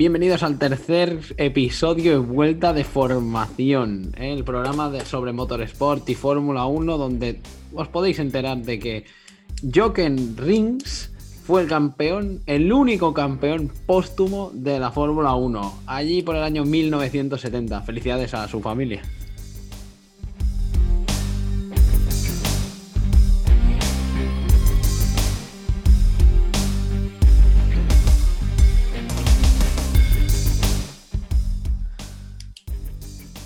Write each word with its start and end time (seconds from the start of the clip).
Bienvenidos 0.00 0.42
al 0.42 0.58
tercer 0.58 1.18
episodio 1.36 2.12
de 2.12 2.18
Vuelta 2.26 2.72
de 2.72 2.84
Formación, 2.84 4.14
¿eh? 4.16 4.32
el 4.32 4.44
programa 4.44 4.88
de, 4.88 5.04
sobre 5.04 5.34
motorsport 5.34 6.08
y 6.08 6.14
Fórmula 6.14 6.64
1, 6.64 6.96
donde 6.96 7.42
os 7.74 7.86
podéis 7.88 8.18
enterar 8.18 8.56
de 8.56 8.78
que 8.78 9.04
Jochen 9.62 10.38
Rings 10.38 11.12
fue 11.44 11.60
el 11.60 11.68
campeón, 11.68 12.40
el 12.46 12.72
único 12.72 13.12
campeón 13.12 13.70
póstumo 13.84 14.50
de 14.54 14.80
la 14.80 14.90
Fórmula 14.90 15.34
1, 15.34 15.80
allí 15.84 16.22
por 16.22 16.34
el 16.34 16.44
año 16.44 16.64
1970. 16.64 17.82
Felicidades 17.82 18.32
a 18.32 18.48
su 18.48 18.62
familia. 18.62 19.02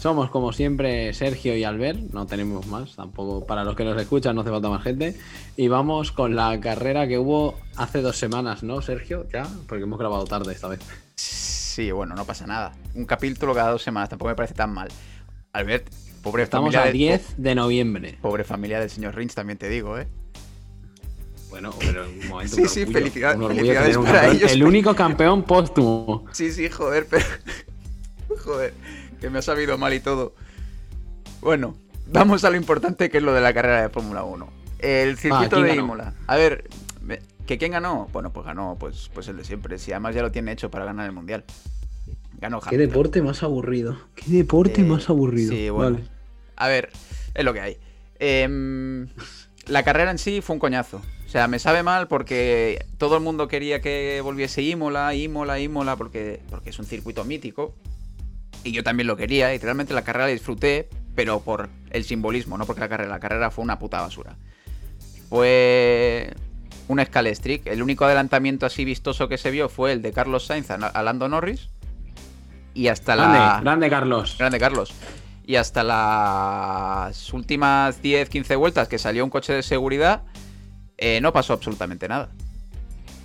Somos 0.05 0.29
como 0.29 0.53
siempre 0.53 1.15
Sergio 1.15 1.57
y 1.57 1.65
Albert, 1.65 1.99
no 2.13 2.27
tenemos 2.27 2.67
más, 2.67 2.95
tampoco 2.95 3.47
para 3.47 3.65
los 3.65 3.75
que 3.75 3.85
nos 3.85 3.99
escuchan 3.99 4.35
no 4.35 4.43
hace 4.43 4.51
falta 4.51 4.69
más 4.69 4.83
gente. 4.83 5.17
Y 5.57 5.69
vamos 5.69 6.13
con 6.13 6.37
la 6.37 6.61
carrera 6.61 7.09
que 7.09 7.19
hubo 7.19 7.59
hace 7.77 8.03
dos 8.03 8.19
semanas, 8.19 8.63
¿no, 8.63 8.83
Sergio? 8.83 9.27
Ya, 9.33 9.49
porque 9.67 9.85
hemos 9.85 9.99
grabado 9.99 10.25
tarde 10.27 10.53
esta 10.53 10.69
vez. 10.69 10.81
Sí, 11.17 11.91
bueno, 11.91 12.15
no 12.15 12.27
pasa 12.27 12.47
nada. 12.47 12.75
Un 12.95 13.07
capítulo 13.07 13.55
cada 13.55 13.71
dos 13.71 13.83
semanas, 13.83 14.11
tampoco 14.11 14.29
me 14.29 14.35
parece 14.35 14.53
tan 14.53 14.75
mal. 14.75 14.89
Albert, 15.55 15.89
pobre 16.23 16.43
Estamos 16.43 16.75
familia. 16.75 16.91
a 16.91 17.17
10 17.17 17.37
de 17.39 17.55
noviembre. 17.55 18.19
Pobre 18.21 18.45
familia 18.45 18.81
del 18.81 18.91
señor 18.91 19.17
Rins, 19.17 19.35
también 19.35 19.57
te 19.57 19.71
digo, 19.71 19.99
¿eh? 19.99 20.07
Bueno, 21.49 21.71
pero 21.81 22.05
un 22.05 22.29
momento. 22.29 22.57
Sí, 22.57 22.69
sí, 22.69 22.85
felicidades, 22.85 23.39
un 23.39 23.49
felicidades 23.49 23.97
para 23.97 24.13
campeón, 24.13 24.37
ellos. 24.37 24.53
El 24.53 24.65
único 24.65 24.95
campeón 24.95 25.45
póstumo. 25.45 26.27
Sí, 26.33 26.53
sí, 26.53 26.69
joder, 26.69 27.07
pero. 27.09 27.25
joder, 28.45 28.75
que 29.25 29.31
me 29.31 29.39
ha 29.39 29.43
sabido 29.43 29.79
mal 29.79 29.95
y 29.95 30.01
todo. 30.01 30.35
Bueno, 31.41 31.75
vamos 32.13 32.45
a 32.45 32.51
lo 32.51 32.57
importante 32.57 33.09
que 33.09 33.17
es 33.17 33.23
lo 33.23 33.33
de 33.33 33.41
la 33.41 33.55
carrera 33.55 33.81
de 33.81 33.89
Fórmula 33.89 34.23
1. 34.23 34.47
El 34.81 35.17
circuito 35.17 35.57
¿quién 35.57 35.63
de 35.63 35.69
ganó? 35.71 35.83
Imola. 35.83 36.13
A 36.27 36.37
ver, 36.37 36.69
¿que 37.47 37.57
quién 37.57 37.73
ganó? 37.73 38.11
Bueno, 38.13 38.35
pues 38.35 38.45
ganó 38.45 38.77
pues, 38.79 39.11
pues 39.15 39.27
el 39.29 39.39
de 39.39 39.45
siempre. 39.45 39.79
Si 39.79 39.93
además 39.93 40.15
ya 40.15 40.21
lo 40.21 40.31
tiene 40.31 40.53
hecho 40.53 40.71
para 40.71 40.85
ganar 40.85 41.07
el 41.07 41.13
mundial. 41.13 41.43
Ganó 42.39 42.61
Qué 42.61 42.69
Hamilton. 42.69 42.89
deporte 42.91 43.23
más 43.23 43.43
aburrido. 43.43 43.97
Qué 44.15 44.27
deporte 44.31 44.83
Eh, 44.83 44.85
más 44.85 45.09
aburrido. 45.09 45.51
Sí, 45.51 45.71
bueno. 45.71 45.97
Vale. 45.97 46.09
A 46.57 46.69
ver, 46.69 46.91
es 47.33 47.45
lo 47.47 47.55
que 47.55 47.61
hay. 47.63 47.79
Em, 48.19 49.09
la 49.69 49.83
carrera 49.85 50.11
en 50.11 50.19
sí 50.19 50.43
fue 50.43 50.53
un 50.53 50.61
coñazo. 50.61 50.99
O 50.99 51.29
sea, 51.31 51.49
me 51.49 51.59
sabe 51.59 51.83
mal 51.83 52.09
porque 52.09 52.85
todo 52.99 53.17
el 53.17 53.23
mundo 53.23 53.49
quería 53.49 53.81
que 53.81 54.21
volviese 54.23 54.61
Imola, 54.61 55.15
Imola, 55.15 55.59
Imola, 55.61 55.97
porque, 55.97 56.43
porque 56.51 56.69
es 56.69 56.79
un 56.79 56.85
circuito 56.85 57.25
mítico. 57.25 57.75
Y 58.65 58.73
yo 58.73 58.83
también 58.83 59.07
lo 59.07 59.17
quería, 59.17 59.55
y 59.55 59.59
realmente 59.59 59.95
la 59.95 60.03
carrera 60.03 60.27
la 60.27 60.33
disfruté, 60.33 60.89
pero 61.15 61.41
por 61.41 61.69
el 61.91 62.05
simbolismo, 62.05 62.59
no 62.59 62.67
porque 62.67 62.81
la 62.81 62.89
carrera. 62.89 63.11
La 63.11 63.21
carrera 63.21 63.51
fue 63.51 63.63
una 63.63 63.79
puta 63.79 64.01
basura. 64.01 64.37
Fue 65.29 66.35
un 66.89 67.05
Scalestric. 67.05 67.67
El 67.67 67.83
único 67.83 68.05
adelantamiento 68.05 68.67
así 68.67 68.85
vistoso 68.85 69.29
que 69.29 69.39
se 69.39 69.51
vio 69.51 69.69
fue 69.69 69.93
el 69.93 70.03
de 70.03 70.13
Carlos 70.13 70.47
Sainz 70.47 70.71
a 70.71 70.75
a 70.75 71.03
Lando 71.03 71.29
Norris. 71.29 71.69
Y 72.75 72.89
hasta 72.89 73.15
Grande, 73.15 73.39
la. 73.39 73.61
grande 73.63 73.89
Carlos. 73.89 74.37
Grande, 74.39 74.59
Carlos. 74.59 74.93
Y 75.47 75.57
hasta 75.57 75.85
las 75.85 77.33
últimas 77.33 78.03
10, 78.03 78.29
15 78.29 78.57
vueltas 78.57 78.89
que 78.89 78.99
salió 78.99 79.23
un 79.23 79.31
coche 79.31 79.53
de 79.53 79.63
seguridad, 79.63 80.23
eh, 80.97 81.21
no 81.21 81.33
pasó 81.33 81.53
absolutamente 81.53 82.09
nada. 82.09 82.31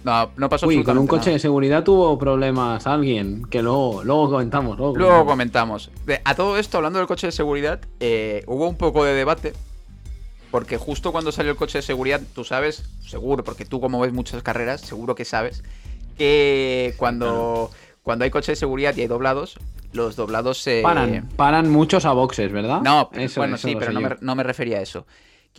No, 0.04 0.30
no 0.38 0.48
pasó 0.50 0.66
Uy, 0.68 0.84
con 0.84 0.98
un 0.98 1.08
coche 1.08 1.26
de 1.26 1.32
nada. 1.32 1.40
seguridad 1.40 1.84
tuvo 1.84 2.18
problemas 2.18 2.88
alguien, 2.88 3.46
que 3.50 3.62
luego, 3.62 4.04
luego 4.04 4.30
comentamos. 4.32 4.78
Luego, 4.78 4.96
Luego 4.96 5.26
comentamos. 5.26 5.92
De- 6.06 6.22
a 6.24 6.36
todo 6.36 6.58
esto, 6.58 6.78
hablando 6.78 7.00
del 7.00 7.08
coche 7.08 7.28
de 7.28 7.32
seguridad, 7.32 7.80
eh, 8.00 8.44
hubo 8.48 8.68
un 8.70 8.78
poco 8.78 9.04
de 9.04 9.14
debate. 9.14 9.54
Porque 10.52 10.78
justo 10.78 11.12
cuando 11.12 11.32
salió 11.32 11.52
el 11.52 11.58
coche 11.58 11.78
de 11.78 11.82
seguridad, 11.84 12.22
tú 12.34 12.44
sabes, 12.44 12.84
seguro, 13.06 13.44
porque 13.44 13.66
tú 13.66 13.80
como 13.80 14.00
ves 14.00 14.14
muchas 14.14 14.42
carreras, 14.42 14.82
seguro 14.82 15.14
que 15.16 15.24
sabes, 15.26 15.64
que 16.18 16.94
cuando, 16.98 17.70
cuando 18.02 18.24
hay 18.26 18.32
coche 18.32 18.54
de 18.54 18.56
seguridad 18.56 18.96
y 18.96 19.02
hay 19.02 19.08
doblados, 19.08 19.60
los 19.94 20.16
doblados 20.16 20.58
se... 20.60 20.82
Paran, 20.82 21.30
paran 21.36 21.70
muchos 21.70 22.06
a 22.06 22.14
boxes, 22.14 22.52
¿verdad? 22.52 22.82
No, 22.82 23.10
Eso- 23.14 23.42
bueno, 23.42 23.58
eso 23.58 23.68
sí, 23.68 23.76
pero 23.78 23.92
no 23.92 24.02
me, 24.02 24.16
no 24.22 24.36
me 24.36 24.44
refería 24.44 24.78
a 24.78 24.82
eso. 24.82 25.06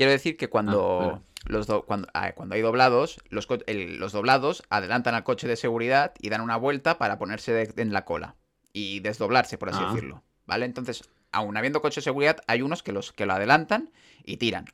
Quiero 0.01 0.13
decir 0.13 0.39
que 0.39 0.49
cuando, 0.49 1.21
Ah, 1.21 1.21
los 1.45 1.67
do- 1.67 1.83
cuando, 1.85 2.09
ah, 2.15 2.33
cuando 2.33 2.55
hay 2.55 2.63
doblados, 2.63 3.21
los, 3.29 3.47
el- 3.67 3.99
los 3.99 4.13
doblados 4.13 4.63
adelantan 4.71 5.15
al 5.15 5.25
coche 5.25 5.47
de 5.47 5.57
seguridad 5.57 6.15
y 6.23 6.31
dan 6.31 6.41
una 6.41 6.57
vuelta 6.57 6.97
para 6.97 7.19
ponerse 7.19 7.53
de- 7.53 7.83
en 7.83 7.93
la 7.93 8.07
cola 8.07 8.35
y 8.73 9.01
desdoblarse, 9.01 9.59
por 9.59 9.69
así 9.69 9.81
Ah. 9.85 9.93
decirlo. 9.93 10.23
¿Vale? 10.47 10.65
Entonces, 10.65 11.03
aun 11.33 11.55
habiendo 11.59 11.83
coche 11.83 12.01
de 12.01 12.05
seguridad, 12.05 12.39
hay 12.47 12.63
unos 12.63 12.83
que, 12.83 12.93
los, 12.93 13.13
que 13.13 13.27
lo 13.27 13.35
adelantan 13.35 13.91
y 14.25 14.39
tiran. 14.39 14.65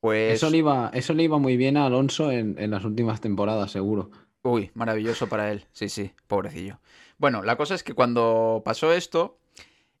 Pues... 0.00 0.34
Eso, 0.34 0.50
le 0.50 0.58
iba, 0.58 0.90
eso 0.92 1.14
le 1.14 1.22
iba 1.22 1.38
muy 1.38 1.56
bien 1.56 1.78
a 1.78 1.86
Alonso 1.86 2.30
en, 2.30 2.54
en 2.58 2.70
las 2.70 2.84
últimas 2.84 3.22
temporadas, 3.22 3.70
seguro. 3.70 4.10
Uy, 4.42 4.70
maravilloso 4.74 5.26
para 5.30 5.50
él. 5.50 5.64
Sí, 5.72 5.88
sí, 5.88 6.12
pobrecillo. 6.26 6.80
Bueno, 7.16 7.42
la 7.42 7.56
cosa 7.56 7.74
es 7.74 7.82
que 7.82 7.94
cuando 7.94 8.60
pasó 8.62 8.92
esto, 8.92 9.38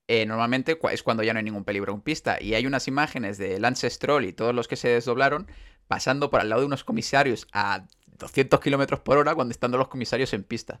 eh, 0.08 0.26
normalmente 0.26 0.78
es 0.90 1.02
cuando 1.02 1.22
ya 1.22 1.32
no 1.32 1.38
hay 1.38 1.44
ningún 1.44 1.64
peligro 1.64 1.92
en 1.94 2.00
pista. 2.00 2.38
Y 2.42 2.54
hay 2.54 2.66
unas 2.66 2.88
imágenes 2.88 3.38
de 3.38 3.60
Lance 3.60 3.88
Stroll 3.88 4.24
y 4.24 4.32
todos 4.32 4.54
los 4.54 4.66
que 4.66 4.76
se 4.76 4.88
desdoblaron 4.88 5.46
pasando 5.86 6.28
por 6.30 6.40
al 6.40 6.48
lado 6.48 6.62
de 6.62 6.66
unos 6.66 6.82
comisarios 6.84 7.46
a 7.52 7.86
200 8.18 8.58
kilómetros 8.60 9.00
por 9.00 9.16
hora 9.18 9.34
cuando 9.34 9.52
estando 9.52 9.78
los 9.78 9.88
comisarios 9.88 10.32
en 10.32 10.42
pista. 10.44 10.80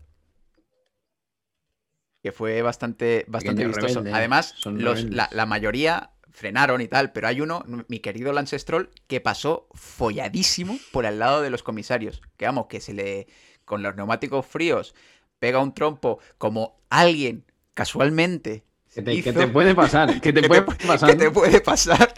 Que 2.22 2.32
fue 2.32 2.62
bastante, 2.62 3.24
bastante 3.28 3.62
Pequeño 3.62 3.68
vistoso. 3.76 4.00
rebelde, 4.00 4.16
Además, 4.18 4.54
los- 4.82 5.04
la, 5.04 5.28
la 5.30 5.46
mayoría 5.46 6.10
frenaron 6.30 6.80
y 6.80 6.88
tal, 6.88 7.12
pero 7.12 7.28
hay 7.28 7.40
uno, 7.40 7.64
mi 7.88 8.00
querido 8.00 8.32
Lance 8.32 8.58
Stroll, 8.58 8.90
que 9.06 9.20
pasó 9.20 9.68
folladísimo 9.72 10.78
por 10.92 11.06
al 11.06 11.18
lado 11.18 11.42
de 11.42 11.50
los 11.50 11.62
comisarios. 11.62 12.20
Que 12.36 12.46
vamos, 12.46 12.66
que 12.66 12.80
se 12.80 12.92
le, 12.92 13.28
con 13.64 13.82
los 13.82 13.94
neumáticos 13.94 14.46
fríos, 14.46 14.94
pega 15.38 15.60
un 15.60 15.74
trompo 15.74 16.18
como 16.38 16.80
alguien 16.90 17.44
casualmente. 17.74 18.64
¿Qué 18.94 19.02
te, 19.02 19.14
hizo. 19.14 19.24
qué 19.24 19.32
te 19.32 19.48
puede 19.48 19.74
pasar? 19.74 20.20
¿Qué 20.20 20.32
te 20.32 20.40
¿Qué 20.42 20.48
puede 20.48 20.62
te- 20.62 20.86
pasar? 20.86 21.10
¿Qué 21.10 21.16
te 21.16 21.30
puede 21.30 21.60
pasar? 21.60 22.12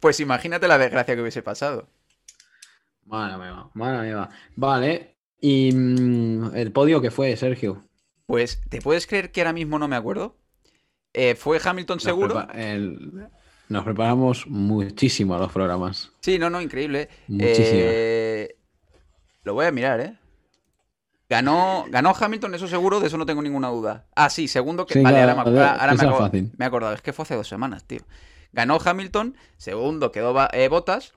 Pues 0.00 0.20
imagínate 0.20 0.68
la 0.68 0.78
desgracia 0.78 1.14
que 1.14 1.20
hubiese 1.22 1.42
pasado. 1.42 1.88
Madre 3.06 3.36
mía, 3.38 3.64
madre 3.74 4.08
mía. 4.08 4.28
Vale. 4.56 5.16
¿Y 5.40 5.72
mm, 5.72 6.54
el 6.54 6.70
podio 6.72 7.00
que 7.00 7.10
fue, 7.10 7.34
Sergio? 7.36 7.84
Pues, 8.26 8.60
¿te 8.68 8.80
puedes 8.80 9.06
creer 9.06 9.32
que 9.32 9.40
ahora 9.40 9.52
mismo 9.52 9.78
no 9.78 9.88
me 9.88 9.96
acuerdo? 9.96 10.36
Eh, 11.12 11.34
¿Fue 11.34 11.58
Hamilton 11.64 11.96
Nos 11.96 12.02
seguro? 12.04 12.34
prepa- 12.36 12.54
el- 12.54 13.26
Nos 13.68 13.84
preparamos 13.84 14.46
muchísimo 14.46 15.34
a 15.34 15.38
los 15.38 15.50
programas. 15.50 16.12
Sí, 16.20 16.38
no, 16.38 16.50
no, 16.50 16.60
increíble. 16.60 17.08
Muchísimo. 17.26 17.80
Eh, 17.84 18.56
Lo 19.42 19.54
voy 19.54 19.66
a 19.66 19.72
mirar, 19.72 20.00
¿eh? 20.00 20.18
Ganó, 21.30 21.86
ganó 21.88 22.12
Hamilton, 22.18 22.54
eso 22.56 22.66
seguro, 22.66 22.98
de 23.00 23.06
eso 23.06 23.16
no 23.16 23.24
tengo 23.24 23.40
ninguna 23.40 23.68
duda. 23.68 24.04
Ah, 24.16 24.28
sí, 24.30 24.48
segundo 24.48 24.84
que. 24.84 24.94
Sí, 24.94 25.00
vale, 25.02 25.18
claro, 25.22 25.30
ahora, 25.38 25.50
me, 25.52 25.58
ahora- 25.60 25.70
ahora 25.74 25.86
me, 25.86 25.94
esa 25.94 26.02
es 26.04 26.08
acabo- 26.10 26.18
fácil. 26.18 26.52
me 26.58 26.64
he 26.64 26.68
acordado, 26.68 26.92
es 26.92 27.02
que 27.02 27.12
fue 27.12 27.22
hace 27.22 27.36
dos 27.36 27.46
semanas, 27.48 27.84
tío. 27.84 28.00
Ganó 28.52 28.78
Hamilton, 28.84 29.36
segundo 29.56 30.10
quedó 30.10 30.34
eh, 30.52 30.68
Bottas 30.68 31.14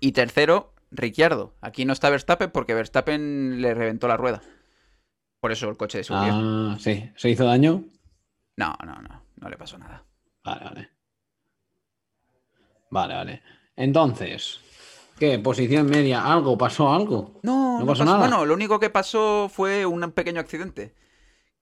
y 0.00 0.12
tercero 0.12 0.74
Ricciardo. 0.90 1.54
Aquí 1.60 1.84
no 1.84 1.92
está 1.92 2.10
Verstappen 2.10 2.50
porque 2.50 2.74
Verstappen 2.74 3.62
le 3.62 3.72
reventó 3.74 4.08
la 4.08 4.16
rueda. 4.16 4.42
Por 5.40 5.52
eso 5.52 5.68
el 5.68 5.76
coche 5.76 5.98
de 5.98 6.04
seguridad. 6.04 6.34
Ah, 6.34 6.76
sí. 6.80 7.08
¿Se 7.16 7.30
hizo 7.30 7.44
daño? 7.44 7.84
No, 8.56 8.74
no, 8.84 9.00
no, 9.00 9.22
no 9.36 9.48
le 9.48 9.56
pasó 9.56 9.78
nada. 9.78 10.04
Vale, 10.42 10.64
vale. 10.64 10.90
Vale, 12.90 13.14
vale. 13.14 13.42
Entonces, 13.76 14.60
¿qué? 15.18 15.38
Posición 15.38 15.86
media. 15.86 16.24
¿Algo? 16.32 16.56
¿Pasó 16.58 16.92
algo? 16.92 17.40
No, 17.42 17.80
¿No 17.80 17.86
pasó 17.86 18.04
pasó- 18.04 18.04
nada? 18.04 18.18
Bueno, 18.18 18.44
lo 18.46 18.54
único 18.54 18.78
que 18.78 18.90
pasó 18.90 19.48
fue 19.52 19.86
un 19.86 20.10
pequeño 20.12 20.40
accidente 20.40 20.94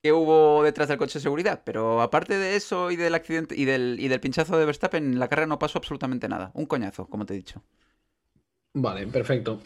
que 0.03 0.13
hubo 0.13 0.63
detrás 0.65 0.89
del 0.89 0.99
coche 0.99 1.19
de 1.19 1.23
seguridad. 1.23 1.63
Pero 1.65 2.03
aparte 2.03 2.37
de 2.37 2.57
eso 2.57 2.91
y 2.91 2.97
del 2.97 3.15
accidente 3.15 3.55
y 3.57 3.65
del, 3.65 3.97
y 4.01 4.09
del 4.09 4.21
pinchazo 4.21 4.57
de 4.59 4.67
Verstappen, 4.67 5.05
en 5.13 5.19
la 5.19 5.29
carrera 5.29 5.47
no 5.47 5.59
pasó 5.59 5.79
absolutamente 5.79 6.29
nada. 6.29 6.51
Un 6.55 6.67
coñazo, 6.67 7.07
como 7.07 7.25
te 7.27 7.35
he 7.35 7.37
dicho. 7.37 7.63
Vale, 8.75 9.07
perfecto. 9.07 9.61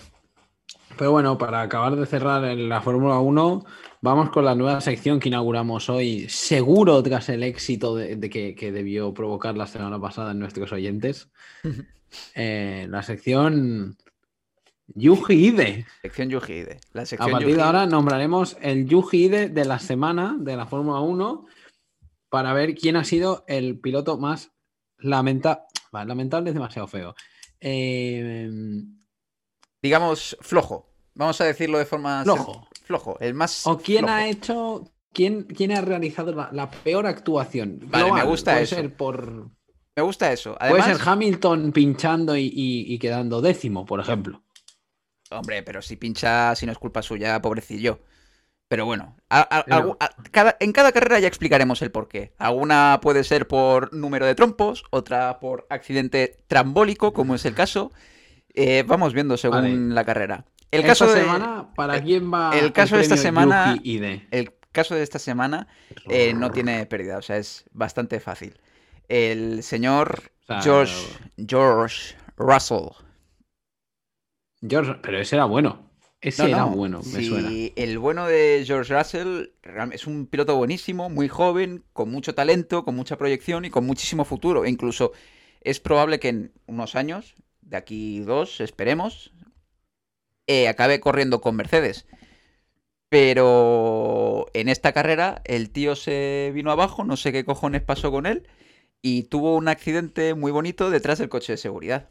Pero 0.98 1.12
bueno, 1.12 1.36
para 1.38 1.62
acabar 1.62 1.94
de 1.96 2.06
cerrar 2.06 2.44
en 2.44 2.68
la 2.68 2.80
Fórmula 2.80 3.18
1, 3.18 3.64
vamos 4.00 4.30
con 4.30 4.44
la 4.44 4.54
nueva 4.54 4.80
sección 4.80 5.20
que 5.20 5.28
inauguramos 5.28 5.88
hoy, 5.90 6.28
seguro 6.28 7.02
tras 7.02 7.28
el 7.28 7.42
éxito 7.42 7.94
de, 7.96 8.16
de 8.16 8.30
que, 8.30 8.54
que 8.54 8.72
debió 8.72 9.12
provocar 9.14 9.56
la 9.56 9.66
semana 9.66 10.00
pasada 10.00 10.32
en 10.32 10.38
nuestros 10.38 10.72
oyentes. 10.72 11.30
Eh, 12.34 12.86
la 12.88 13.02
sección 13.02 13.96
Yuji 14.88 15.34
Ide. 15.48 15.86
Sección 16.02 16.30
Yuji 16.30 16.52
Ide. 16.52 16.80
La 16.92 17.02
A 17.02 17.28
partir 17.28 17.56
de 17.56 17.62
ahora 17.62 17.86
nombraremos 17.86 18.56
el 18.60 18.86
Yuji 18.86 19.24
Ide 19.24 19.48
de 19.48 19.64
la 19.64 19.78
semana 19.78 20.36
de 20.38 20.56
la 20.56 20.66
Fórmula 20.66 21.00
1 21.00 21.46
para 22.28 22.52
ver 22.52 22.74
quién 22.74 22.96
ha 22.96 23.04
sido 23.04 23.44
el 23.48 23.78
piloto 23.78 24.18
más 24.18 24.52
lamentable. 24.98 25.62
Lamentable 25.92 26.50
es 26.50 26.54
demasiado 26.54 26.88
feo. 26.88 27.14
Eh, 27.60 28.50
Digamos, 29.82 30.36
flojo. 30.40 30.90
Vamos 31.14 31.40
a 31.40 31.44
decirlo 31.44 31.78
de 31.78 31.86
forma... 31.86 32.22
Flojo. 32.22 32.68
Flojo. 32.84 33.16
El 33.20 33.34
más... 33.34 33.66
o 33.66 33.78
quién 33.78 34.00
flojo. 34.00 34.12
ha 34.14 34.28
hecho 34.28 34.92
¿quién, 35.16 35.44
quién 35.44 35.72
ha 35.72 35.80
realizado 35.80 36.32
la, 36.32 36.50
la 36.52 36.70
peor 36.70 37.06
actuación? 37.06 37.80
Vale, 37.84 38.12
me 38.12 38.24
gusta 38.24 38.52
puede 38.52 38.64
eso. 38.64 38.76
ser 38.76 38.94
por. 38.94 39.48
Me 39.96 40.02
gusta 40.02 40.30
eso. 40.30 40.54
Puede 40.58 40.82
Además, 40.82 40.98
ser 40.98 41.08
Hamilton 41.08 41.72
pinchando 41.72 42.36
y, 42.36 42.42
y- 42.44 42.92
y 42.92 42.98
quedando 42.98 43.40
décimo, 43.40 43.86
por 43.86 43.98
ejemplo. 44.00 44.42
hombre, 45.30 45.62
pero 45.64 45.80
si 45.82 45.96
pincha, 45.96 46.54
si 46.54 46.66
no 46.66 46.72
es 46.72 46.78
culpa 46.78 47.02
suya, 47.02 47.40
pobrecillo. 47.42 47.98
Pero 48.68 48.84
bueno, 48.84 49.16
a- 49.30 49.40
a- 49.58 49.64
Pero- 49.64 49.76
algu- 49.76 49.96
a- 50.00 50.10
cada- 50.30 50.56
en 50.60 50.72
cada 50.72 50.92
carrera 50.92 51.18
ya 51.18 51.26
explicaremos 51.28 51.80
el 51.82 51.90
porqué. 51.90 52.32
Alguna 52.38 52.98
puede 53.02 53.24
ser 53.24 53.48
por 53.48 53.92
número 53.94 54.26
de 54.26 54.34
trompos, 54.34 54.84
otra 54.90 55.40
por 55.40 55.66
accidente 55.70 56.36
trambólico, 56.46 57.12
como 57.12 57.34
es 57.34 57.44
el 57.46 57.54
caso. 57.54 57.90
Eh, 58.54 58.84
vamos 58.86 59.14
viendo 59.14 59.36
según 59.36 59.62
Vale. 59.62 59.76
la 59.94 60.04
carrera. 60.04 60.44
El 60.70 60.80
esta 60.80 60.88
caso 60.92 61.06
de, 61.12 61.20
semana, 61.22 61.68
¿para 61.74 62.02
quién 62.02 62.32
va 62.32 62.56
el 62.58 62.72
caso 62.72 62.96
de 62.96 63.02
esta 63.02 63.16
semana- 63.16 63.78
el 64.30 64.52
caso 64.72 64.94
de 64.94 65.02
esta 65.02 65.18
semana 65.18 65.68
eh, 66.08 66.34
no 66.34 66.50
tiene 66.50 66.84
pérdida, 66.86 67.16
o 67.18 67.22
sea, 67.22 67.38
es 67.38 67.64
bastante 67.72 68.20
fácil. 68.20 68.60
El 69.08 69.62
señor 69.62 70.32
O 70.42 70.46
sea, 70.46 70.60
George, 70.62 71.18
George 71.36 72.14
Russell. 72.36 72.90
George, 74.60 74.94
pero 75.02 75.18
ese 75.18 75.36
era 75.36 75.44
bueno. 75.46 75.90
Ese 76.20 76.42
No, 76.42 76.48
era 76.48 76.58
no, 76.58 76.70
bueno, 76.70 76.98
me 77.12 77.20
sí, 77.20 77.26
suena. 77.28 77.60
El 77.76 77.98
bueno 77.98 78.26
de 78.26 78.64
George 78.66 78.96
Russell 78.96 79.50
es 79.92 80.06
un 80.06 80.26
piloto 80.26 80.56
buenísimo, 80.56 81.08
muy 81.10 81.28
joven, 81.28 81.84
con 81.92 82.10
mucho 82.10 82.34
talento, 82.34 82.84
con 82.84 82.96
mucha 82.96 83.16
proyección 83.18 83.64
y 83.64 83.70
con 83.70 83.86
muchísimo 83.86 84.24
futuro. 84.24 84.64
E 84.64 84.70
incluso 84.70 85.12
es 85.60 85.80
probable 85.80 86.18
que 86.20 86.28
en 86.28 86.52
unos 86.66 86.94
años, 86.96 87.34
de 87.60 87.76
aquí 87.76 88.20
dos, 88.20 88.60
esperemos, 88.60 89.32
eh, 90.46 90.68
acabe 90.68 91.00
corriendo 91.00 91.40
con 91.40 91.56
Mercedes. 91.56 92.06
Pero 93.08 94.46
en 94.52 94.68
esta 94.68 94.92
carrera 94.92 95.40
el 95.44 95.70
tío 95.70 95.94
se 95.96 96.50
vino 96.54 96.70
abajo, 96.72 97.04
no 97.04 97.16
sé 97.16 97.32
qué 97.32 97.44
cojones 97.44 97.82
pasó 97.82 98.10
con 98.10 98.26
él, 98.26 98.48
y 99.08 99.24
tuvo 99.24 99.54
un 99.56 99.68
accidente 99.68 100.34
muy 100.34 100.50
bonito 100.52 100.90
detrás 100.90 101.18
del 101.18 101.28
coche 101.28 101.52
de 101.52 101.58
seguridad. 101.58 102.08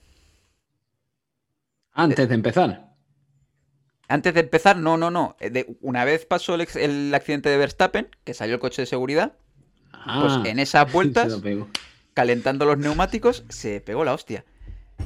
Antes 2.04 2.30
de 2.30 2.36
empezar. 2.36 2.70
Antes 4.08 4.34
de 4.36 4.42
empezar, 4.42 4.78
no, 4.78 4.98
no, 4.98 5.10
no. 5.10 5.36
Eh, 5.40 5.50
de- 5.50 5.78
una 5.82 6.06
vez 6.06 6.26
pasó 6.26 6.54
el, 6.56 6.68
el 6.76 7.14
accidente 7.14 7.50
de 7.50 7.58
Verstappen, 7.58 8.08
que 8.24 8.34
salió 8.34 8.56
el 8.56 8.60
coche 8.62 8.84
de 8.84 8.86
seguridad, 8.86 9.34
pues 10.18 10.40
Ah, 10.40 10.44
en 10.44 10.60
esas 10.60 10.92
se 10.92 10.94
vueltas, 10.94 11.28
lo 11.30 11.42
calentando 12.14 12.66
los 12.66 12.78
neumáticos, 12.78 13.46
se 13.50 13.82
pegó 13.82 14.06
la 14.06 14.14
hostia. 14.14 14.46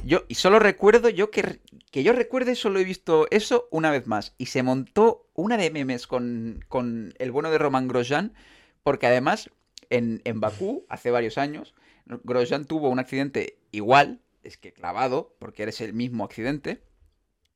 Yo, 0.04 0.24
y 0.28 0.36
solo 0.36 0.58
recuerdo, 0.60 1.08
yo 1.10 1.30
que, 1.30 1.60
que 1.90 2.02
yo 2.04 2.12
recuerde, 2.12 2.56
solo 2.56 2.80
he 2.80 2.84
visto 2.84 3.28
eso 3.30 3.68
una 3.70 3.90
vez 3.90 4.06
más. 4.06 4.34
Y 4.38 4.46
se 4.46 4.62
montó 4.62 5.26
una 5.34 5.56
de 5.56 5.70
memes 5.70 6.06
con, 6.06 6.64
con 6.68 7.14
el 7.18 7.32
bueno 7.32 7.50
de 7.50 7.58
Roman 7.58 7.88
Grosjean, 7.88 8.34
porque 8.82 9.06
además, 9.08 9.50
en, 9.90 10.22
en 10.24 10.40
Bakú, 10.40 10.86
hace 10.88 11.10
varios 11.10 11.38
años, 11.38 11.74
Grosjean 12.24 12.64
tuvo 12.64 12.88
un 12.88 12.98
accidente 12.98 13.58
igual, 13.72 14.20
es 14.42 14.56
que 14.56 14.72
clavado, 14.72 15.36
porque 15.38 15.62
eres 15.62 15.80
el 15.80 15.92
mismo 15.92 16.24
accidente, 16.24 16.82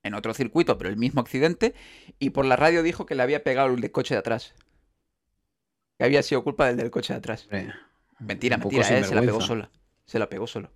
en 0.03 0.15
otro 0.15 0.35
circuito, 0.35 0.79
pero 0.79 0.91
el 0.91 0.97
mismo 0.97 1.21
accidente, 1.21 1.75
y 2.19 2.31
por 2.31 2.45
la 2.45 2.57
radio 2.57 2.83
dijo 2.83 3.07
que 3.07 3.15
le 3.15 3.23
había 3.23 3.43
pegado 3.43 3.69
el 3.69 3.81
del 3.81 3.91
coche 3.91 4.15
de 4.15 4.21
atrás. 4.21 4.55
Que 5.99 6.05
había 6.05 6.23
sido 6.23 6.45
culpa 6.45 6.67
del 6.67 6.77
del 6.77 6.91
coche 6.91 7.13
de 7.13 7.19
atrás. 7.19 7.49
Mentira, 8.21 8.59
mentira, 8.59 8.83
eh, 8.99 9.05
se 9.05 9.15
la 9.15 9.23
pegó 9.23 9.41
sola. 9.41 9.71
Se 10.05 10.19
la 10.19 10.29
pegó 10.29 10.47
solo. 10.47 10.71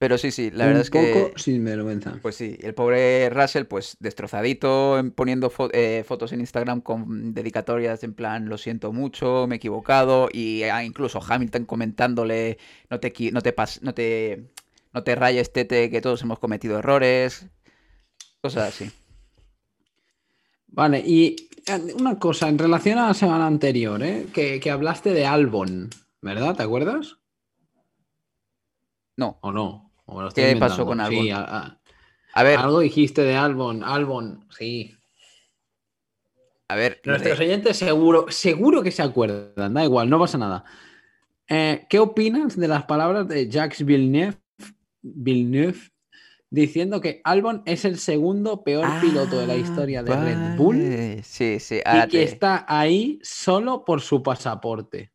Pero 0.00 0.16
sí, 0.16 0.30
sí, 0.30 0.52
la 0.52 0.64
un 0.64 0.68
verdad 0.68 0.82
es 0.82 0.90
que. 0.90 1.12
poco 1.12 1.38
sin 1.38 1.64
vergüenza. 1.64 2.18
Pues 2.22 2.36
sí, 2.36 2.56
el 2.60 2.72
pobre 2.72 3.28
Russell, 3.30 3.64
pues 3.64 3.96
destrozadito, 3.98 4.96
en- 4.96 5.10
poniendo 5.10 5.50
fo- 5.50 5.70
eh, 5.72 6.04
fotos 6.06 6.32
en 6.32 6.38
Instagram 6.38 6.82
con 6.82 7.34
dedicatorias 7.34 8.04
en 8.04 8.14
plan, 8.14 8.48
lo 8.48 8.58
siento 8.58 8.92
mucho, 8.92 9.46
me 9.48 9.56
he 9.56 9.58
equivocado, 9.58 10.28
y 10.32 10.62
ah, 10.62 10.84
incluso 10.84 11.20
Hamilton 11.20 11.64
comentándole, 11.64 12.58
no 12.90 13.00
te, 13.00 13.12
no 13.32 13.40
te, 13.40 13.56
pas- 13.56 13.80
no 13.82 13.92
te, 13.92 14.52
no 14.92 15.02
te 15.02 15.16
rayes, 15.16 15.52
Tete, 15.52 15.90
que 15.90 16.00
todos 16.00 16.22
hemos 16.22 16.38
cometido 16.38 16.78
errores, 16.78 17.46
cosas 18.40 18.68
así. 18.68 18.88
Vale, 20.68 21.00
y 21.04 21.34
eh, 21.66 21.94
una 21.98 22.20
cosa, 22.20 22.48
en 22.48 22.58
relación 22.58 22.98
a 22.98 23.08
la 23.08 23.14
semana 23.14 23.48
anterior, 23.48 24.00
¿eh? 24.04 24.26
que, 24.32 24.60
que 24.60 24.70
hablaste 24.70 25.12
de 25.12 25.26
Albon, 25.26 25.90
¿verdad? 26.22 26.54
¿Te 26.54 26.62
acuerdas? 26.62 27.16
No, 29.16 29.38
¿O 29.42 29.50
no? 29.50 29.87
¿O 30.08 30.16
me 30.16 30.22
lo 30.22 30.28
estoy 30.28 30.44
¿Qué 30.44 30.56
pasó 30.56 30.86
con 30.86 30.98
Sí, 30.98 31.30
Albon? 31.30 31.32
a- 31.32 31.58
a- 31.58 31.80
a 32.34 32.42
ver, 32.42 32.58
algo 32.58 32.80
dijiste 32.80 33.22
de 33.22 33.36
Albon, 33.36 33.84
Albon, 33.84 34.46
sí. 34.50 34.94
a 36.68 36.76
ver, 36.76 37.00
de- 37.02 37.10
Nuestros 37.10 37.40
oyentes 37.40 37.76
seguro, 37.76 38.26
seguro 38.30 38.82
que 38.82 38.90
se 38.90 39.02
acuerdan, 39.02 39.74
da 39.74 39.84
igual, 39.84 40.08
no 40.10 40.18
pasa 40.18 40.38
nada. 40.38 40.64
Eh, 41.48 41.86
¿Qué 41.88 41.98
opinas 41.98 42.56
de 42.56 42.68
las 42.68 42.84
palabras 42.84 43.26
de 43.28 43.48
Jacques 43.48 43.84
Villeneuve, 43.84 44.36
Villeneuve 45.02 45.78
diciendo 46.50 47.00
que 47.00 47.20
Albon 47.24 47.62
es 47.66 47.84
el 47.84 47.98
segundo 47.98 48.64
peor 48.64 48.98
piloto 49.00 49.38
de 49.38 49.46
la 49.46 49.54
Ah, 49.54 49.56
historia 49.56 50.02
de 50.02 50.16
Red 50.16 50.38
Bull 50.56 50.76
vale. 50.76 51.22
Sí, 51.22 51.58
sí, 51.60 51.76
y 51.76 52.08
que 52.08 52.22
está 52.22 52.64
ahí 52.68 53.18
solo 53.22 53.84
por 53.84 54.00
su 54.00 54.22
pasaporte? 54.22 55.12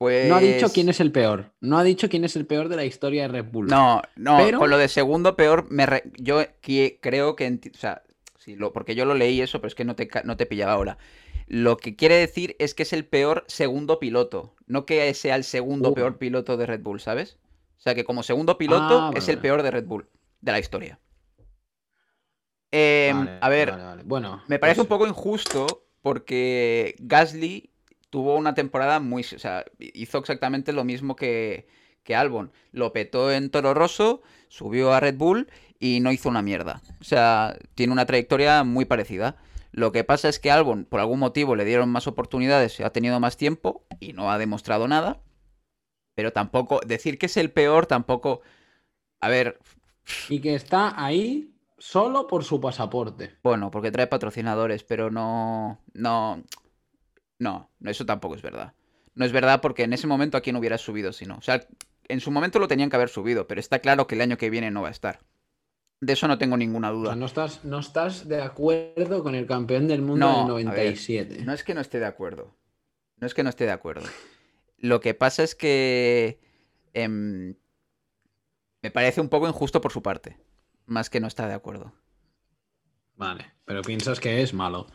Pues... 0.00 0.30
No 0.30 0.36
ha 0.36 0.40
dicho 0.40 0.70
quién 0.72 0.88
es 0.88 0.98
el 0.98 1.12
peor, 1.12 1.52
no 1.60 1.76
ha 1.76 1.84
dicho 1.84 2.08
quién 2.08 2.24
es 2.24 2.34
el 2.34 2.46
peor 2.46 2.70
de 2.70 2.76
la 2.76 2.86
historia 2.86 3.22
de 3.22 3.28
Red 3.28 3.44
Bull. 3.52 3.66
No, 3.66 4.00
no, 4.16 4.38
Pero- 4.38 4.58
con 4.58 4.70
lo 4.70 4.78
de 4.78 4.88
segundo 4.88 5.36
peor, 5.36 5.66
me 5.70 5.84
re- 5.84 6.04
yo 6.16 6.40
creo 7.02 7.36
que, 7.36 7.60
o 7.74 7.78
sea, 7.78 8.02
sí, 8.38 8.56
lo, 8.56 8.72
porque 8.72 8.94
yo 8.94 9.04
lo 9.04 9.12
leí 9.14 9.42
eso, 9.42 9.60
pero 9.60 9.68
es 9.68 9.74
que 9.74 9.84
no 9.84 9.94
te, 9.96 10.08
no 10.24 10.38
te 10.38 10.46
pillaba 10.46 10.72
ahora. 10.72 10.96
Lo 11.48 11.76
que 11.76 11.96
quiere 11.96 12.14
decir 12.14 12.56
es 12.58 12.72
que 12.72 12.84
es 12.84 12.94
el 12.94 13.04
peor 13.04 13.44
segundo 13.46 13.98
piloto, 13.98 14.54
no 14.66 14.86
que 14.86 15.12
sea 15.12 15.36
el 15.36 15.44
segundo 15.44 15.90
Uh. 15.90 15.94
peor 15.94 16.16
piloto 16.16 16.56
de 16.56 16.64
Red 16.64 16.80
Bull, 16.80 17.00
¿sabes? 17.00 17.36
O 17.76 17.82
sea, 17.82 17.94
que 17.94 18.04
como 18.04 18.22
segundo 18.22 18.56
piloto 18.56 18.98
Ah, 19.00 19.06
vale, 19.08 19.18
es 19.18 19.28
el 19.28 19.36
peor 19.38 19.62
de 19.62 19.70
Red 19.70 19.84
Bull, 19.84 20.08
de 20.40 20.52
la 20.52 20.58
historia. 20.60 20.98
Em, 22.72 23.18
Vale, 23.18 23.38
a 23.40 23.48
ver, 23.50 23.70
vale. 23.72 24.02
Bueno, 24.04 24.42
me 24.46 24.58
parece 24.58 24.76
pues, 24.78 24.84
un 24.84 24.88
poco 24.88 25.06
injusto 25.06 25.66
porque 26.02 26.94
Gasly 27.00 27.70
tuvo 28.10 28.36
una 28.36 28.54
temporada 28.54 29.00
muy... 29.00 29.22
O 29.22 29.38
sea, 29.38 29.64
hizo 29.78 30.18
exactamente 30.18 30.72
lo 30.72 30.84
mismo 30.84 31.16
que, 31.16 31.66
que 32.02 32.14
Albon. 32.14 32.52
Lo 32.72 32.92
petó 32.92 33.32
en 33.32 33.50
Toro 33.50 33.74
Rosso, 33.74 34.22
subió 34.48 34.92
a 34.92 35.00
Red 35.00 35.16
Bull 35.16 35.48
y 35.78 36.00
no 36.00 36.12
hizo 36.12 36.28
una 36.28 36.42
mierda. 36.42 36.82
O 37.00 37.04
sea, 37.04 37.56
tiene 37.74 37.92
una 37.92 38.06
trayectoria 38.06 38.64
muy 38.64 38.84
parecida. 38.84 39.36
Lo 39.72 39.92
que 39.92 40.04
pasa 40.04 40.28
es 40.28 40.38
que 40.38 40.50
Albon, 40.50 40.84
por 40.84 41.00
algún 41.00 41.20
motivo, 41.20 41.54
le 41.56 41.64
dieron 41.64 41.88
más 41.90 42.06
oportunidades, 42.06 42.80
ha 42.80 42.90
tenido 42.90 43.20
más 43.20 43.36
tiempo 43.36 43.86
y 44.00 44.12
no 44.12 44.30
ha 44.30 44.38
demostrado 44.38 44.88
nada. 44.88 45.22
Pero 46.14 46.32
tampoco, 46.32 46.80
decir 46.84 47.18
que 47.18 47.26
es 47.26 47.36
el 47.36 47.50
peor, 47.50 47.86
tampoco... 47.86 48.42
A 49.20 49.28
ver, 49.28 49.58
Y 50.28 50.40
que 50.40 50.54
está 50.54 51.02
ahí 51.02 51.54
solo 51.78 52.26
por 52.26 52.44
su 52.44 52.60
pasaporte. 52.60 53.36
Bueno, 53.42 53.70
porque 53.70 53.90
trae 53.90 54.06
patrocinadores, 54.06 54.84
pero 54.84 55.10
no. 55.10 55.80
No. 55.94 56.42
No, 57.40 57.70
eso 57.84 58.06
tampoco 58.06 58.36
es 58.36 58.42
verdad. 58.42 58.74
No 59.16 59.24
es 59.24 59.32
verdad 59.32 59.60
porque 59.60 59.82
en 59.82 59.92
ese 59.92 60.06
momento 60.06 60.36
a 60.36 60.42
quién 60.42 60.54
hubiera 60.56 60.78
subido 60.78 61.12
si 61.12 61.26
no. 61.26 61.38
O 61.38 61.42
sea, 61.42 61.66
en 62.06 62.20
su 62.20 62.30
momento 62.30 62.58
lo 62.60 62.68
tenían 62.68 62.90
que 62.90 62.96
haber 62.96 63.08
subido, 63.08 63.48
pero 63.48 63.60
está 63.60 63.80
claro 63.80 64.06
que 64.06 64.14
el 64.14 64.20
año 64.20 64.36
que 64.36 64.50
viene 64.50 64.70
no 64.70 64.82
va 64.82 64.88
a 64.88 64.92
estar. 64.92 65.20
De 66.00 66.12
eso 66.12 66.28
no 66.28 66.38
tengo 66.38 66.56
ninguna 66.56 66.90
O 66.92 66.94
duda. 66.94 67.08
sea, 67.08 67.16
no 67.16 67.26
estás, 67.26 67.64
no 67.64 67.78
estás 67.80 68.28
de 68.28 68.40
acuerdo 68.42 69.22
con 69.22 69.34
el 69.34 69.46
campeón 69.46 69.88
del 69.88 70.02
mundo 70.02 70.26
No, 70.26 70.56
del 70.56 70.68
a 70.68 70.70
ver, 70.72 70.84
97. 70.84 71.44
No 71.44 71.52
es 71.52 71.64
que 71.64 71.74
no 71.74 71.80
esté 71.80 71.98
de 71.98 72.06
acuerdo. 72.06 72.54
No 73.16 73.26
es 73.26 73.34
que 73.34 73.42
no 73.42 73.48
esté 73.50 73.64
de 73.64 73.72
acuerdo. 73.72 74.06
Lo 74.78 75.00
que 75.00 75.14
pasa 75.14 75.42
es 75.42 75.54
que. 75.54 76.40
em, 76.94 77.54
me 78.82 78.90
parece 78.90 79.20
un 79.20 79.28
poco 79.28 79.48
injusto 79.48 79.80
por 79.80 79.92
su 79.92 80.02
parte. 80.02 80.38
Más 80.86 81.10
que 81.10 81.20
no 81.20 81.26
está 81.26 81.46
de 81.48 81.54
acuerdo. 81.54 81.92
Vale, 83.16 83.52
pero 83.66 83.82
piensas 83.82 84.20
que 84.20 84.42
es 84.42 84.54
malo. 84.54 84.86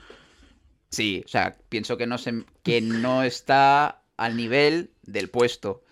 Sí, 0.95 1.23
o 1.25 1.27
sea, 1.27 1.57
pienso 1.69 1.97
que 1.97 2.07
no, 2.07 2.17
se, 2.17 2.45
que 2.63 2.81
no 2.81 3.23
está 3.23 4.03
al 4.17 4.35
nivel 4.37 4.91
del 5.03 5.29
puesto. 5.29 5.83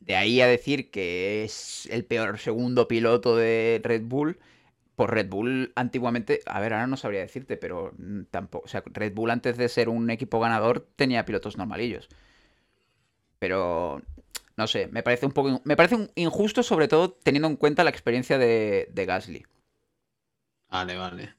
De 0.00 0.16
ahí 0.16 0.40
a 0.40 0.46
decir 0.48 0.90
que 0.90 1.44
es 1.44 1.86
el 1.90 2.04
peor 2.04 2.38
segundo 2.38 2.88
piloto 2.88 3.36
de 3.36 3.80
Red 3.84 4.02
Bull. 4.04 4.38
Por 4.96 5.12
Red 5.14 5.28
Bull 5.30 5.72
antiguamente, 5.76 6.40
a 6.46 6.60
ver, 6.60 6.74
ahora 6.74 6.86
no 6.88 6.96
sabría 6.98 7.20
decirte, 7.22 7.56
pero 7.58 7.92
mm, 7.98 8.24
tampoco. 8.30 8.66
O 8.66 8.68
sea, 8.68 8.82
Red 8.86 9.14
Bull 9.14 9.30
antes 9.30 9.56
de 9.58 9.68
ser 9.68 9.88
un 9.90 10.10
equipo 10.10 10.40
ganador 10.40 10.88
tenía 10.96 11.24
pilotos 11.26 11.58
normalillos. 11.58 12.08
Pero 13.38 14.02
no 14.56 14.66
sé, 14.66 14.88
me 14.88 15.02
parece 15.02 15.26
un 15.26 15.32
poco. 15.32 15.60
Me 15.64 15.76
parece 15.76 15.94
un- 15.96 16.10
injusto, 16.16 16.62
sobre 16.62 16.88
todo 16.88 17.12
teniendo 17.12 17.48
en 17.48 17.56
cuenta 17.56 17.84
la 17.84 17.90
experiencia 17.90 18.38
de, 18.38 18.88
de 18.92 19.06
Gasly. 19.06 19.46
Vale, 20.70 20.96
vale. 20.96 21.34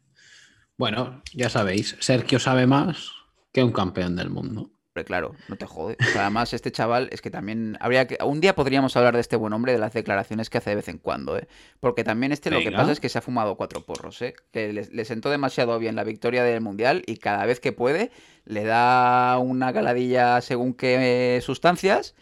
Bueno, 0.80 1.22
ya 1.34 1.50
sabéis, 1.50 1.98
Sergio 2.00 2.40
sabe 2.40 2.66
más 2.66 3.12
que 3.52 3.66
un 3.66 3.74
campeón 3.74 4.16
del 4.16 4.30
mundo. 4.30 4.72
Pero 4.94 5.06
claro, 5.06 5.36
no 5.50 5.58
te 5.58 5.66
jode. 5.66 5.98
O 6.00 6.12
sea, 6.14 6.22
además, 6.22 6.54
este 6.54 6.72
chaval 6.72 7.10
es 7.12 7.22
que 7.22 7.30
también 7.30 7.78
habría 7.82 8.08
que. 8.08 8.18
Un 8.24 8.40
día 8.40 8.56
podríamos 8.56 8.96
hablar 8.96 9.14
de 9.14 9.20
este 9.20 9.36
buen 9.36 9.52
hombre, 9.52 9.74
de 9.74 9.78
las 9.78 9.92
declaraciones 9.92 10.50
que 10.50 10.58
hace 10.58 10.70
de 10.70 10.78
vez 10.78 10.88
en 10.88 10.98
cuando, 10.98 11.38
¿eh? 11.38 11.50
Porque 11.82 12.06
también 12.06 12.32
este 12.32 12.50
lo 12.50 12.62
que 12.62 12.72
pasa 12.72 12.94
es 12.94 13.02
que 13.02 13.10
se 13.10 13.18
ha 13.18 13.22
fumado 13.22 13.58
cuatro 13.58 13.86
porros, 13.86 14.22
¿eh? 14.22 14.36
Que 14.54 14.72
le, 14.72 14.88
le 14.90 15.04
sentó 15.04 15.30
demasiado 15.30 15.78
bien 15.80 15.98
la 15.98 16.06
victoria 16.06 16.46
del 16.46 16.62
Mundial 16.62 17.04
y 17.08 17.18
cada 17.18 17.46
vez 17.46 17.60
que 17.60 17.74
puede 17.74 18.10
le 18.46 18.64
da 18.64 19.38
una 19.38 19.74
caladilla 19.74 20.40
según 20.40 20.74
qué 20.74 21.42
sustancias 21.44 22.16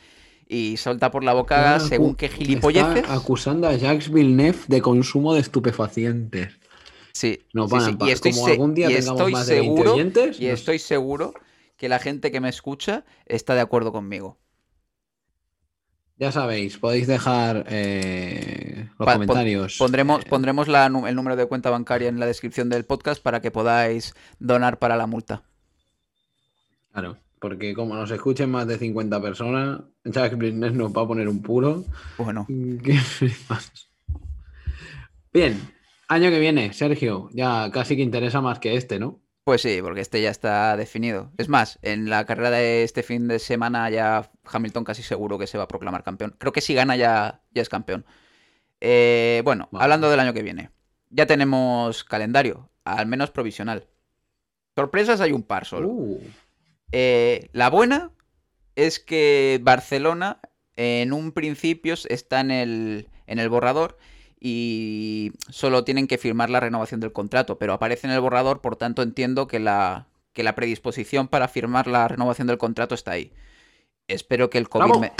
y 0.49 0.77
solta 0.77 1.11
por 1.11 1.23
la 1.23 1.33
boca 1.33 1.79
según 1.79 2.15
qué 2.15 2.27
gilipolleces. 2.27 3.03
está 3.03 3.13
acusando 3.13 3.67
a 3.67 3.75
Jacques 3.75 4.11
Villeneuve 4.11 4.59
de 4.67 4.81
consumo 4.81 5.35
de 5.35 5.41
estupefacientes. 5.41 6.57
Sí, 7.17 7.45
No 7.51 7.65
sí, 7.67 7.71
paran, 7.71 7.89
sí. 7.91 7.95
pa- 7.97 8.07
Y 8.07 8.11
estoy, 8.11 8.31
como 8.33 8.45
algún 8.47 8.75
día 8.75 8.91
y 8.91 8.95
tengamos 8.95 9.19
estoy 9.19 9.31
más 9.33 9.47
de 9.47 9.53
20 9.55 9.65
seguro, 9.75 9.93
oyentes, 9.93 10.39
y 10.39 10.45
nos- 10.45 10.59
estoy 10.59 10.77
seguro 10.77 11.33
que 11.75 11.89
la 11.89 11.97
gente 11.97 12.31
que 12.31 12.39
me 12.41 12.49
escucha 12.49 13.05
está 13.25 13.55
de 13.55 13.61
acuerdo 13.61 13.91
conmigo. 13.91 14.37
Ya 16.19 16.31
sabéis, 16.31 16.77
podéis 16.77 17.07
dejar 17.07 17.65
eh, 17.69 18.87
los 18.99 19.05
Pa- 19.05 19.13
comentarios. 19.13 19.77
Pondremos, 19.79 20.21
eh, 20.23 20.27
pondremos 20.29 20.67
la 20.67 20.85
el 20.85 21.15
número 21.15 21.35
de 21.35 21.45
cuenta 21.47 21.69
bancaria 21.71 22.07
en 22.09 22.19
la 22.19 22.25
descripción 22.27 22.69
del 22.69 22.85
podcast 22.85 23.21
para 23.21 23.41
que 23.41 23.49
podáis 23.51 24.13
donar 24.39 24.77
para 24.77 24.95
la 24.95 25.07
multa. 25.07 25.43
Claro, 26.91 27.17
porque 27.39 27.73
como 27.73 27.95
nos 27.95 28.11
escuchen 28.11 28.49
más 28.51 28.67
de 28.67 28.77
50 28.77 29.19
personas, 29.21 29.81
Jacques 30.05 30.37
Villeneuve 30.37 30.75
nos 30.77 30.91
va 30.95 31.01
a 31.03 31.07
poner 31.07 31.27
un 31.29 31.41
puro. 31.41 31.83
Bueno. 32.19 32.45
Bien, 35.33 35.59
año 36.07 36.29
que 36.29 36.39
viene, 36.39 36.73
Sergio, 36.73 37.29
ya 37.33 37.69
casi 37.71 37.95
que 37.95 38.01
interesa 38.03 38.41
más 38.41 38.59
que 38.59 38.75
este, 38.75 38.99
¿no? 38.99 39.21
pues 39.43 39.61
sí, 39.61 39.79
porque 39.81 40.01
este 40.01 40.21
ya 40.21 40.29
está 40.29 40.75
definido. 40.75 41.31
Es 41.37 41.47
más, 41.47 41.79
en 41.81 42.09
la 42.09 42.25
carrera 42.25 42.49
de 42.49 42.83
este 42.83 43.01
fin 43.01 43.29
de 43.29 43.39
semana 43.39 43.89
ya 43.89 44.29
Hamilton 44.43 44.83
casi 44.83 45.03
seguro 45.03 45.37
que 45.37 45.47
se 45.47 45.57
va 45.57 45.63
a 45.63 45.67
proclamar 45.69 46.03
campeón. 46.03 46.35
Creo 46.37 46.51
que 46.51 46.59
si 46.59 46.73
gana 46.73 46.97
ya, 46.97 47.41
ya 47.51 47.61
es 47.61 47.69
campeón. 47.69 48.05
Eh, 48.81 49.41
bueno, 49.45 49.69
Vale. 49.71 49.83
hablando 49.85 50.09
del 50.09 50.19
año 50.19 50.33
que 50.33 50.43
viene. 50.43 50.71
Ya 51.09 51.27
tenemos 51.27 52.03
calendario, 52.03 52.69
al 52.83 53.07
menos 53.07 53.31
provisional. 53.31 53.87
Sorpresas 54.75 55.21
hay 55.21 55.31
un 55.31 55.43
par 55.43 55.63
solo. 55.63 55.87
Uh, 55.87 56.21
Eh, 56.91 57.49
la 57.53 57.69
buena 57.69 58.11
es 58.75 58.99
que 58.99 59.61
Barcelona 59.63 60.41
en 60.75 61.13
un 61.13 61.31
principio 61.31 61.95
está 62.09 62.41
en 62.41 62.51
el, 62.51 63.07
en 63.27 63.39
el 63.39 63.47
borrador 63.47 63.97
y 64.39 65.31
solo 65.49 65.83
tienen 65.83 66.07
que 66.07 66.17
firmar 66.17 66.49
la 66.49 66.59
renovación 66.59 66.99
del 66.99 67.11
contrato, 67.11 67.57
pero 67.57 67.73
aparece 67.73 68.07
en 68.07 68.13
el 68.13 68.21
borrador, 68.21 68.61
por 68.61 68.75
tanto 68.75 69.01
entiendo 69.01 69.47
que 69.47 69.59
la, 69.59 70.07
que 70.33 70.43
la 70.43 70.55
predisposición 70.55 71.27
para 71.27 71.47
firmar 71.47 71.87
la 71.87 72.07
renovación 72.07 72.47
del 72.47 72.57
contrato 72.57 72.95
está 72.95 73.11
ahí. 73.11 73.31
Espero 74.07 74.49
que 74.49 74.57
el 74.57 74.69
COVID 74.69 74.85
¡Bravo! 74.85 74.99
me... 74.99 75.11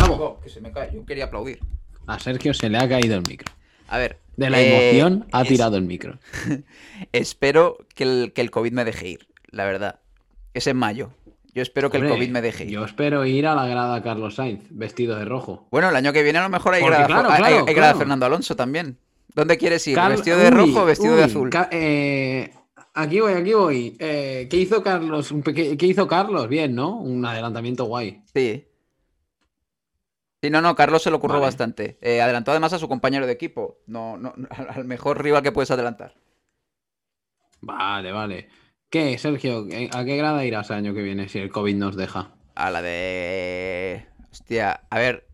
vamos. 0.00 0.18
Oh, 0.20 0.40
que 0.40 0.48
se 0.48 0.60
me 0.60 0.70
cae, 0.72 0.90
yo 0.94 1.04
quería 1.04 1.24
aplaudir. 1.24 1.58
A 2.06 2.18
Sergio 2.18 2.54
se 2.54 2.68
le 2.68 2.78
ha 2.78 2.88
caído 2.88 3.16
el 3.16 3.22
micro. 3.28 3.52
A 3.88 3.98
ver. 3.98 4.18
De 4.36 4.50
la 4.50 4.60
eh, 4.60 4.90
emoción 4.98 5.26
ha 5.32 5.42
es- 5.42 5.48
tirado 5.48 5.76
el 5.76 5.84
micro. 5.84 6.18
Espero 7.12 7.78
que 7.94 8.04
el, 8.04 8.32
que 8.34 8.40
el 8.40 8.50
COVID 8.50 8.72
me 8.72 8.84
deje 8.84 9.08
ir, 9.08 9.28
la 9.50 9.64
verdad. 9.64 10.00
Es 10.54 10.66
en 10.66 10.76
mayo. 10.76 11.10
Yo 11.54 11.62
espero 11.62 11.88
que 11.90 11.98
el 11.98 12.08
COVID 12.08 12.30
me 12.30 12.42
deje 12.42 12.64
ir. 12.64 12.70
Yo 12.70 12.84
espero 12.84 13.24
ir 13.24 13.46
a 13.46 13.54
la 13.54 13.66
grada 13.66 14.02
Carlos 14.02 14.34
Sainz, 14.34 14.64
vestido 14.70 15.16
de 15.16 15.24
rojo. 15.24 15.68
Bueno, 15.70 15.88
el 15.88 15.96
año 15.96 16.12
que 16.12 16.22
viene 16.24 16.40
a 16.40 16.42
lo 16.42 16.48
mejor 16.48 16.74
hay 16.74 16.82
Porque, 16.82 16.96
grada, 16.98 17.06
claro, 17.06 17.30
hay- 17.30 17.36
claro, 17.38 17.56
hay 17.68 17.74
grada 17.74 17.74
claro. 17.92 17.98
Fernando 17.98 18.26
Alonso 18.26 18.56
también. 18.56 18.98
¿Dónde 19.34 19.56
quieres 19.56 19.86
ir? 19.86 19.98
¿Vestido 19.98 20.36
de 20.38 20.48
Uy, 20.48 20.50
rojo 20.50 20.82
o 20.82 20.84
vestido 20.84 21.16
de 21.16 21.22
azul? 21.24 21.50
Eh, 21.70 22.52
aquí 22.94 23.20
voy, 23.20 23.32
aquí 23.34 23.52
voy. 23.52 23.96
Eh, 24.00 24.46
¿Qué 24.50 24.56
hizo 24.56 24.82
Carlos? 24.82 25.32
¿Qué 25.44 25.86
hizo 25.86 26.06
Carlos? 26.08 26.48
Bien, 26.48 26.74
¿no? 26.74 26.96
Un 26.98 27.24
adelantamiento 27.24 27.84
guay. 27.84 28.22
Sí. 28.32 28.66
Sí, 30.42 30.50
no, 30.50 30.60
no, 30.60 30.74
Carlos 30.74 31.02
se 31.02 31.10
lo 31.10 31.16
ocurrió 31.16 31.36
Vale. 31.36 31.46
bastante. 31.46 31.98
Eh, 32.02 32.20
adelantó 32.20 32.50
además 32.50 32.72
a 32.74 32.78
su 32.78 32.88
compañero 32.88 33.26
de 33.26 33.32
equipo. 33.32 33.78
No, 33.86 34.16
no, 34.18 34.34
al 34.68 34.84
mejor 34.84 35.22
rival 35.22 35.42
que 35.42 35.52
puedes 35.52 35.70
adelantar. 35.70 36.14
Vale, 37.60 38.12
vale. 38.12 38.48
¿Qué, 38.94 39.18
Sergio? 39.18 39.66
¿Eh, 39.70 39.90
¿A 39.92 40.04
qué 40.04 40.16
grada 40.16 40.44
irás 40.44 40.70
el 40.70 40.76
año 40.76 40.94
que 40.94 41.02
viene 41.02 41.28
si 41.28 41.40
el 41.40 41.50
COVID 41.50 41.74
nos 41.74 41.96
deja? 41.96 42.30
A 42.54 42.70
la 42.70 42.82
de. 42.82 44.06
Hostia, 44.30 44.80
a 44.90 44.98
ver. 44.98 45.26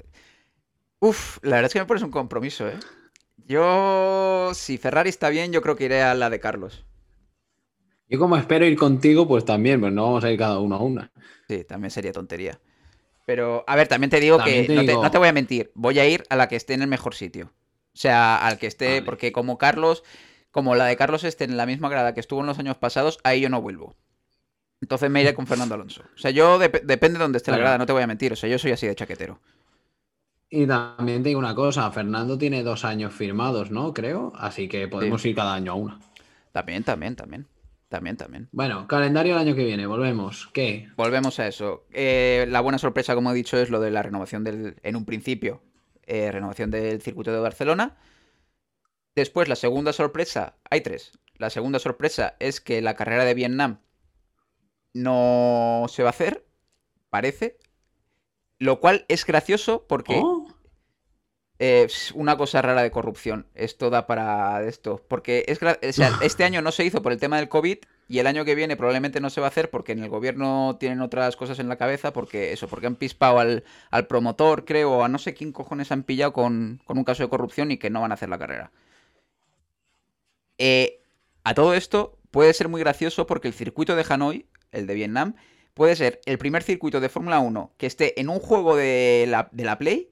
Uf, 1.01 1.39
la 1.43 1.57
verdad 1.57 1.67
es 1.67 1.73
que 1.75 1.81
me 1.81 1.87
pones 1.87 2.03
un 2.03 2.11
compromiso, 2.11 2.69
¿eh? 2.69 2.79
Yo, 3.47 4.53
si 4.55 4.79
Ferrari 4.79 5.11
está 5.11 5.29
bien, 5.29 5.53
yo 5.53 5.63
creo 5.63 5.77
que 5.77 5.85
iré 5.87 6.03
a 6.03 6.15
la 6.15 6.31
de 6.31 6.41
Carlos. 6.41 6.85
Yo 8.09 8.19
como 8.19 8.37
espero 8.37 8.67
ir 8.67 8.77
contigo, 8.77 9.27
pues 9.27 9.45
también, 9.45 9.81
pues 9.81 9.93
no 9.93 10.03
vamos 10.05 10.25
a 10.25 10.31
ir 10.31 10.39
cada 10.39 10.59
uno 10.59 10.77
a 10.77 10.83
una. 10.83 11.13
Sí, 11.49 11.65
también 11.65 11.91
sería 11.91 12.13
tontería. 12.13 12.61
Pero, 13.27 13.65
a 13.67 13.77
ver, 13.77 13.89
también 13.89 14.11
te 14.11 14.21
digo 14.21 14.39
También 14.39 14.65
que 14.65 14.69
te 14.69 14.75
no, 14.77 14.85
te, 14.85 14.93
digo- 14.93 15.03
no 15.05 15.11
te 15.11 15.19
voy 15.19 15.29
a 15.29 15.33
mentir, 15.33 15.73
voy 15.75 15.99
a 15.99 16.09
ir 16.09 16.25
a 16.31 16.37
la 16.37 16.49
que 16.49 16.57
esté 16.57 16.75
en 16.75 16.83
el 16.83 16.89
mejor 16.89 17.15
sitio. 17.15 17.53
O 17.95 17.99
sea, 17.99 18.39
al 18.47 18.59
que 18.59 18.67
esté, 18.69 18.87
Vale. 18.87 19.03
porque 19.03 19.33
como 19.33 19.59
Carlos, 19.59 20.05
como 20.51 20.75
la 20.75 20.87
de 20.87 20.97
Carlos 20.97 21.25
esté 21.25 21.45
en 21.45 21.57
la 21.57 21.67
misma 21.67 21.89
grada 21.89 22.15
que 22.15 22.21
estuvo 22.21 22.41
en 22.41 22.47
los 22.47 22.59
años 22.59 22.77
pasados, 22.77 23.19
ahí 23.25 23.41
yo 23.41 23.49
no 23.49 23.61
vuelvo. 23.63 23.95
Entonces 24.81 25.11
me 25.11 25.21
iré 25.21 25.35
con 25.35 25.47
Fernando 25.47 25.75
Alonso. 25.75 26.03
O 26.15 26.19
sea, 26.19 26.31
yo 26.31 26.59
dep- 26.59 26.83
depende 26.83 27.19
de 27.19 27.25
dónde 27.25 27.37
esté 27.39 27.51
la 27.51 27.59
grada, 27.59 27.79
no 27.79 27.87
te 27.87 27.93
voy 27.93 28.03
a 28.03 28.07
mentir. 28.07 28.33
O 28.33 28.37
sea, 28.37 28.49
yo 28.49 28.59
soy 28.59 28.73
así 28.73 28.87
de 28.87 28.95
chaquetero. 28.95 29.39
Y 30.49 30.67
también 30.67 31.23
te 31.23 31.29
digo 31.29 31.39
una 31.39 31.55
cosa, 31.55 31.91
Fernando 31.93 32.37
tiene 32.37 32.63
dos 32.63 32.85
años 32.85 33.15
firmados, 33.15 33.71
¿no? 33.71 33.95
Creo, 33.95 34.33
así 34.37 34.69
que 34.69 34.89
podemos 34.89 35.25
ir 35.25 35.37
cada 35.37 35.55
año 35.55 35.73
a 35.73 35.75
una. 35.77 36.01
También, 36.53 36.83
también, 36.83 37.15
también. 37.15 37.47
También, 37.89 38.17
también. 38.17 38.49
Bueno, 38.53 38.87
calendario 38.87 39.35
el 39.35 39.39
año 39.41 39.55
que 39.55 39.65
viene, 39.65 39.87
volvemos. 39.87 40.49
¿Qué? 40.53 40.89
Volvemos 40.97 41.39
a 41.41 41.47
eso. 41.47 41.85
Eh, 41.93 42.47
la 42.49 42.61
buena 42.61 42.79
sorpresa, 42.79 43.15
como 43.15 43.33
he 43.33 43.35
dicho, 43.35 43.59
es 43.59 43.69
lo 43.69 43.81
de 43.81 43.91
la 43.91 44.03
renovación 44.03 44.45
del, 44.45 44.77
en 44.83 44.97
un 44.97 45.05
principio, 45.05 45.61
eh, 46.07 46.33
renovación 46.33 46.71
del 46.71 47.03
circuito 47.03 47.33
de 47.33 47.41
Barcelona. 47.41 47.97
Después, 49.21 49.49
la 49.49 49.57
segunda 49.57 49.93
sorpresa, 49.93 50.57
hay 50.71 50.81
tres. 50.81 51.13
La 51.35 51.51
segunda 51.51 51.79
sorpresa 51.79 52.37
es 52.39 52.61
que 52.61 52.81
la 52.83 52.95
carrera 52.97 53.25
de 53.25 53.35
Vietnam 53.35 53.81
no 54.93 55.87
se 55.89 56.03
va 56.03 56.09
a 56.09 56.17
hacer, 56.17 56.45
parece. 57.11 57.59
Lo 58.59 58.81
cual 58.81 59.05
es 59.09 59.25
gracioso 59.25 59.87
porque 59.89 60.21
Oh, 60.23 60.47
eh, 61.59 61.85
es 61.87 62.13
una 62.13 62.37
cosa 62.37 62.63
rara 62.63 62.83
de 62.83 62.91
corrupción. 62.91 63.47
Esto 63.55 63.91
da 63.91 64.07
para 64.07 64.63
esto. 64.65 65.05
Porque 65.09 65.45
es 65.49 65.61
gra- 65.61 65.79
o 65.87 65.93
sea, 65.93 66.11
este 66.23 66.45
año 66.45 66.63
no 66.63 66.73
se 66.73 66.85
hizo 66.85 67.03
por 67.03 67.13
el 67.13 67.21
tema 67.21 67.37
del 67.39 67.49
COVID 67.49 67.79
y 68.09 68.19
el 68.19 68.27
año 68.27 68.45
que 68.45 68.55
viene 68.55 68.77
probablemente 68.77 69.21
no 69.21 69.31
se 69.31 69.41
va 69.41 69.47
a 69.47 69.51
hacer 69.51 69.71
porque 69.71 69.93
en 69.93 70.03
el 70.03 70.09
gobierno 70.11 70.77
tienen 70.81 71.01
otras 71.01 71.37
cosas 71.37 71.59
en 71.59 71.69
la 71.69 71.77
cabeza. 71.77 72.13
Porque 72.13 72.53
eso, 72.53 72.69
porque 72.69 72.87
han 72.87 72.97
pispado 72.97 73.39
al, 73.39 73.65
al 73.91 74.07
promotor, 74.07 74.65
creo, 74.65 75.05
a 75.05 75.09
no 75.09 75.19
sé 75.19 75.33
quién 75.35 75.53
cojones 75.53 75.93
han 75.93 76.03
pillado 76.03 76.33
con, 76.33 76.81
con 76.85 76.99
un 76.99 77.05
caso 77.05 77.23
de 77.23 77.29
corrupción 77.31 77.71
y 77.71 77.79
que 77.79 77.91
no 77.91 78.01
van 78.03 78.11
a 78.11 78.15
hacer 78.15 78.29
la 78.29 78.39
carrera. 78.39 78.73
Eh, 80.63 81.01
a 81.43 81.55
todo 81.55 81.73
esto 81.73 82.19
puede 82.31 82.53
ser 82.53 82.69
muy 82.69 82.83
gracioso 82.83 83.27
porque 83.27 83.49
el 83.49 83.55
circuito 83.55 83.97
de 83.97 84.05
Hanoi, 84.07 84.47
el 84.73 84.87
de 84.87 84.95
Vietnam, 84.95 85.35
puede 85.73 85.97
ser 85.97 86.21
el 86.27 86.37
primer 86.37 86.63
circuito 86.63 87.01
de 87.01 87.09
Fórmula 87.09 87.39
1 87.39 87.73
que 87.79 87.87
esté 87.87 88.21
en 88.21 88.29
un 88.29 88.41
juego 88.41 88.77
de 88.77 89.25
la, 89.27 89.79
Play, 89.79 90.11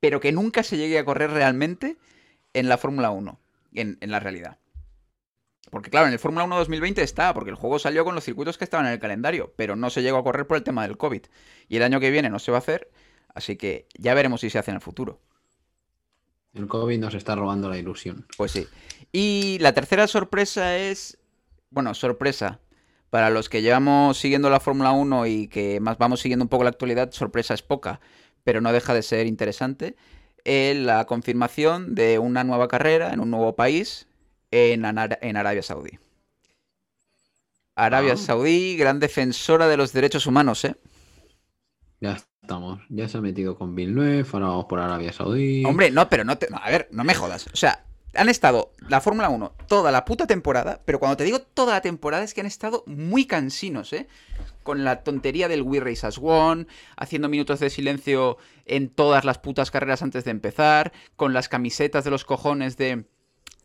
pero 0.00 0.18
que 0.18 0.32
nunca 0.32 0.62
se 0.62 0.78
llegue 0.78 0.98
a 0.98 1.04
correr 1.04 1.30
realmente 1.30 1.98
en 2.54 2.70
la 2.70 2.78
Fórmula 2.78 3.10
1, 3.10 3.38
en, 3.74 3.98
en 4.00 4.10
la 4.10 4.18
realidad. 4.18 4.58
Porque 5.70 5.90
claro, 5.90 6.06
en 6.06 6.14
el 6.14 6.18
Fórmula 6.18 6.44
1 6.44 6.56
2020 6.56 7.02
está, 7.02 7.34
porque 7.34 7.50
el 7.50 7.56
juego 7.56 7.78
salió 7.78 8.02
con 8.02 8.14
los 8.14 8.24
circuitos 8.24 8.56
que 8.56 8.64
estaban 8.64 8.86
en 8.86 8.92
el 8.92 8.98
calendario, 8.98 9.52
pero 9.56 9.76
no 9.76 9.90
se 9.90 10.02
llegó 10.02 10.16
a 10.16 10.24
correr 10.24 10.46
por 10.46 10.56
el 10.56 10.62
tema 10.62 10.86
del 10.86 10.96
COVID. 10.96 11.24
Y 11.68 11.76
el 11.76 11.82
año 11.82 12.00
que 12.00 12.10
viene 12.10 12.30
no 12.30 12.38
se 12.38 12.50
va 12.50 12.56
a 12.56 12.60
hacer, 12.60 12.90
así 13.34 13.56
que 13.56 13.88
ya 13.98 14.14
veremos 14.14 14.40
si 14.40 14.48
se 14.48 14.58
hace 14.58 14.70
en 14.70 14.76
el 14.76 14.82
futuro. 14.82 15.20
El 16.54 16.66
COVID 16.68 16.98
nos 16.98 17.14
está 17.14 17.34
robando 17.34 17.68
la 17.68 17.78
ilusión. 17.78 18.26
Pues 18.36 18.52
sí. 18.52 18.66
Y 19.12 19.58
la 19.60 19.72
tercera 19.72 20.06
sorpresa 20.06 20.76
es, 20.78 21.18
bueno, 21.70 21.94
sorpresa. 21.94 22.60
Para 23.10 23.28
los 23.30 23.48
que 23.50 23.60
llevamos 23.62 24.16
siguiendo 24.18 24.48
la 24.48 24.60
Fórmula 24.60 24.92
1 24.92 25.26
y 25.26 25.48
que 25.48 25.80
más 25.80 25.98
vamos 25.98 26.20
siguiendo 26.20 26.44
un 26.44 26.48
poco 26.48 26.64
la 26.64 26.70
actualidad, 26.70 27.10
sorpresa 27.12 27.52
es 27.54 27.62
poca, 27.62 28.00
pero 28.44 28.60
no 28.62 28.72
deja 28.72 28.94
de 28.94 29.02
ser 29.02 29.26
interesante. 29.26 29.96
eh, 30.44 30.74
la 30.74 31.04
confirmación 31.06 31.94
de 31.94 32.18
una 32.18 32.42
nueva 32.42 32.66
carrera 32.68 33.12
en 33.12 33.20
un 33.20 33.30
nuevo 33.30 33.54
país 33.54 34.08
en, 34.50 34.84
Arabia 34.84 35.62
Saudí. 35.62 35.98
Arabia 37.76 38.14
Ah. 38.14 38.16
Saudí, 38.16 38.76
gran 38.76 38.98
defensora 38.98 39.68
de 39.68 39.76
los 39.76 39.92
derechos 39.92 40.26
humanos, 40.26 40.64
¿eh? 40.64 40.74
Ya 42.00 42.18
estamos. 42.52 42.80
Ya 42.90 43.08
se 43.08 43.18
ha 43.18 43.20
metido 43.20 43.56
con 43.56 43.74
Villeneuve, 43.74 44.26
ahora 44.32 44.46
vamos 44.48 44.66
por 44.66 44.78
Arabia 44.78 45.12
Saudí. 45.12 45.64
Hombre, 45.64 45.90
no, 45.90 46.08
pero 46.08 46.24
no 46.24 46.36
te. 46.36 46.48
a 46.52 46.70
ver, 46.70 46.88
no 46.92 47.02
me 47.02 47.14
jodas. 47.14 47.46
O 47.52 47.56
sea, 47.56 47.84
han 48.14 48.28
estado 48.28 48.72
la 48.88 49.00
Fórmula 49.00 49.30
1 49.30 49.54
toda 49.66 49.90
la 49.90 50.04
puta 50.04 50.26
temporada, 50.26 50.82
pero 50.84 50.98
cuando 50.98 51.16
te 51.16 51.24
digo 51.24 51.40
toda 51.40 51.72
la 51.72 51.80
temporada 51.80 52.24
es 52.24 52.34
que 52.34 52.42
han 52.42 52.46
estado 52.46 52.84
muy 52.86 53.24
cansinos, 53.24 53.92
¿eh? 53.94 54.06
Con 54.62 54.84
la 54.84 55.02
tontería 55.02 55.48
del 55.48 55.62
We 55.62 55.80
Race 55.80 56.06
as 56.06 56.18
One, 56.22 56.66
haciendo 56.96 57.30
minutos 57.30 57.58
de 57.58 57.70
silencio 57.70 58.36
en 58.66 58.90
todas 58.90 59.24
las 59.24 59.38
putas 59.38 59.70
carreras 59.70 60.02
antes 60.02 60.24
de 60.24 60.30
empezar, 60.30 60.92
con 61.16 61.32
las 61.32 61.48
camisetas 61.48 62.04
de 62.04 62.10
los 62.10 62.24
cojones 62.24 62.76
de. 62.76 63.06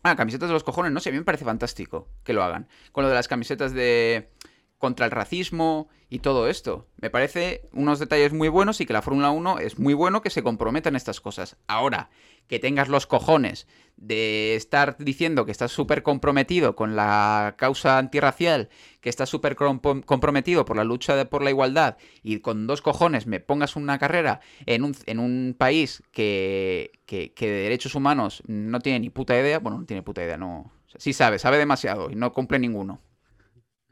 Ah, 0.04 0.16
camisetas 0.16 0.48
de 0.48 0.54
los 0.54 0.64
cojones, 0.64 0.94
no 0.94 1.02
sé, 1.02 1.10
a 1.10 1.12
mí 1.12 1.18
me 1.18 1.26
parece 1.26 1.44
fantástico 1.44 2.08
que 2.24 2.32
lo 2.32 2.42
hagan. 2.42 2.70
Con 2.94 3.04
lo 3.04 3.10
de 3.10 3.16
las 3.16 3.28
camisetas 3.28 3.74
de. 3.74 4.30
Contra 4.78 5.06
el 5.06 5.12
racismo 5.12 5.90
y 6.10 6.20
todo 6.20 6.48
esto. 6.48 6.88
Me 6.98 7.10
parece 7.10 7.62
unos 7.74 8.00
detalles 8.00 8.34
muy 8.34 8.48
buenos 8.48 8.80
y 8.80 8.86
que 8.86 8.94
la 8.94 9.02
Fórmula 9.02 9.32
1 9.32 9.60
es 9.60 9.80
muy 9.80 9.94
bueno 9.94 10.22
que 10.22 10.30
se 10.30 10.44
comprometa 10.44 10.90
en 10.90 10.96
estas 10.96 11.20
cosas. 11.20 11.58
Ahora, 11.68 12.10
que 12.48 12.60
tengas 12.60 12.88
los 12.88 13.08
cojones 13.08 13.68
de 13.98 14.56
estar 14.56 14.96
diciendo 15.00 15.46
que 15.46 15.52
estás 15.52 15.72
súper 15.72 16.04
comprometido 16.04 16.76
con 16.76 16.96
la 16.96 17.56
causa 17.58 17.98
antirracial, 17.98 18.70
que 19.02 19.10
estás 19.10 19.30
súper 19.30 19.56
comprometido 19.56 20.64
por 20.64 20.78
la 20.78 20.84
lucha 20.84 21.30
por 21.30 21.44
la 21.44 21.50
igualdad 21.50 21.98
y 22.24 22.40
con 22.40 22.68
dos 22.68 22.82
cojones 22.82 23.28
me 23.28 23.40
pongas 23.40 23.76
una 23.76 23.98
carrera 23.98 24.40
en 24.66 24.84
un, 24.84 24.96
en 25.08 25.20
un 25.20 25.56
país 25.58 26.04
que, 26.12 26.92
que, 27.06 27.34
que, 27.34 27.48
de 27.48 27.62
derechos 27.64 27.96
humanos 27.96 28.44
no 28.48 28.80
tiene 28.80 29.00
ni 29.00 29.10
puta 29.10 29.38
idea, 29.38 29.60
bueno, 29.60 29.80
no 29.80 29.86
tiene 29.86 30.04
puta 30.04 30.24
idea, 30.24 30.38
no... 30.38 30.72
sí 30.98 31.14
sabe, 31.14 31.40
sabe 31.40 31.58
demasiado 31.58 32.10
y 32.10 32.16
no 32.16 32.32
cumple 32.34 32.60
ninguno. 32.60 33.02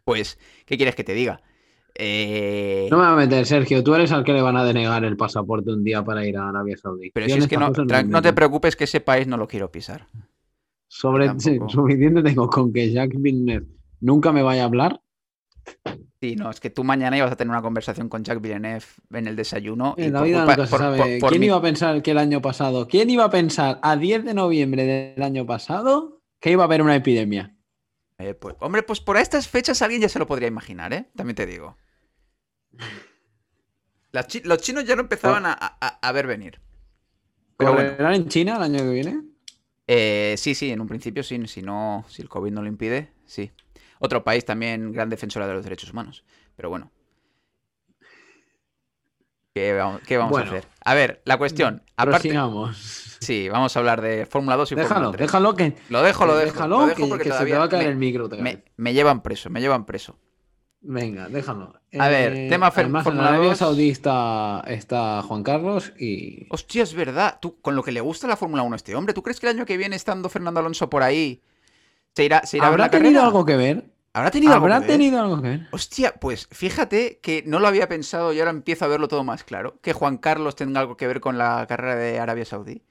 Pues, 0.06 0.38
¿qué 0.68 0.78
quieres 0.78 0.96
que 0.96 1.04
te 1.04 1.16
diga? 1.16 1.42
Eh, 1.96 2.88
no 2.92 2.98
me 2.98 3.04
va 3.04 3.14
a 3.14 3.16
meter, 3.16 3.46
Sergio. 3.48 3.84
Tú 3.84 3.96
eres 3.96 4.12
al 4.12 4.24
que 4.24 4.34
le 4.34 4.42
van 4.42 4.56
a 4.56 4.64
denegar 4.64 5.04
el 5.04 5.18
pasaporte 5.18 5.72
un 5.72 5.84
día 5.84 6.04
para 6.04 6.26
ir 6.26 6.38
a 6.38 6.50
Arabia 6.50 6.78
Saudí. 6.78 7.10
Pero 7.12 7.26
si 7.28 7.40
es 7.40 7.48
que 7.48 7.58
no, 7.58 7.72
no, 7.72 8.22
te 8.22 8.34
preocupes 8.34 8.76
que 8.76 8.84
ese 8.84 9.02
país 9.02 9.26
no 9.26 9.36
lo 9.36 9.48
quiero 9.48 9.72
pisar. 9.72 10.08
Sobre 10.88 11.28
suficiente 11.68 12.22
tengo 12.22 12.48
con 12.50 12.72
que 12.72 12.92
Jack 12.92 13.14
Villeneuve 13.16 13.66
nunca 14.00 14.32
me 14.32 14.44
vaya 14.44 14.62
a 14.62 14.66
hablar. 14.66 15.02
Sí, 16.22 16.36
no, 16.36 16.52
es 16.52 16.60
que 16.60 16.70
tú 16.70 16.84
mañana 16.84 17.18
ibas 17.18 17.32
a 17.32 17.36
tener 17.36 17.50
una 17.50 17.64
conversación 17.64 18.08
con 18.08 18.24
Jack 18.24 18.42
Villeneuve 18.42 18.86
en 19.12 19.26
el 19.26 19.36
desayuno. 19.36 19.96
En 19.98 20.14
la 20.14 20.22
vida 20.22 20.46
nunca 20.46 20.68
se 20.68 20.78
sabe. 20.78 21.20
¿Quién 21.28 21.44
iba 21.44 21.56
a 21.56 21.62
pensar 21.64 22.04
que 22.04 22.12
el 22.12 22.20
año 22.20 22.44
pasado, 22.44 22.88
quién 22.88 23.10
iba 23.10 23.24
a 23.24 23.32
pensar 23.32 23.80
a 23.82 23.96
10 23.96 24.26
de 24.26 24.34
noviembre 24.36 24.84
del 24.84 25.24
año 25.24 25.48
pasado 25.48 26.22
que 26.40 26.52
iba 26.52 26.64
a 26.64 26.66
haber 26.66 26.84
una 26.84 26.96
epidemia? 26.96 27.55
Eh, 28.18 28.34
pues, 28.34 28.56
hombre, 28.60 28.84
pues 28.84 29.02
por 29.02 29.18
estas 29.18 29.48
fechas 29.48 29.82
alguien 29.82 30.02
ya 30.02 30.10
se 30.10 30.20
lo 30.20 30.28
podría 30.28 30.48
imaginar, 30.48 30.94
¿eh? 30.94 31.10
También 31.16 31.36
te 31.36 31.46
digo. 31.46 31.78
los 34.44 34.62
chinos 34.62 34.86
ya 34.86 34.96
lo 34.96 35.02
empezaban 35.02 35.44
a, 35.46 36.12
ver 36.14 36.28
venir. 36.28 36.62
Pero 37.58 37.74
bueno. 37.74 38.12
en 38.12 38.28
China 38.30 38.58
el 38.58 38.64
año 38.64 38.80
que 38.80 38.90
viene? 38.90 39.22
Eh, 39.88 40.36
sí, 40.38 40.56
sí, 40.56 40.72
en 40.72 40.82
un 40.82 40.88
principio 40.88 41.24
sí, 41.24 41.46
si 41.48 41.62
no, 41.62 42.06
si 42.08 42.22
el 42.22 42.30
COVID 42.30 42.52
no 42.52 42.62
lo 42.62 42.68
impide, 42.68 43.12
sí. 43.26 43.52
Otro 44.00 44.24
país 44.24 44.46
también 44.46 44.92
gran 44.92 45.10
defensora 45.10 45.48
de 45.48 45.54
los 45.54 45.64
derechos 45.64 45.92
humanos. 45.92 46.24
Pero 46.56 46.70
bueno. 46.70 46.92
¿Qué 49.54 49.74
vamos, 49.74 50.02
a 50.38 50.42
hacer? 50.42 50.68
A 50.84 50.94
ver, 50.96 51.22
la 51.24 51.38
cuestión. 51.38 51.82
Aparte, 51.96 52.34
Sí, 53.20 53.50
vamos 53.50 53.76
a 53.76 53.80
hablar 53.80 54.02
de 54.02 54.26
Fórmula 54.26 54.56
2 54.56 54.72
y 54.72 54.76
Fórmula 54.76 55.12
3. 55.12 55.20
Déjalo, 55.20 55.56
que. 55.56 55.76
Lo 55.90 56.02
dejo, 56.02 56.26
lo 56.26 56.36
dejo. 56.36 56.54
Déjalo, 56.54 56.80
lo 56.80 56.88
dejo 56.88 57.10
porque 57.10 57.26
que 57.26 57.32
se 57.32 57.46
te 57.46 57.58
va 57.58 57.66
a 57.66 57.70
caer 57.70 57.88
el 57.90 57.96
micro. 57.96 58.30
me, 58.78 58.94
llevan 58.94 59.22
preso, 59.22 59.50
me 59.50 59.62
llevan 59.62 59.86
preso. 59.86 60.18
Venga, 60.88 61.28
déjalo. 61.30 61.74
A 61.98 62.10
ver, 62.10 62.36
eh, 62.36 62.50
tema 62.50 62.70
Fórmula 62.70 63.04
en 63.08 63.20
Arabia 63.20 63.56
Saudí 63.56 63.90
está, 63.90 64.62
Juan 65.28 65.42
Carlos 65.42 65.94
y. 65.98 66.46
Hostia, 66.50 66.84
es 66.84 66.94
verdad. 66.94 67.40
Tú, 67.42 67.60
con 67.60 67.76
lo 67.76 67.84
que 67.84 67.92
le 67.92 68.02
gusta 68.02 68.28
la 68.28 68.38
Fórmula 68.38 68.62
1 68.62 68.74
a 68.74 68.78
este 68.78 68.96
hombre, 68.96 69.14
¿tú 69.14 69.24
crees 69.24 69.40
que 69.40 69.48
el 69.48 69.56
año 69.56 69.66
que 69.66 69.78
viene, 69.78 69.96
estando 69.96 70.30
Fernando 70.30 70.60
Alonso 70.60 70.90
por 70.90 71.02
ahí, 71.02 71.42
se 72.14 72.26
irá, 72.26 72.46
se 72.46 72.58
irá 72.58 72.68
¿Habrá 72.68 72.86
a 72.86 72.92
tenido 72.92 73.24
algo 73.24 73.46
que 73.46 73.56
ver? 73.56 73.86
¿Habrá 74.14 74.32
tenido, 74.32 74.54
¿Habrá 74.54 74.76
algo, 74.76 74.88
que 74.88 74.94
tenido 74.94 75.20
algo 75.20 75.42
que 75.42 75.50
ver? 75.50 75.68
Hostia, 75.72 76.14
pues 76.22 76.48
fíjate 76.52 77.20
que 77.22 77.44
no 77.46 77.60
lo 77.60 77.68
había 77.68 77.90
pensado 77.90 78.32
y 78.32 78.40
ahora 78.40 78.52
empiezo 78.52 78.86
a 78.86 78.88
verlo 78.88 79.08
todo 79.08 79.24
más 79.24 79.44
claro. 79.44 79.80
Que 79.82 79.92
Juan 79.92 80.18
Carlos 80.18 80.56
tenga 80.56 80.80
algo 80.80 80.96
que 80.96 81.08
ver 81.08 81.20
con 81.20 81.38
la 81.38 81.66
carrera 81.68 81.96
de 81.96 82.20
Arabia 82.20 82.46
Saudí. 82.46 82.84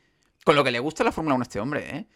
Con 0.44 0.56
lo 0.56 0.62
que 0.62 0.70
le 0.70 0.78
gusta 0.78 1.02
la 1.02 1.12
Fórmula 1.12 1.34
1 1.34 1.42
a 1.42 1.44
este 1.44 1.60
hombre, 1.60 1.96
¿eh? 1.96 2.06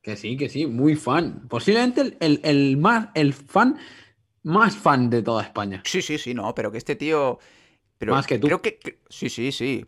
Que 0.00 0.16
sí, 0.16 0.36
que 0.36 0.48
sí, 0.48 0.66
muy 0.66 0.96
fan. 0.96 1.48
Posiblemente 1.48 2.16
el, 2.20 2.76
más, 2.76 3.08
el 3.14 3.32
fan 3.34 3.78
más 4.42 4.76
fan 4.76 5.10
de 5.10 5.22
toda 5.22 5.42
España. 5.42 5.82
Sí, 5.84 6.02
sí, 6.02 6.18
sí, 6.18 6.34
no, 6.34 6.54
pero 6.54 6.70
que 6.70 6.78
este 6.78 6.94
tío. 6.94 7.38
Pero 7.98 8.12
más 8.12 8.26
que 8.26 8.38
tú. 8.38 8.46
Creo 8.46 8.62
que, 8.62 8.78
sí, 9.08 9.28
sí, 9.28 9.50
sí. 9.50 9.86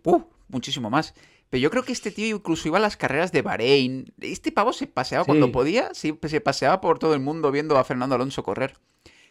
muchísimo 0.48 0.90
más. 0.90 1.14
Pero 1.50 1.60
yo 1.60 1.70
creo 1.70 1.84
que 1.84 1.92
este 1.92 2.10
tío 2.10 2.36
incluso 2.36 2.66
iba 2.66 2.78
a 2.78 2.80
las 2.80 2.96
carreras 2.96 3.30
de 3.30 3.42
Bahrein. 3.42 4.12
Este 4.20 4.50
pavo 4.50 4.72
se 4.72 4.86
paseaba 4.86 5.24
cuando 5.24 5.52
podía, 5.52 5.94
sí, 5.94 6.18
se 6.26 6.40
paseaba 6.40 6.80
por 6.80 6.98
todo 6.98 7.14
el 7.14 7.20
mundo 7.20 7.52
viendo 7.52 7.78
a 7.78 7.84
Fernando 7.84 8.16
Alonso 8.16 8.42
correr. 8.42 8.78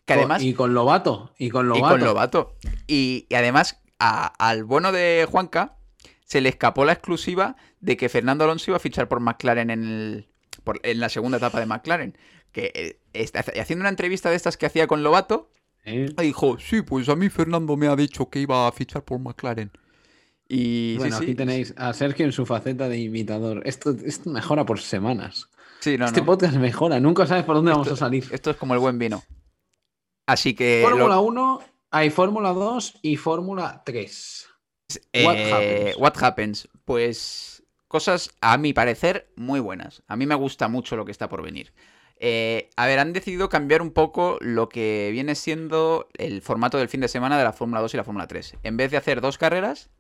Que 0.06 0.14
además, 0.14 0.44
y 0.44 0.54
con 0.54 0.74
Lobato. 0.74 1.34
Y 1.38 1.50
con 1.50 1.68
Lobato. 1.68 1.96
Y 1.96 1.98
con 1.98 2.08
Lobato. 2.08 2.56
Y, 2.88 3.26
además, 3.36 3.82
al 3.98 4.64
bueno 4.64 4.92
de 4.92 5.28
Juanca 5.30 5.78
se 6.26 6.42
le 6.42 6.50
escapó 6.50 6.86
la 6.86 6.94
exclusiva 6.94 7.56
de 7.86 7.98
que 7.98 8.10
Fernando 8.10 8.44
Alonso 8.44 8.72
iba 8.72 8.78
a 8.78 8.80
fichar 8.80 9.08
por 9.08 9.20
McLaren 9.20 9.70
en, 9.70 9.84
el, 9.84 10.28
en 10.84 11.00
la 11.00 11.10
segunda 11.10 11.38
etapa 11.38 11.60
de 11.60 11.68
McLaren. 11.68 12.18
Que 12.52 13.00
eh, 13.14 13.30
haciendo 13.60 13.84
una 13.84 13.90
entrevista 13.90 14.30
de 14.30 14.36
estas 14.36 14.58
que 14.58 14.66
hacía 14.66 14.88
con 14.88 15.04
Lobato, 15.04 15.52
dijo, 15.86 16.58
sí, 16.60 16.82
pues 16.82 17.08
a 17.10 17.16
mí 17.16 17.30
Fernando 17.30 17.78
me 17.78 17.88
ha 17.88 17.96
dicho 17.96 18.30
que 18.30 18.40
iba 18.40 18.68
a 18.68 18.72
fichar 18.72 19.04
por 19.04 19.20
McLaren. 19.20 19.72
Y 20.48 20.98
bueno, 20.98 21.18
aquí 21.18 21.36
tenéis 21.36 21.74
a 21.78 21.94
Sergio 21.94 22.26
en 22.26 22.32
su 22.32 22.46
faceta 22.46 22.90
de 22.90 22.98
imitador. 22.98 23.62
Esto, 23.66 23.96
mejora 24.26 24.66
por 24.66 24.80
semanas. 24.80 25.50
Sí, 25.80 25.98
no, 25.98 26.06
este 26.06 26.24
podcast 26.24 26.56
mejora, 26.56 27.00
nunca 27.00 27.28
sabes 27.28 27.44
por 27.44 27.56
dónde 27.56 27.72
vamos 27.72 27.92
a 27.92 27.96
salir. 27.96 28.26
Esto 28.32 28.50
es 28.50 28.58
como 28.58 28.74
el 28.74 28.80
buen 28.80 28.98
vino. 28.98 29.24
Así 30.26 30.56
que. 30.56 30.82
Fórmula 30.84 31.20
1, 31.20 31.60
hay 31.92 32.10
Fórmula 32.10 32.50
2 32.50 33.00
y 33.04 33.18
Fórmula 33.18 33.84
3. 33.86 34.48
Eh, 35.14 35.94
what, 35.98 36.14
happens? 36.22 36.68
Pues 36.86 37.64
cosas, 37.96 38.30
a 38.42 38.58
mi 38.58 38.74
parecer, 38.74 39.32
muy 39.38 39.62
buenas. 39.62 40.04
A 40.10 40.18
mí 40.18 40.26
me 40.26 40.36
gusta 40.36 40.68
mucho 40.68 40.98
lo 40.98 41.06
que 41.06 41.14
está 41.14 41.30
por 41.30 41.42
venir. 41.42 41.72
Eh, 42.18 42.70
a 42.76 42.88
ver, 42.88 43.00
han 43.00 43.14
decidido 43.14 43.48
cambiar 43.48 43.82
un 43.82 43.92
poco 43.92 44.38
lo 44.42 44.68
que 44.68 45.12
viene 45.14 45.34
siendo 45.34 46.10
el 46.18 46.42
formato 46.42 46.78
del 46.78 46.90
fin 46.90 47.00
de 47.00 47.08
semana 47.08 47.38
de 47.38 47.46
la 47.46 47.54
Fórmula 47.54 47.80
2 47.80 47.94
y 47.94 47.98
la 47.98 48.04
Fórmula 48.04 48.28
3. 48.28 48.58
En 48.64 48.76
vez 48.76 48.92
de 48.92 48.98
hacer 48.98 49.22
dos 49.22 49.38
carreras, 49.38 49.92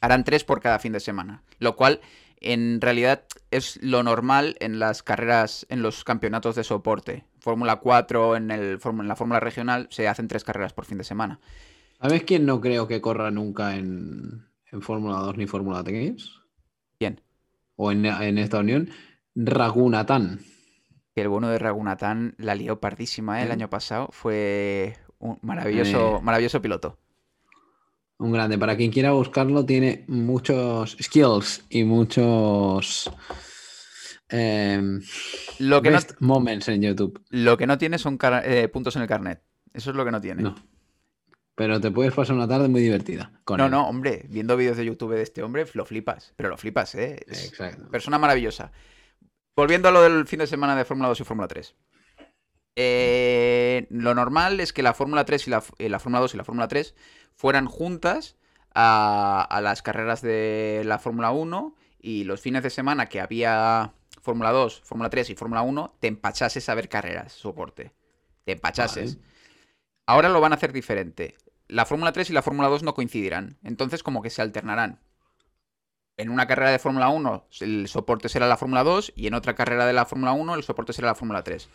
harán 0.00 0.22
tres 0.22 0.44
por 0.44 0.60
cada 0.60 0.78
fin 0.78 0.92
de 0.92 1.00
semana. 1.00 1.42
Lo 1.58 1.74
cual, 1.74 2.00
en 2.36 2.80
realidad, 2.80 3.24
es 3.50 3.82
lo 3.82 4.04
normal 4.04 4.56
en 4.60 4.78
las 4.78 5.02
carreras, 5.02 5.66
en 5.70 5.82
los 5.82 6.04
campeonatos 6.04 6.54
de 6.54 6.62
soporte. 6.62 7.24
Fórmula 7.40 7.80
4, 7.80 8.36
en, 8.36 8.52
el, 8.52 8.78
en 8.80 9.08
la 9.08 9.16
Fórmula 9.16 9.40
regional, 9.40 9.88
se 9.90 10.06
hacen 10.06 10.28
tres 10.28 10.44
carreras 10.44 10.72
por 10.72 10.84
fin 10.84 10.98
de 10.98 11.02
semana. 11.02 11.40
¿Sabes 12.00 12.22
quién 12.22 12.46
no 12.46 12.60
creo 12.60 12.86
que 12.86 13.00
corra 13.00 13.32
nunca 13.32 13.74
en, 13.74 14.46
Fórmula 14.80 15.18
2 15.18 15.38
ni 15.38 15.48
Fórmula 15.48 15.82
3? 15.82 16.43
O 17.76 17.90
en, 17.92 18.38
esta 18.38 18.58
unión, 18.58 18.90
Ragunatán. 19.34 20.40
El 21.14 21.28
bueno 21.28 21.48
de 21.48 21.58
Ragunatán 21.58 22.34
la 22.38 22.54
lió 22.54 22.80
pardísima 22.80 23.40
¿eh? 23.40 23.44
el 23.44 23.52
año 23.52 23.70
pasado. 23.70 24.08
Fue 24.10 24.96
un 25.18 25.38
maravilloso, 25.42 26.18
eh. 26.18 26.20
maravilloso 26.22 26.62
piloto. 26.62 26.98
Un 28.18 28.32
grande. 28.32 28.58
Para 28.58 28.76
quien 28.76 28.92
quiera 28.92 29.12
buscarlo, 29.12 29.64
tiene 29.64 30.04
muchos 30.08 30.96
skills 31.00 31.64
y 31.68 31.84
muchos 31.84 33.10
lo 35.58 35.82
que 35.82 35.98
moments 36.20 36.68
en 36.68 36.82
YouTube. 36.82 37.22
Lo 37.30 37.56
que 37.56 37.66
no 37.66 37.78
tiene 37.78 37.98
son 37.98 38.18
eh, 38.44 38.68
puntos 38.68 38.96
en 38.96 39.02
el 39.02 39.08
carnet. 39.08 39.42
Eso 39.72 39.90
es 39.90 39.96
lo 39.96 40.04
que 40.04 40.10
no 40.10 40.20
tiene. 40.20 40.42
No. 40.42 40.54
Pero 41.54 41.80
te 41.80 41.90
puedes 41.90 42.12
pasar 42.12 42.34
una 42.34 42.48
tarde 42.48 42.68
muy 42.68 42.80
divertida. 42.80 43.30
no, 43.48 43.68
no, 43.68 43.88
hombre, 43.88 44.26
viendo 44.28 44.56
vídeos 44.56 44.76
de 44.76 44.84
YouTube 44.84 45.14
de 45.14 45.22
este 45.22 45.42
hombre, 45.42 45.64
lo 45.74 45.84
flipas. 45.84 46.32
Pero 46.36 46.48
lo 46.48 46.56
flipas, 46.56 46.94
¿eh? 46.96 47.24
Exacto. 47.28 47.88
Persona 47.90 48.18
maravillosa. 48.18 48.72
Volviendo 49.56 49.88
a 49.88 49.92
lo 49.92 50.02
del 50.02 50.26
fin 50.26 50.40
de 50.40 50.48
semana 50.48 50.74
de 50.74 50.84
Fórmula 50.84 51.08
2 51.08 51.20
y 51.20 51.24
Fórmula 51.24 51.46
3. 51.46 51.76
Eh, 52.76 53.86
lo 53.90 54.14
normal 54.16 54.58
es 54.58 54.72
que 54.72 54.82
la 54.82 54.94
Fórmula 54.94 55.24
3 55.24 55.46
y 55.46 55.50
la, 55.50 55.62
eh, 55.78 55.88
la, 55.88 56.00
Fórmula 56.00 56.20
2 56.20 56.34
y 56.34 56.36
la 56.38 56.44
Fórmula 56.44 56.66
3 56.66 56.96
fueran 57.36 57.66
juntas 57.66 58.36
a, 58.74 59.46
a 59.48 59.60
las 59.60 59.82
carreras 59.82 60.22
de 60.22 60.82
la 60.84 60.98
Fórmula 60.98 61.30
1 61.30 61.76
y 62.00 62.24
los 62.24 62.40
fines 62.40 62.64
de 62.64 62.70
semana 62.70 63.08
que 63.08 63.20
había 63.20 63.94
Fórmula 64.20 64.50
2, 64.50 64.80
Fórmula 64.84 65.08
3 65.08 65.30
y 65.30 65.34
Fórmula 65.36 65.62
1, 65.62 65.98
te 66.00 66.08
empachases 66.08 66.68
a 66.68 66.74
ver 66.74 66.88
carreras, 66.88 67.32
soporte. 67.32 67.92
Te 68.44 68.52
empachases. 68.52 69.18
Ahora 70.06 70.28
lo 70.28 70.40
van 70.40 70.52
a 70.52 70.56
hacer 70.56 70.72
diferente 70.72 71.36
la 71.74 71.86
Fórmula 71.86 72.12
3 72.12 72.30
y 72.30 72.32
la 72.32 72.42
Fórmula 72.42 72.68
2 72.68 72.84
no 72.84 72.94
coincidirán. 72.94 73.58
Entonces 73.64 74.02
como 74.02 74.22
que 74.22 74.30
se 74.30 74.42
alternarán. 74.42 75.00
En 76.16 76.30
una 76.30 76.46
carrera 76.46 76.70
de 76.70 76.78
Fórmula 76.78 77.08
1 77.08 77.48
el 77.60 77.88
soporte 77.88 78.28
será 78.28 78.46
la 78.46 78.56
Fórmula 78.56 78.84
2 78.84 79.12
y 79.16 79.26
en 79.26 79.34
otra 79.34 79.54
carrera 79.54 79.84
de 79.84 79.92
la 79.92 80.06
Fórmula 80.06 80.32
1 80.32 80.54
el 80.54 80.62
soporte 80.62 80.92
será 80.92 81.08
la 81.08 81.14
Fórmula 81.16 81.42
3. 81.42 81.68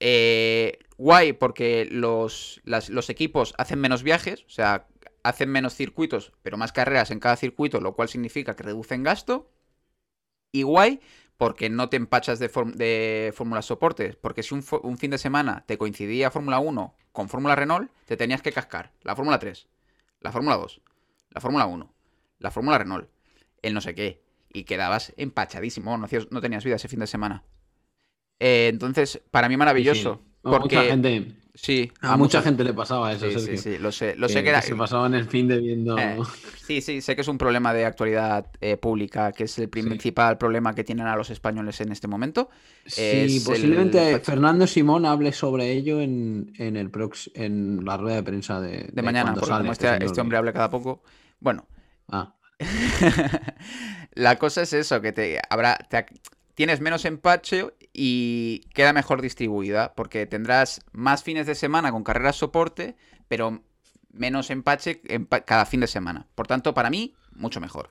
Eh, 0.00 0.80
guay 0.98 1.32
porque 1.32 1.86
los, 1.88 2.60
los 2.64 3.08
equipos 3.08 3.54
hacen 3.58 3.78
menos 3.78 4.02
viajes, 4.02 4.44
o 4.44 4.50
sea, 4.50 4.88
hacen 5.22 5.50
menos 5.50 5.74
circuitos, 5.74 6.32
pero 6.42 6.56
más 6.56 6.72
carreras 6.72 7.12
en 7.12 7.20
cada 7.20 7.36
circuito, 7.36 7.80
lo 7.80 7.94
cual 7.94 8.08
significa 8.08 8.56
que 8.56 8.64
reducen 8.64 9.04
gasto. 9.04 9.52
Y 10.52 10.64
guay 10.64 11.00
porque 11.36 11.68
no 11.68 11.88
te 11.88 11.96
empachas 11.96 12.38
de, 12.38 12.48
de 12.74 13.32
Fórmula 13.34 13.62
Soportes. 13.62 14.16
Porque 14.16 14.42
si 14.42 14.54
un, 14.54 14.64
un, 14.82 14.98
fin 14.98 15.10
de 15.10 15.18
semana 15.18 15.64
te 15.66 15.78
coincidía 15.78 16.30
Fórmula 16.30 16.58
1 16.58 16.94
con 17.12 17.28
Fórmula 17.28 17.54
Renault, 17.54 17.90
te 18.06 18.16
tenías 18.16 18.42
que 18.42 18.52
cascar 18.52 18.92
la 19.02 19.14
Fórmula 19.14 19.38
3, 19.38 19.66
la 20.20 20.32
Fórmula 20.32 20.56
2, 20.56 20.80
la 21.30 21.40
Fórmula 21.40 21.66
1, 21.66 21.94
la 22.38 22.50
Fórmula 22.50 22.78
Renault, 22.78 23.08
el 23.62 23.74
no 23.74 23.80
sé 23.80 23.94
qué. 23.94 24.22
Y 24.52 24.64
quedabas 24.64 25.12
empachadísimo, 25.16 25.98
no, 25.98 26.40
tenías 26.40 26.64
vida 26.64 26.76
ese 26.76 26.88
fin 26.88 27.00
de 27.00 27.06
semana. 27.06 27.44
Eh, 28.40 28.68
entonces, 28.68 29.20
para 29.30 29.48
mí 29.48 29.56
maravilloso. 29.56 30.22
Porque 30.40 30.90
Sí. 31.58 31.90
A, 32.02 32.16
mucha, 32.18 32.42
gente 32.42 32.62
le 32.62 32.74
pasaba 32.74 33.12
eso, 33.12 33.30
Sí, 33.30 33.40
sí, 33.40 33.56
sí, 33.56 33.78
lo 33.78 33.90
sé, 33.90 34.14
lo 34.16 34.28
sé 34.28 34.42
que, 34.42 34.50
era. 34.50 34.60
que 34.60 34.66
se 34.68 34.76
pasaban 34.76 35.14
el 35.14 35.24
fin 35.24 35.48
de 35.48 35.58
viendo. 35.58 35.98
Eh, 35.98 36.18
sí, 36.62 36.80
sí, 36.82 37.00
sé 37.00 37.14
que 37.16 37.22
es 37.22 37.28
un 37.28 37.38
problema 37.38 37.72
de 37.72 37.86
actualidad 37.86 38.46
eh, 38.60 38.76
pública, 38.76 39.32
que 39.32 39.44
es 39.44 39.58
el 39.58 39.68
principal 39.70 40.36
problema 40.36 40.74
que 40.74 40.84
tienen 40.84 41.06
a 41.06 41.16
los 41.16 41.30
españoles 41.30 41.80
en 41.80 41.92
este 41.92 42.08
momento. 42.08 42.50
Sí, 42.84 43.02
es 43.38 43.44
posiblemente 43.44 44.12
el- 44.12 44.20
Fernando 44.20 44.66
Simón 44.66 45.06
hable 45.06 45.32
sobre 45.32 45.72
ello 45.72 46.00
en, 46.00 46.52
en 46.58 46.76
el 46.76 46.92
prox- 46.92 47.30
en 47.34 47.84
la 47.84 47.96
rueda 47.96 48.16
de 48.16 48.22
prensa 48.22 48.60
de, 48.60 48.90
De 48.92 49.02
mañana, 49.02 49.22
cuando 49.32 49.40
porque 49.40 49.52
sale 49.52 49.62
como 49.62 49.72
este 49.72 49.92
este, 49.94 50.14
de- 50.14 50.20
hombre 50.20 50.36
habla 50.38 50.52
cada 50.52 50.68
poco. 50.70 51.02
Bueno, 51.40 51.66
Ah, 52.08 52.34
la 54.14 54.36
cosa 54.36 54.62
es 54.62 54.72
eso, 54.72 55.00
que 55.00 55.12
te 55.12 55.40
habrá. 55.48 55.76
te 55.88 56.06
tienes 56.54 56.80
menos 56.80 57.04
empache 57.04 57.66
y 57.98 58.60
queda 58.74 58.92
mejor 58.92 59.22
distribuida. 59.22 59.94
Porque 59.94 60.26
tendrás 60.26 60.82
más 60.92 61.22
fines 61.24 61.46
de 61.46 61.54
semana 61.54 61.90
con 61.92 62.04
carreras 62.04 62.36
soporte, 62.36 62.96
pero 63.26 63.62
menos 64.12 64.50
empache 64.50 65.00
cada 65.46 65.64
fin 65.64 65.80
de 65.80 65.86
semana. 65.86 66.26
Por 66.34 66.46
tanto, 66.46 66.74
para 66.74 66.90
mí, 66.90 67.14
mucho 67.32 67.60
mejor. 67.60 67.90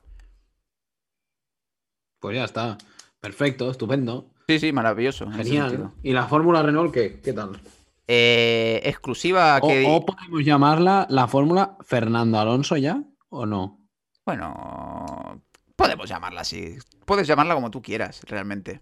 pues 2.20 2.36
ya 2.36 2.44
está. 2.44 2.78
Perfecto, 3.20 3.70
estupendo. 3.70 4.30
Sí, 4.48 4.58
sí, 4.60 4.72
maravilloso. 4.72 5.30
Genial. 5.32 5.90
¿Y 6.02 6.12
la 6.12 6.26
Fórmula 6.26 6.62
Renault 6.62 6.92
qué? 6.94 7.20
¿Qué 7.20 7.32
tal? 7.32 7.60
Eh, 8.06 8.80
exclusiva 8.84 9.58
O, 9.60 9.66
que. 9.66 9.84
o 9.88 10.06
podemos 10.06 10.44
llamarla 10.44 11.06
la 11.10 11.26
Fórmula 11.26 11.76
Fernando 11.80 12.38
Alonso 12.38 12.76
ya, 12.76 13.02
¿o 13.28 13.46
no? 13.46 13.80
Bueno, 14.24 15.42
podemos 15.74 16.08
llamarla 16.08 16.42
así. 16.42 16.76
Puedes 17.04 17.26
llamarla 17.26 17.54
como 17.54 17.70
tú 17.72 17.82
quieras, 17.82 18.22
realmente. 18.28 18.80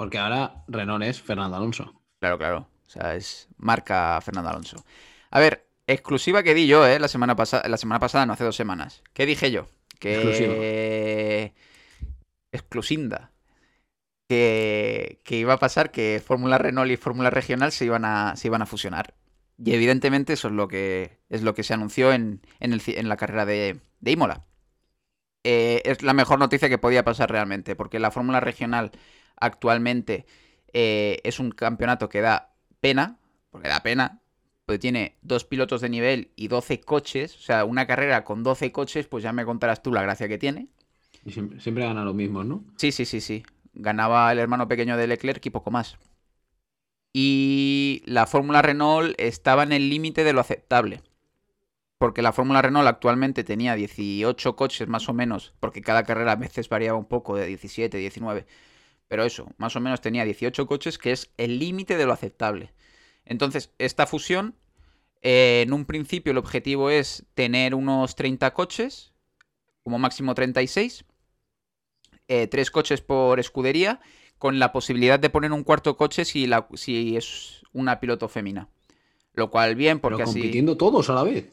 Porque 0.00 0.16
ahora 0.16 0.64
Renault 0.66 1.04
es 1.04 1.20
Fernando 1.20 1.58
Alonso. 1.58 1.92
Claro, 2.20 2.38
claro. 2.38 2.66
O 2.86 2.88
sea, 2.88 3.16
es 3.16 3.48
marca 3.58 4.18
Fernando 4.22 4.48
Alonso. 4.48 4.82
A 5.30 5.38
ver, 5.40 5.68
exclusiva 5.86 6.42
que 6.42 6.54
di 6.54 6.66
yo, 6.66 6.86
¿eh? 6.86 6.98
La 6.98 7.06
semana 7.06 7.36
pasada, 7.36 7.68
la 7.68 7.76
semana 7.76 8.00
pasada, 8.00 8.24
no 8.24 8.32
hace 8.32 8.44
dos 8.44 8.56
semanas. 8.56 9.02
¿Qué 9.12 9.26
dije 9.26 9.50
yo? 9.50 9.66
Que. 9.98 11.52
Exclusinda. 12.50 13.30
Que, 14.26 15.20
que 15.22 15.36
iba 15.36 15.52
a 15.52 15.58
pasar 15.58 15.90
que 15.90 16.22
Fórmula 16.26 16.56
Renault 16.56 16.90
y 16.90 16.96
Fórmula 16.96 17.28
Regional 17.28 17.70
se 17.70 17.84
iban 17.84 18.06
a, 18.06 18.36
se 18.36 18.48
iban 18.48 18.62
a 18.62 18.66
fusionar. 18.66 19.12
Y 19.58 19.74
evidentemente 19.74 20.32
eso 20.32 20.48
es 20.48 20.54
lo 20.54 20.66
que, 20.66 21.18
es 21.28 21.42
lo 21.42 21.52
que 21.52 21.62
se 21.62 21.74
anunció 21.74 22.14
en, 22.14 22.40
en, 22.58 22.72
el 22.72 22.80
en 22.86 23.10
la 23.10 23.18
carrera 23.18 23.44
de, 23.44 23.80
de 24.00 24.10
Imola. 24.10 24.46
Eh, 25.44 25.82
es 25.84 26.02
la 26.02 26.14
mejor 26.14 26.38
noticia 26.38 26.70
que 26.70 26.78
podía 26.78 27.04
pasar 27.04 27.30
realmente, 27.30 27.76
porque 27.76 27.98
la 27.98 28.10
Fórmula 28.10 28.40
Regional 28.40 28.92
actualmente 29.40 30.26
eh, 30.72 31.18
es 31.24 31.40
un 31.40 31.50
campeonato 31.50 32.08
que 32.08 32.20
da 32.20 32.54
pena, 32.80 33.18
porque 33.50 33.68
da 33.68 33.82
pena, 33.82 34.20
porque 34.64 34.78
tiene 34.78 35.16
dos 35.22 35.44
pilotos 35.44 35.80
de 35.80 35.88
nivel 35.88 36.30
y 36.36 36.48
12 36.48 36.80
coches, 36.80 37.36
o 37.36 37.40
sea, 37.40 37.64
una 37.64 37.86
carrera 37.86 38.24
con 38.24 38.42
12 38.42 38.70
coches, 38.70 39.06
pues 39.06 39.24
ya 39.24 39.32
me 39.32 39.44
contarás 39.44 39.82
tú 39.82 39.92
la 39.92 40.02
gracia 40.02 40.28
que 40.28 40.38
tiene. 40.38 40.68
Y 41.24 41.32
siempre, 41.32 41.60
siempre 41.60 41.84
gana 41.84 42.04
lo 42.04 42.14
mismo, 42.14 42.44
¿no? 42.44 42.64
Sí, 42.76 42.92
sí, 42.92 43.04
sí, 43.04 43.20
sí. 43.20 43.42
Ganaba 43.72 44.30
el 44.32 44.38
hermano 44.38 44.68
pequeño 44.68 44.96
de 44.96 45.06
Leclerc 45.06 45.44
y 45.44 45.50
poco 45.50 45.70
más. 45.70 45.98
Y 47.12 48.02
la 48.06 48.26
Fórmula 48.26 48.62
Renault 48.62 49.14
estaba 49.18 49.64
en 49.64 49.72
el 49.72 49.90
límite 49.90 50.24
de 50.24 50.32
lo 50.32 50.40
aceptable. 50.40 51.02
Porque 51.98 52.22
la 52.22 52.32
Fórmula 52.32 52.62
Renault 52.62 52.88
actualmente 52.88 53.44
tenía 53.44 53.74
18 53.74 54.56
coches 54.56 54.88
más 54.88 55.08
o 55.08 55.12
menos, 55.12 55.52
porque 55.60 55.82
cada 55.82 56.04
carrera 56.04 56.32
a 56.32 56.36
veces 56.36 56.68
variaba 56.68 56.98
un 56.98 57.04
poco 57.04 57.36
de 57.36 57.46
17, 57.46 57.98
19. 57.98 58.46
Pero 59.10 59.24
eso, 59.24 59.48
más 59.56 59.74
o 59.74 59.80
menos 59.80 60.00
tenía 60.00 60.24
18 60.24 60.68
coches, 60.68 60.96
que 60.96 61.10
es 61.10 61.32
el 61.36 61.58
límite 61.58 61.96
de 61.96 62.06
lo 62.06 62.12
aceptable. 62.12 62.72
Entonces, 63.24 63.72
esta 63.78 64.06
fusión, 64.06 64.54
eh, 65.20 65.64
en 65.66 65.72
un 65.72 65.84
principio 65.84 66.30
el 66.30 66.38
objetivo 66.38 66.90
es 66.90 67.26
tener 67.34 67.74
unos 67.74 68.14
30 68.14 68.54
coches, 68.54 69.12
como 69.82 69.98
máximo 69.98 70.32
36 70.32 71.04
eh, 72.28 72.46
tres 72.46 72.70
coches 72.70 73.00
por 73.00 73.40
escudería, 73.40 74.00
con 74.38 74.60
la 74.60 74.70
posibilidad 74.70 75.18
de 75.18 75.28
poner 75.28 75.50
un 75.50 75.64
cuarto 75.64 75.96
coche 75.96 76.24
si, 76.24 76.46
la, 76.46 76.68
si 76.74 77.16
es 77.16 77.62
una 77.72 77.98
piloto 77.98 78.28
femina. 78.28 78.68
Lo 79.32 79.50
cual 79.50 79.74
bien, 79.74 79.98
porque 79.98 80.18
Pero 80.18 80.30
así... 80.30 80.38
compitiendo 80.38 80.76
todos 80.76 81.10
a 81.10 81.14
la 81.14 81.24
vez. 81.24 81.52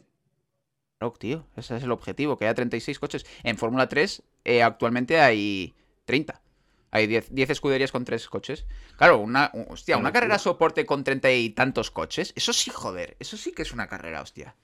Claro, 0.98 1.12
tío, 1.18 1.44
ese 1.56 1.76
es 1.76 1.82
el 1.82 1.90
objetivo, 1.90 2.38
que 2.38 2.44
haya 2.44 2.54
36 2.54 3.00
coches. 3.00 3.26
En 3.42 3.58
Fórmula 3.58 3.88
3 3.88 4.22
eh, 4.44 4.62
actualmente 4.62 5.18
hay 5.18 5.74
30. 6.04 6.40
Hay 6.90 7.06
10, 7.06 7.34
10 7.34 7.50
escuderías 7.50 7.92
con 7.92 8.04
3 8.04 8.28
coches. 8.28 8.66
Claro, 8.96 9.18
una, 9.18 9.50
hostia, 9.68 9.96
una 9.98 10.12
carrera 10.12 10.38
soporte 10.38 10.86
con 10.86 11.04
30 11.04 11.30
y 11.32 11.50
tantos 11.50 11.90
coches. 11.90 12.32
Eso 12.36 12.52
sí, 12.52 12.70
joder. 12.70 13.16
Eso 13.20 13.36
sí 13.36 13.52
que 13.52 13.62
es 13.62 13.72
una 13.72 13.88
carrera, 13.88 14.22
hostia. 14.22 14.54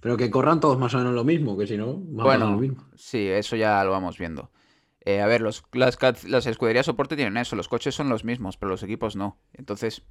Pero 0.00 0.16
que 0.16 0.30
corran 0.30 0.58
todos 0.58 0.78
más 0.78 0.94
o 0.94 0.98
menos 0.98 1.14
lo 1.14 1.22
mismo, 1.24 1.56
que 1.56 1.66
si 1.66 1.76
no, 1.76 2.00
va 2.16 2.24
a 2.24 2.26
pasar 2.26 2.40
lo 2.40 2.56
Bueno, 2.56 2.56
mismo. 2.58 2.84
sí, 2.96 3.28
eso 3.28 3.54
ya 3.54 3.82
lo 3.84 3.92
vamos 3.92 4.18
viendo. 4.18 4.50
Eh, 5.04 5.20
a 5.20 5.26
ver, 5.26 5.40
los, 5.40 5.62
las, 5.72 5.96
las 6.24 6.46
escuderías 6.46 6.86
soporte 6.86 7.14
tienen 7.16 7.36
eso, 7.36 7.54
los 7.56 7.68
coches 7.68 7.94
son 7.94 8.08
los 8.08 8.24
mismos, 8.24 8.56
pero 8.56 8.70
los 8.70 8.82
equipos 8.82 9.14
no. 9.14 9.38
Entonces, 9.52 10.02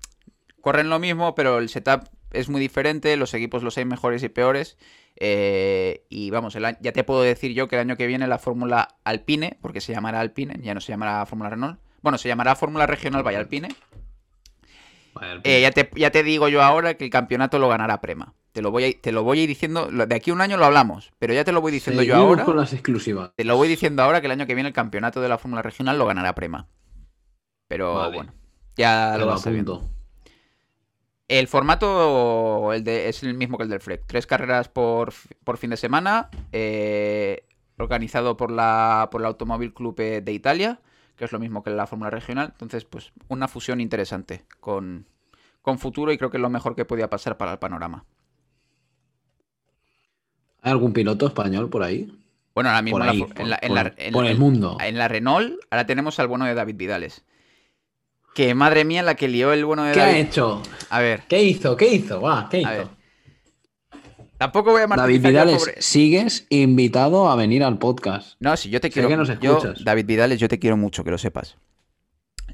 corren 0.62 0.90
lo 0.90 1.00
mismo, 1.00 1.36
pero 1.36 1.58
el 1.60 1.68
setup 1.70 2.08
es 2.32 2.50
muy 2.50 2.60
diferente, 2.62 3.16
los 3.18 3.34
equipos 3.34 3.64
los 3.64 3.78
hay 3.78 3.86
mejores 3.86 4.24
y 4.24 4.30
peores. 4.30 4.78
eh, 5.18 6.06
y 6.10 6.30
vamos, 6.32 6.56
el 6.56 6.66
a- 6.66 6.80
ya 6.80 6.94
te 6.94 7.04
puedo 7.04 7.22
decir 7.22 7.54
yo 7.54 7.68
que 7.68 7.76
el 7.76 7.82
año 7.82 7.98
que 7.98 8.08
viene 8.08 8.26
la 8.28 8.40
Fórmula 8.40 8.96
Alpine, 9.04 9.58
porque 9.62 9.82
se 9.82 9.92
llamará 9.94 10.20
Alpine, 10.22 10.60
ya 10.64 10.74
no 10.74 10.80
se 10.82 10.92
llamará 10.94 11.26
Fórmula 11.26 11.50
Renault. 11.50 11.80
Bueno, 12.02 12.18
se 12.18 12.28
llamará 12.30 12.56
Fórmula 12.56 12.88
Regional 12.88 13.22
by 13.22 13.36
Alpine. 13.36 13.68
Eh, 15.44 15.62
ya, 15.62 15.72
te, 15.72 15.90
ya 15.96 16.10
te 16.12 16.24
digo 16.24 16.48
yo 16.48 16.64
ahora 16.64 16.94
que 16.96 17.04
el 17.04 17.10
campeonato 17.10 17.60
lo 17.60 17.68
ganará 17.68 18.00
Prema. 18.02 18.34
Te 18.54 18.62
lo 18.62 18.72
voy 18.72 18.84
a, 18.86 19.02
te 19.02 19.12
lo 19.12 19.24
voy 19.24 19.40
a 19.40 19.44
ir 19.44 19.48
diciendo, 19.50 19.88
de 19.92 20.16
aquí 20.16 20.32
a 20.32 20.34
un 20.34 20.42
año 20.42 20.58
lo 20.58 20.66
hablamos, 20.66 21.12
pero 21.20 21.34
ya 21.34 21.44
te 21.44 21.52
lo 21.52 21.62
voy 21.62 21.72
diciendo 21.72 22.02
yo 22.04 22.16
ahora. 22.16 22.44
con 22.46 22.56
las 22.58 22.74
exclusivas. 22.74 23.32
Te 23.36 23.44
lo 23.44 23.56
voy 23.58 23.68
diciendo 23.68 24.02
ahora 24.04 24.22
que 24.22 24.28
el 24.28 24.32
año 24.32 24.48
que 24.48 24.56
viene 24.56 24.70
el 24.70 24.74
campeonato 24.74 25.22
de 25.22 25.30
la 25.30 25.38
Fórmula 25.38 25.62
Regional 25.62 25.98
lo 25.98 26.06
ganará 26.06 26.34
Prema. 26.36 26.68
Pero 27.68 27.94
Vale. 27.96 28.16
bueno, 28.16 28.34
ya 28.76 29.12
lo 29.14 29.26
lo 29.26 29.28
vas 29.28 29.42
sabiendo. 29.42 29.84
El 31.32 31.48
formato 31.48 32.74
el 32.74 32.84
de, 32.84 33.08
es 33.08 33.24
el 33.24 33.34
mismo 33.36 33.58
que 33.58 33.64
el 33.64 33.70
del 33.70 33.80
FREC. 33.80 34.04
Tres 34.06 34.28
carreras 34.28 34.68
por, 34.68 35.14
por 35.46 35.58
fin 35.58 35.70
de 35.70 35.78
semana, 35.78 36.30
eh, 36.52 37.46
organizado 37.78 38.36
por 38.36 38.52
la, 38.52 39.08
por 39.12 39.22
el 39.22 39.28
Automóvil 39.28 39.74
Club 39.74 39.98
eh, 40.02 40.20
de 40.22 40.34
Italia, 40.34 40.80
que 41.16 41.24
es 41.24 41.32
lo 41.32 41.40
mismo 41.40 41.64
que 41.64 41.70
la 41.70 41.88
Fórmula 41.88 42.10
Regional. 42.10 42.48
Entonces, 42.52 42.84
pues 42.84 43.14
una 43.30 43.48
fusión 43.48 43.80
interesante 43.80 44.44
con, 44.60 45.06
con 45.62 45.80
futuro 45.80 46.12
y 46.12 46.18
creo 46.18 46.30
que 46.32 46.36
es 46.38 46.42
lo 46.42 46.50
mejor 46.50 46.76
que 46.76 46.84
podía 46.84 47.10
pasar 47.10 47.38
para 47.38 47.54
el 47.54 47.60
panorama. 47.60 48.04
¿Hay 50.62 50.72
algún 50.72 50.92
piloto 50.92 51.28
español 51.28 51.70
por 51.70 51.84
ahí? 51.84 52.14
Bueno, 52.54 52.70
ahora 52.72 52.82
mismo 52.82 53.00
Por 53.00 53.08
ahí, 53.08 53.26
en, 53.38 53.50
la, 53.50 53.60
en 53.62 53.68
por- 53.70 53.76
la- 53.78 53.94
en- 53.96 54.14
por 54.14 54.26
el 54.26 54.38
mundo. 54.38 54.78
En 54.82 54.98
la 54.98 55.08
Renault, 55.08 55.54
ahora 55.70 55.86
tenemos 55.86 56.20
al 56.20 56.28
bueno 56.28 56.44
de 56.46 56.54
David 56.54 56.76
Vidales. 56.76 57.24
Que 58.34 58.54
madre 58.56 58.86
mía, 58.86 59.04
la 59.04 59.16
que 59.16 59.28
lió 59.28 59.52
el 59.54 59.66
bueno 59.66 59.84
de 59.84 59.92
¿Qué 59.94 60.02
ha 60.02 60.06
David. 60.08 60.20
hecho? 60.20 60.62
A 60.90 61.00
ver, 61.02 61.24
¿Qué 61.28 61.44
hizo? 61.44 61.76
¿Qué 61.76 61.88
hizo? 61.94 62.22
Va, 62.22 62.48
¿qué 62.50 62.58
A 62.58 62.62
hizo? 62.62 62.70
ver, 62.70 62.88
tampoco 64.38 64.72
voy 64.72 64.82
a 64.82 64.88
David 64.88 65.22
Vidales, 65.22 65.62
pobre- 65.64 65.82
sigues 65.82 66.46
invitado 66.50 67.30
a 67.30 67.36
venir 67.36 67.64
al 67.64 67.78
podcast. 67.78 68.36
No, 68.40 68.56
si 68.58 68.70
yo 68.70 68.80
te 68.82 68.88
Sé 68.88 68.94
quiero. 68.94 69.10
que 69.10 69.18
nos 69.18 69.28
yo, 69.40 69.58
escuchas. 69.58 69.84
David 69.84 70.06
Vidales, 70.06 70.40
yo 70.40 70.48
te 70.48 70.60
quiero 70.60 70.78
mucho, 70.78 71.04
que 71.04 71.12
lo 71.12 71.18
sepas. 71.18 71.58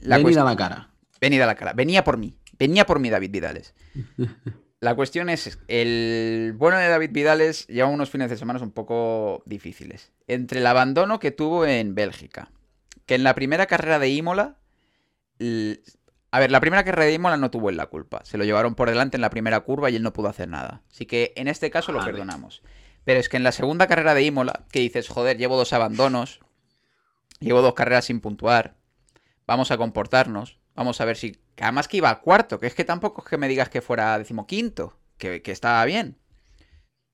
La 0.02 0.16
Ven 0.18 0.22
y 0.22 0.24
cuestión- 0.24 0.46
da 0.46 0.52
la 0.52 0.58
cara. 0.58 0.90
Venida 1.22 1.44
a 1.46 1.48
la 1.48 1.56
cara. 1.56 1.74
Venía 1.74 2.04
por 2.04 2.18
mí. 2.18 2.38
Venía 2.60 2.86
por 2.86 3.00
mí, 3.00 3.10
David 3.10 3.32
Vidales. 3.32 3.74
La 4.80 4.94
cuestión 4.94 5.28
es, 5.30 5.58
el 5.68 6.54
bueno 6.56 6.78
de 6.78 6.88
David 6.88 7.10
Vidales 7.12 7.66
lleva 7.66 7.88
unos 7.88 8.12
fines 8.12 8.30
de 8.30 8.38
semana 8.38 8.60
un 8.62 8.70
poco 8.70 9.42
difíciles. 9.48 10.12
Entre 10.28 10.60
el 10.60 10.68
abandono 10.68 11.18
que 11.20 11.32
tuvo 11.32 11.66
en 11.66 11.96
Bélgica, 11.96 12.52
que 13.08 13.16
en 13.16 13.24
la 13.24 13.34
primera 13.34 13.66
carrera 13.66 13.98
de 13.98 14.10
Imola... 14.10 14.58
A 16.32 16.40
ver, 16.40 16.52
la 16.52 16.60
primera 16.60 16.84
carrera 16.84 17.06
de 17.06 17.14
Imola 17.14 17.38
no 17.38 17.52
tuvo 17.52 17.70
él 17.70 17.78
la 17.78 17.88
culpa. 17.88 18.22
Se 18.26 18.38
lo 18.38 18.44
llevaron 18.44 18.76
por 18.76 18.90
delante 18.90 19.18
en 19.18 19.22
la 19.22 19.30
primera 19.30 19.62
curva 19.62 19.90
y 19.90 19.96
él 19.96 20.04
no 20.04 20.14
pudo 20.14 20.28
hacer 20.28 20.50
nada. 20.50 20.84
Así 20.92 21.06
que 21.06 21.34
en 21.36 21.48
este 21.48 21.72
caso 21.72 21.92
lo 21.92 22.04
perdonamos. 22.04 22.62
Pero 23.06 23.20
es 23.20 23.30
que 23.30 23.38
en 23.38 23.44
la 23.44 23.54
segunda 23.54 23.88
carrera 23.88 24.14
de 24.14 24.24
Imola, 24.24 24.66
que 24.70 24.82
dices, 24.82 25.08
joder, 25.08 25.38
llevo 25.38 25.56
dos 25.56 25.72
abandonos, 25.72 26.42
llevo 27.40 27.62
dos 27.62 27.74
carreras 27.74 28.06
sin 28.06 28.20
puntuar, 28.20 28.76
vamos 29.46 29.72
a 29.72 29.78
comportarnos, 29.78 30.60
vamos 30.76 31.00
a 31.00 31.06
ver 31.06 31.16
si... 31.16 31.32
que 31.56 31.64
Además 31.64 31.88
que 31.88 31.98
iba 31.98 32.10
a 32.10 32.20
cuarto, 32.20 32.60
que 32.60 32.68
es 32.68 32.76
que 32.76 32.84
tampoco 32.84 33.22
es 33.24 33.30
que 33.30 33.38
me 33.38 33.48
digas 33.48 33.70
que 33.70 33.82
fuera 33.82 34.18
decimoquinto, 34.18 35.00
que, 35.18 35.42
que 35.42 35.52
estaba 35.54 35.86
bien. 35.86 36.18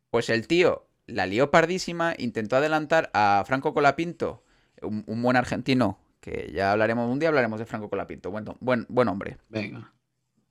Pues 0.10 0.30
el 0.30 0.48
tío 0.48 0.88
la 1.06 1.28
lió 1.28 1.52
pardísima, 1.52 2.16
intentó 2.18 2.56
adelantar 2.56 3.12
a 3.14 3.44
Franco 3.46 3.74
Colapinto, 3.76 4.44
un, 4.82 5.04
un 5.06 5.22
buen 5.22 5.38
argentino, 5.38 6.00
que 6.24 6.50
ya 6.54 6.72
hablaremos, 6.72 7.12
un 7.12 7.20
día 7.20 7.28
hablaremos 7.28 7.60
de 7.60 7.66
Franco 7.66 7.90
Colapinto, 7.90 8.32
buen, 8.32 8.46
buen, 8.62 8.86
buen 8.88 9.08
hombre. 9.10 9.38
Venga. 9.50 9.92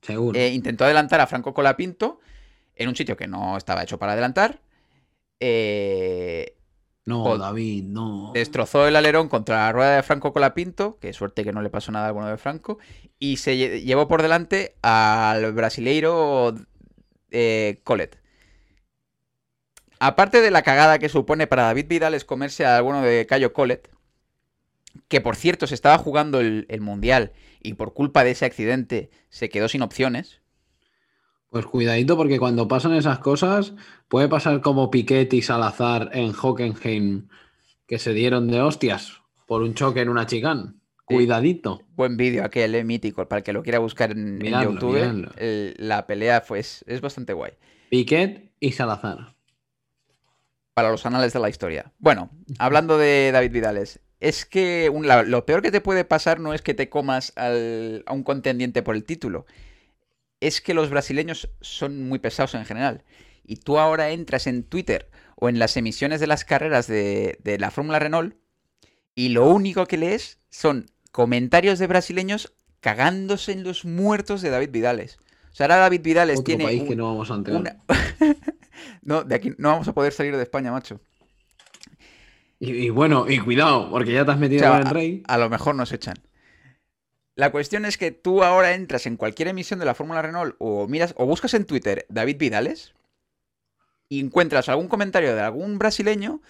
Seguro. 0.01 0.37
Eh, 0.37 0.49
intentó 0.49 0.83
adelantar 0.85 1.19
a 1.19 1.25
Franco 1.27 1.53
Colapinto 1.53 2.19
en 2.75 2.89
un 2.89 2.95
sitio 2.95 3.17
que 3.17 3.25
no 3.27 3.57
estaba 3.57 3.81
hecho 3.81 3.97
para 3.97 4.11
adelantar. 4.13 4.59
eh, 5.39 6.55
No. 7.05 7.37
David, 7.37 7.83
no. 7.85 8.31
Destrozó 8.33 8.87
el 8.87 8.95
alerón 8.95 9.29
contra 9.29 9.57
la 9.65 9.71
rueda 9.71 9.95
de 9.95 10.03
Franco 10.03 10.31
Colapinto, 10.31 10.97
que 10.99 11.11
suerte 11.11 11.43
que 11.43 11.51
no 11.51 11.61
le 11.63 11.69
pasó 11.71 11.91
nada 11.91 12.07
al 12.07 12.13
bueno 12.13 12.29
de 12.29 12.37
Franco, 12.37 12.77
y 13.17 13.37
se 13.37 13.55
lle- 13.55 13.83
llevó 13.83 14.07
por 14.07 14.21
delante 14.21 14.75
al 14.83 15.51
brasileiro 15.53 16.53
eh, 17.31 17.79
Colet. 17.83 18.19
Aparte 19.99 20.41
de 20.41 20.51
la 20.51 20.61
cagada 20.61 20.99
que 20.99 21.09
supone 21.09 21.47
para 21.47 21.63
David 21.63 21.87
Vidal 21.87 22.13
es 22.13 22.25
comerse 22.25 22.65
al 22.65 22.83
bueno 22.83 23.01
de 23.01 23.25
Cayo 23.25 23.53
Colet, 23.53 23.89
que 25.07 25.21
por 25.21 25.35
cierto 25.35 25.67
se 25.67 25.75
estaba 25.75 25.97
jugando 25.97 26.39
el, 26.39 26.65
el 26.69 26.81
Mundial 26.81 27.31
y 27.61 27.73
por 27.75 27.93
culpa 27.93 28.23
de 28.23 28.31
ese 28.31 28.45
accidente 28.45 29.09
se 29.29 29.49
quedó 29.49 29.67
sin 29.67 29.81
opciones. 29.81 30.41
Pues 31.49 31.65
cuidadito 31.67 32.17
porque 32.17 32.39
cuando 32.39 32.67
pasan 32.67 32.93
esas 32.93 33.19
cosas 33.19 33.73
puede 34.07 34.27
pasar 34.27 34.61
como 34.61 34.89
Piquet 34.89 35.31
y 35.33 35.41
Salazar 35.43 36.09
en 36.13 36.33
Hockenheim 36.33 37.27
que 37.85 37.99
se 37.99 38.13
dieron 38.13 38.47
de 38.47 38.61
hostias 38.61 39.21
por 39.45 39.61
un 39.61 39.75
choque 39.75 40.01
en 40.01 40.09
una 40.09 40.25
chicán. 40.25 40.79
Cuidadito. 41.05 41.81
Buen 41.95 42.17
vídeo 42.17 42.43
aquel, 42.45 42.73
eh, 42.73 42.83
mítico, 42.83 43.27
para 43.27 43.39
el 43.39 43.43
que 43.43 43.53
lo 43.53 43.61
quiera 43.61 43.77
buscar 43.79 44.11
en, 44.11 44.19
en 44.19 44.37
Miradlo, 44.39 44.71
YouTube. 44.73 45.31
el- 45.37 45.75
la 45.77 46.07
pelea 46.07 46.41
fue, 46.41 46.59
es, 46.59 46.83
es 46.87 47.01
bastante 47.01 47.33
guay. 47.33 47.51
Piquet 47.89 48.51
y 48.59 48.71
Salazar. 48.71 49.35
para 50.73 50.89
los 50.89 51.05
anales 51.05 51.33
de 51.33 51.39
la 51.39 51.49
historia. 51.49 51.91
Bueno, 51.99 52.31
hablando 52.57 52.97
de 52.97 53.29
David 53.31 53.51
Vidales, 53.51 53.99
es 54.23 54.45
que 54.45 54.89
un- 54.89 55.05
la- 55.07 55.23
lo 55.23 55.45
peor 55.45 55.61
que 55.61 55.71
te 55.71 55.81
puede 55.81 56.05
pasar 56.05 56.39
no 56.39 56.53
es 56.53 56.61
que 56.61 56.73
te 56.73 56.89
comas 56.89 57.33
al- 57.35 58.03
a 58.05 58.13
un 58.13 58.23
contendiente 58.23 58.81
por 58.81 58.95
el 58.95 59.03
título, 59.03 59.45
es 60.39 60.61
que 60.61 60.73
los 60.73 60.89
brasileños 60.89 61.49
son 61.61 62.07
muy 62.07 62.19
pesados 62.19 62.55
en 62.55 62.65
general. 62.65 63.03
Y 63.45 63.57
tú 63.57 63.77
ahora 63.79 64.11
entras 64.11 64.47
en 64.47 64.63
Twitter 64.63 65.09
o 65.35 65.49
en 65.49 65.59
las 65.59 65.75
emisiones 65.77 66.19
de 66.19 66.27
las 66.27 66.45
carreras 66.45 66.87
de, 66.87 67.37
de 67.43 67.59
la 67.59 67.71
Fórmula 67.71 67.99
Renault 67.99 68.35
y 69.15 69.29
lo 69.29 69.47
único 69.47 69.85
que 69.85 69.97
lees 69.97 70.39
son 70.49 70.85
comentarios 71.11 71.77
de 71.79 71.87
brasileños 71.87 72.53
cagándose 72.79 73.51
en 73.51 73.63
los 73.63 73.85
muertos 73.85 74.41
de 74.41 74.49
David 74.49 74.69
Vidales. 74.71 75.17
O 75.51 75.55
sea, 75.55 75.65
ahora 75.65 75.77
David 75.77 76.01
Vidales 76.01 76.39
Otro 76.39 76.45
tiene 76.45 76.63
país 76.63 76.81
un- 76.81 76.87
que 76.87 76.95
no 76.95 77.05
vamos 77.07 77.29
a 77.29 77.35
entrar. 77.35 77.57
una- 77.57 77.77
no, 79.01 79.23
de 79.23 79.35
aquí 79.35 79.51
no 79.57 79.69
vamos 79.69 79.87
a 79.87 79.93
poder 79.93 80.11
salir 80.13 80.35
de 80.35 80.43
España, 80.43 80.71
macho. 80.71 80.99
Y, 82.59 82.71
y 82.71 82.89
bueno, 82.89 83.25
y 83.29 83.39
cuidado, 83.39 83.89
porque 83.89 84.13
ya 84.13 84.25
te 84.25 84.31
has 84.31 84.37
O 84.37 84.39
metido 84.39 84.59
sea, 84.59 84.71
con 84.71 84.87
el 84.87 84.93
rey. 84.93 85.23
A 85.27 85.37
lo 85.37 85.49
mejor 85.49 85.75
nos 85.75 85.91
echan. 85.91 86.15
La 87.35 87.51
cuestión 87.51 87.85
es 87.85 87.97
que 87.97 88.11
tú 88.11 88.43
ahora 88.43 88.73
entras 88.73 89.05
en 89.07 89.17
cualquier 89.17 89.47
emisión 89.47 89.79
de 89.79 89.85
la 89.85 89.95
Fórmula 89.95 90.21
Renault 90.21 90.55
o 90.59 90.87
miras 90.87 91.15
o 91.17 91.25
buscas 91.25 91.53
en 91.55 91.65
Twitter 91.65 92.05
David 92.09 92.37
Vidales 92.37 92.93
y 94.07 94.19
encuentras 94.19 94.69
algún 94.69 94.87
comentario 94.87 95.33
de 95.33 95.41
algún 95.41 95.79
brasileño 95.79 96.41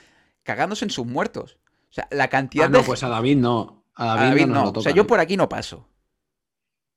cagándose 0.44 0.84
en 0.84 0.92
sus 0.92 1.06
muertos. 1.06 1.58
O 1.90 1.94
sea, 1.94 2.08
la 2.12 2.28
cantidad 2.28 2.66
Ah, 2.66 2.70
no, 2.70 2.80
de 2.80 2.84
pues 2.84 3.02
a 3.04 3.08
David 3.08 3.38
no. 3.38 3.86
A 3.96 4.14
a 4.14 4.26
David, 4.26 4.48
no, 4.48 4.70
O 4.76 4.82
sea, 4.82 4.92
yo 4.92 5.08
por 5.08 5.20
aquí 5.20 5.38
no 5.38 5.48
paso. 5.48 5.88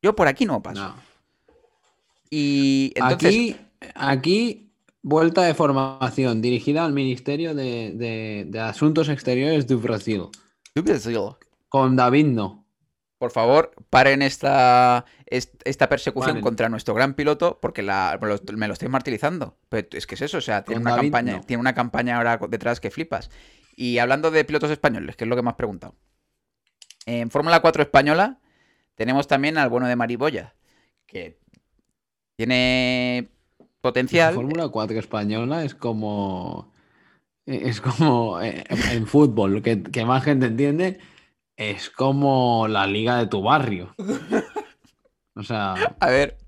Yo 0.03 0.17
por 0.17 0.27
aquí 0.27 0.47
no 0.47 0.63
paso. 0.63 0.81
No. 0.81 0.95
Y 2.31 2.93
entonces 2.97 3.29
Aquí, 3.29 3.57
aquí, 3.95 4.66
vuelta 5.09 5.43
de 5.43 5.55
formación 5.55 6.43
dirigida 6.43 6.85
al 6.85 6.93
Ministerio 6.93 7.55
de, 7.55 7.93
de- 7.95 8.45
de 8.49 8.61
Asuntos 8.61 9.09
Exteriores 9.09 9.69
de 9.69 9.77
Brasil. 9.77 10.25
Con 11.69 11.95
David 11.95 12.27
no. 12.27 12.67
Por 13.19 13.31
favor, 13.31 13.71
paren 13.89 14.21
esta, 14.21 15.05
est- 15.27 15.63
esta 15.65 15.89
persecución 15.89 16.33
Paren. 16.33 16.43
contra 16.43 16.69
nuestro 16.69 16.93
gran 16.93 17.15
piloto 17.15 17.59
porque 17.63 17.83
la- 17.83 18.19
me, 18.21 18.27
lo, 18.29 18.37
me 18.57 18.67
lo 18.67 18.73
estoy 18.73 18.89
martirizando. 18.89 19.57
Pero 19.69 19.87
es 19.93 20.09
que 20.09 20.17
es 20.17 20.23
eso, 20.23 20.39
o 20.39 20.41
sea, 20.41 20.65
tiene 20.65 20.83
Con 20.83 20.87
una, 20.89 20.97
David, 20.97 21.13
campaña, 21.13 21.37
no. 21.37 21.41
tiene 21.45 21.61
una 21.61 21.75
campaña 21.75 22.17
ahora 22.17 22.39
detrás 22.51 22.81
que 22.81 22.91
flipas. 22.91 23.31
Y 23.77 23.99
hablando 23.99 24.33
de 24.33 24.45
pilotos 24.45 24.71
españoles, 24.73 25.15
que 25.17 25.23
es 25.25 25.29
lo 25.29 25.37
que 25.37 25.43
me 25.43 25.51
has 25.51 25.57
preguntado. 25.57 25.95
En 27.07 27.31
Fórmula 27.31 27.61
4 27.63 27.83
española 27.85 28.41
tenemos 28.97 29.29
también 29.29 29.57
al 29.57 29.69
bueno 29.71 29.87
de 29.87 29.95
Mariboya, 29.97 30.57
que 31.07 31.39
tiene 32.37 33.29
La 33.87 33.91
potencial. 33.91 34.35
Fórmula 34.35 34.69
4 34.69 34.99
española 34.99 35.65
es 35.65 35.75
como. 35.75 36.73
Es 37.47 37.81
como 37.81 38.41
eh, 38.41 38.65
en 38.91 39.07
fútbol, 39.07 39.63
que, 39.63 39.83
que 39.83 40.05
más 40.05 40.25
gente 40.25 40.47
entiende, 40.47 40.99
es 41.57 41.91
como 41.91 42.67
la 42.69 42.87
liga 42.89 43.19
de 43.19 43.29
tu 43.29 43.41
barrio. 43.43 43.95
O 45.37 45.43
sea, 45.45 45.75
A 46.01 46.09
ver, 46.09 46.39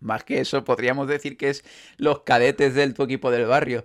más 0.00 0.24
que 0.24 0.40
eso, 0.40 0.64
podríamos 0.64 1.08
decir 1.08 1.36
que 1.36 1.50
es 1.50 1.62
los 1.98 2.20
cadetes 2.22 2.74
del 2.74 2.94
tu 2.94 3.02
equipo 3.02 3.30
del 3.30 3.44
barrio, 3.46 3.84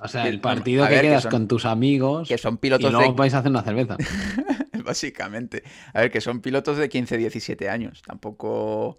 o 0.00 0.08
sea, 0.08 0.26
el 0.26 0.40
partido 0.40 0.86
que 0.86 0.90
ver, 0.92 1.00
que 1.02 1.08
quedas 1.08 1.22
son- 1.24 1.30
con 1.32 1.48
tus 1.48 1.66
amigos 1.66 2.28
que 2.28 2.38
son 2.38 2.54
y 2.54 2.58
pilotos 2.58 2.90
luego 2.92 3.12
de 3.12 3.18
vais 3.18 3.34
a 3.34 3.38
hacer 3.38 3.50
una 3.50 3.62
cerveza. 3.62 3.96
Básicamente. 4.84 5.62
A 5.92 6.00
ver, 6.00 6.10
que 6.10 6.20
son 6.22 6.40
pilotos 6.40 6.78
de 6.78 6.88
15, 6.88 7.18
17 7.18 7.68
años. 7.68 8.00
Tampoco. 8.06 8.98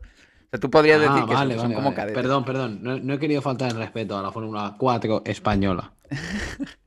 Sea, 0.51 0.59
tú 0.59 0.69
podrías 0.69 0.99
Ah, 0.99 1.01
decir 1.03 1.13
que 1.21 1.27
son- 1.27 1.33
vale, 1.35 1.53
que 1.53 1.59
son, 1.59 1.63
vale, 1.69 1.75
como 1.75 1.85
vale. 1.85 1.95
cadetes. 1.95 2.21
Perdón, 2.21 2.45
perdón. 2.45 2.79
No, 2.83 2.99
no 2.99 3.13
he 3.13 3.19
querido 3.19 3.41
faltar 3.41 3.71
el 3.71 3.77
respeto 3.77 4.17
a 4.17 4.21
la 4.21 4.31
Fórmula 4.31 4.75
4 4.77 5.21
española. 5.25 5.93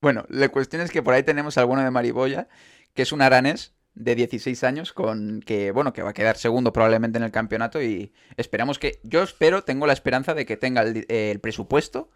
Bueno, 0.00 0.24
la 0.28 0.48
cuestión 0.48 0.80
es 0.82 0.92
que 0.92 1.02
por 1.02 1.14
ahí 1.14 1.24
tenemos 1.24 1.58
al 1.58 1.66
bueno 1.66 1.82
de 1.82 1.90
Mariboya, 1.90 2.48
que 2.94 3.02
es 3.02 3.10
un 3.10 3.20
aranés 3.20 3.74
de 3.94 4.14
16 4.14 4.62
años, 4.62 4.92
con 4.92 5.40
que, 5.44 5.72
bueno, 5.72 5.92
que 5.92 6.02
va 6.02 6.10
a 6.10 6.14
quedar 6.14 6.36
segundo 6.36 6.72
probablemente 6.72 7.18
en 7.18 7.24
el 7.24 7.32
campeonato. 7.32 7.82
Y 7.82 8.12
esperamos 8.36 8.78
que. 8.78 9.00
Yo 9.02 9.24
espero, 9.24 9.64
tengo 9.64 9.88
la 9.88 9.92
esperanza 9.92 10.34
de 10.34 10.46
que 10.46 10.56
tenga 10.56 10.82
el, 10.82 11.04
el 11.08 11.40
presupuesto 11.40 12.10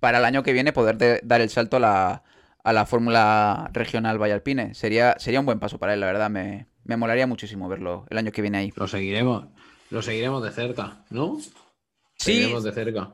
para 0.00 0.16
el 0.18 0.24
año 0.24 0.42
que 0.42 0.54
viene 0.54 0.72
poder 0.72 0.96
de- 0.96 1.20
dar 1.24 1.42
el 1.42 1.50
salto 1.50 1.76
a 1.76 1.80
la, 1.80 2.22
a 2.64 2.72
la 2.72 2.86
Fórmula 2.86 3.68
Regional 3.74 4.16
Vallalpine. 4.18 4.72
Sería, 4.74 5.16
sería 5.18 5.40
un 5.40 5.44
buen 5.46 5.58
paso 5.60 5.78
para 5.78 5.92
él, 5.92 6.00
la 6.00 6.06
verdad. 6.06 6.30
Me, 6.30 6.68
me 6.84 6.96
molaría 6.96 7.26
muchísimo 7.26 7.68
verlo 7.68 8.06
el 8.08 8.16
año 8.16 8.32
que 8.32 8.40
viene 8.40 8.56
ahí. 8.56 8.72
Lo 8.76 8.88
seguiremos. 8.88 9.44
Lo 9.90 10.02
seguiremos 10.02 10.42
de 10.42 10.50
cerca, 10.50 11.04
¿no? 11.10 11.38
Sí, 11.38 11.52
Seguiremos 12.16 12.64
de 12.64 12.72
cerca. 12.72 13.12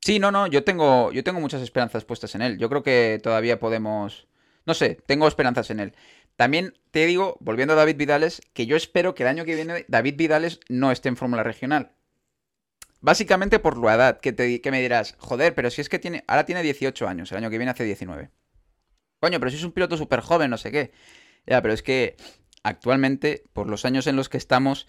Sí, 0.00 0.20
no, 0.20 0.30
no, 0.30 0.46
yo 0.46 0.62
tengo, 0.62 1.10
yo 1.10 1.24
tengo 1.24 1.40
muchas 1.40 1.62
esperanzas 1.62 2.04
puestas 2.04 2.34
en 2.36 2.42
él. 2.42 2.58
Yo 2.58 2.68
creo 2.68 2.82
que 2.82 3.18
todavía 3.22 3.58
podemos. 3.58 4.28
No 4.64 4.74
sé, 4.74 5.02
tengo 5.06 5.26
esperanzas 5.26 5.70
en 5.70 5.80
él. 5.80 5.94
También 6.36 6.74
te 6.90 7.06
digo, 7.06 7.36
volviendo 7.40 7.74
a 7.74 7.76
David 7.76 7.96
Vidales, 7.96 8.42
que 8.52 8.66
yo 8.66 8.76
espero 8.76 9.14
que 9.14 9.22
el 9.24 9.28
año 9.28 9.44
que 9.44 9.54
viene 9.54 9.84
David 9.88 10.16
Vidales 10.16 10.60
no 10.68 10.92
esté 10.92 11.08
en 11.08 11.16
Fórmula 11.16 11.42
Regional. 11.42 11.92
Básicamente 13.00 13.58
por 13.58 13.78
la 13.78 13.94
edad, 13.94 14.20
que, 14.20 14.32
te, 14.32 14.60
que 14.60 14.70
me 14.70 14.80
dirás, 14.80 15.16
joder, 15.18 15.54
pero 15.54 15.70
si 15.70 15.80
es 15.80 15.88
que 15.88 15.98
tiene, 15.98 16.24
ahora 16.26 16.44
tiene 16.44 16.62
18 16.62 17.08
años, 17.08 17.30
el 17.32 17.38
año 17.38 17.50
que 17.50 17.58
viene 17.58 17.70
hace 17.70 17.84
19. 17.84 18.30
Coño, 19.20 19.40
pero 19.40 19.50
si 19.50 19.56
es 19.56 19.64
un 19.64 19.72
piloto 19.72 19.96
súper 19.96 20.20
joven, 20.20 20.50
no 20.50 20.58
sé 20.58 20.70
qué. 20.70 20.92
Ya, 21.46 21.62
pero 21.62 21.72
es 21.72 21.82
que 21.82 22.16
actualmente, 22.62 23.44
por 23.52 23.68
los 23.68 23.84
años 23.84 24.06
en 24.06 24.16
los 24.16 24.28
que 24.28 24.38
estamos, 24.38 24.86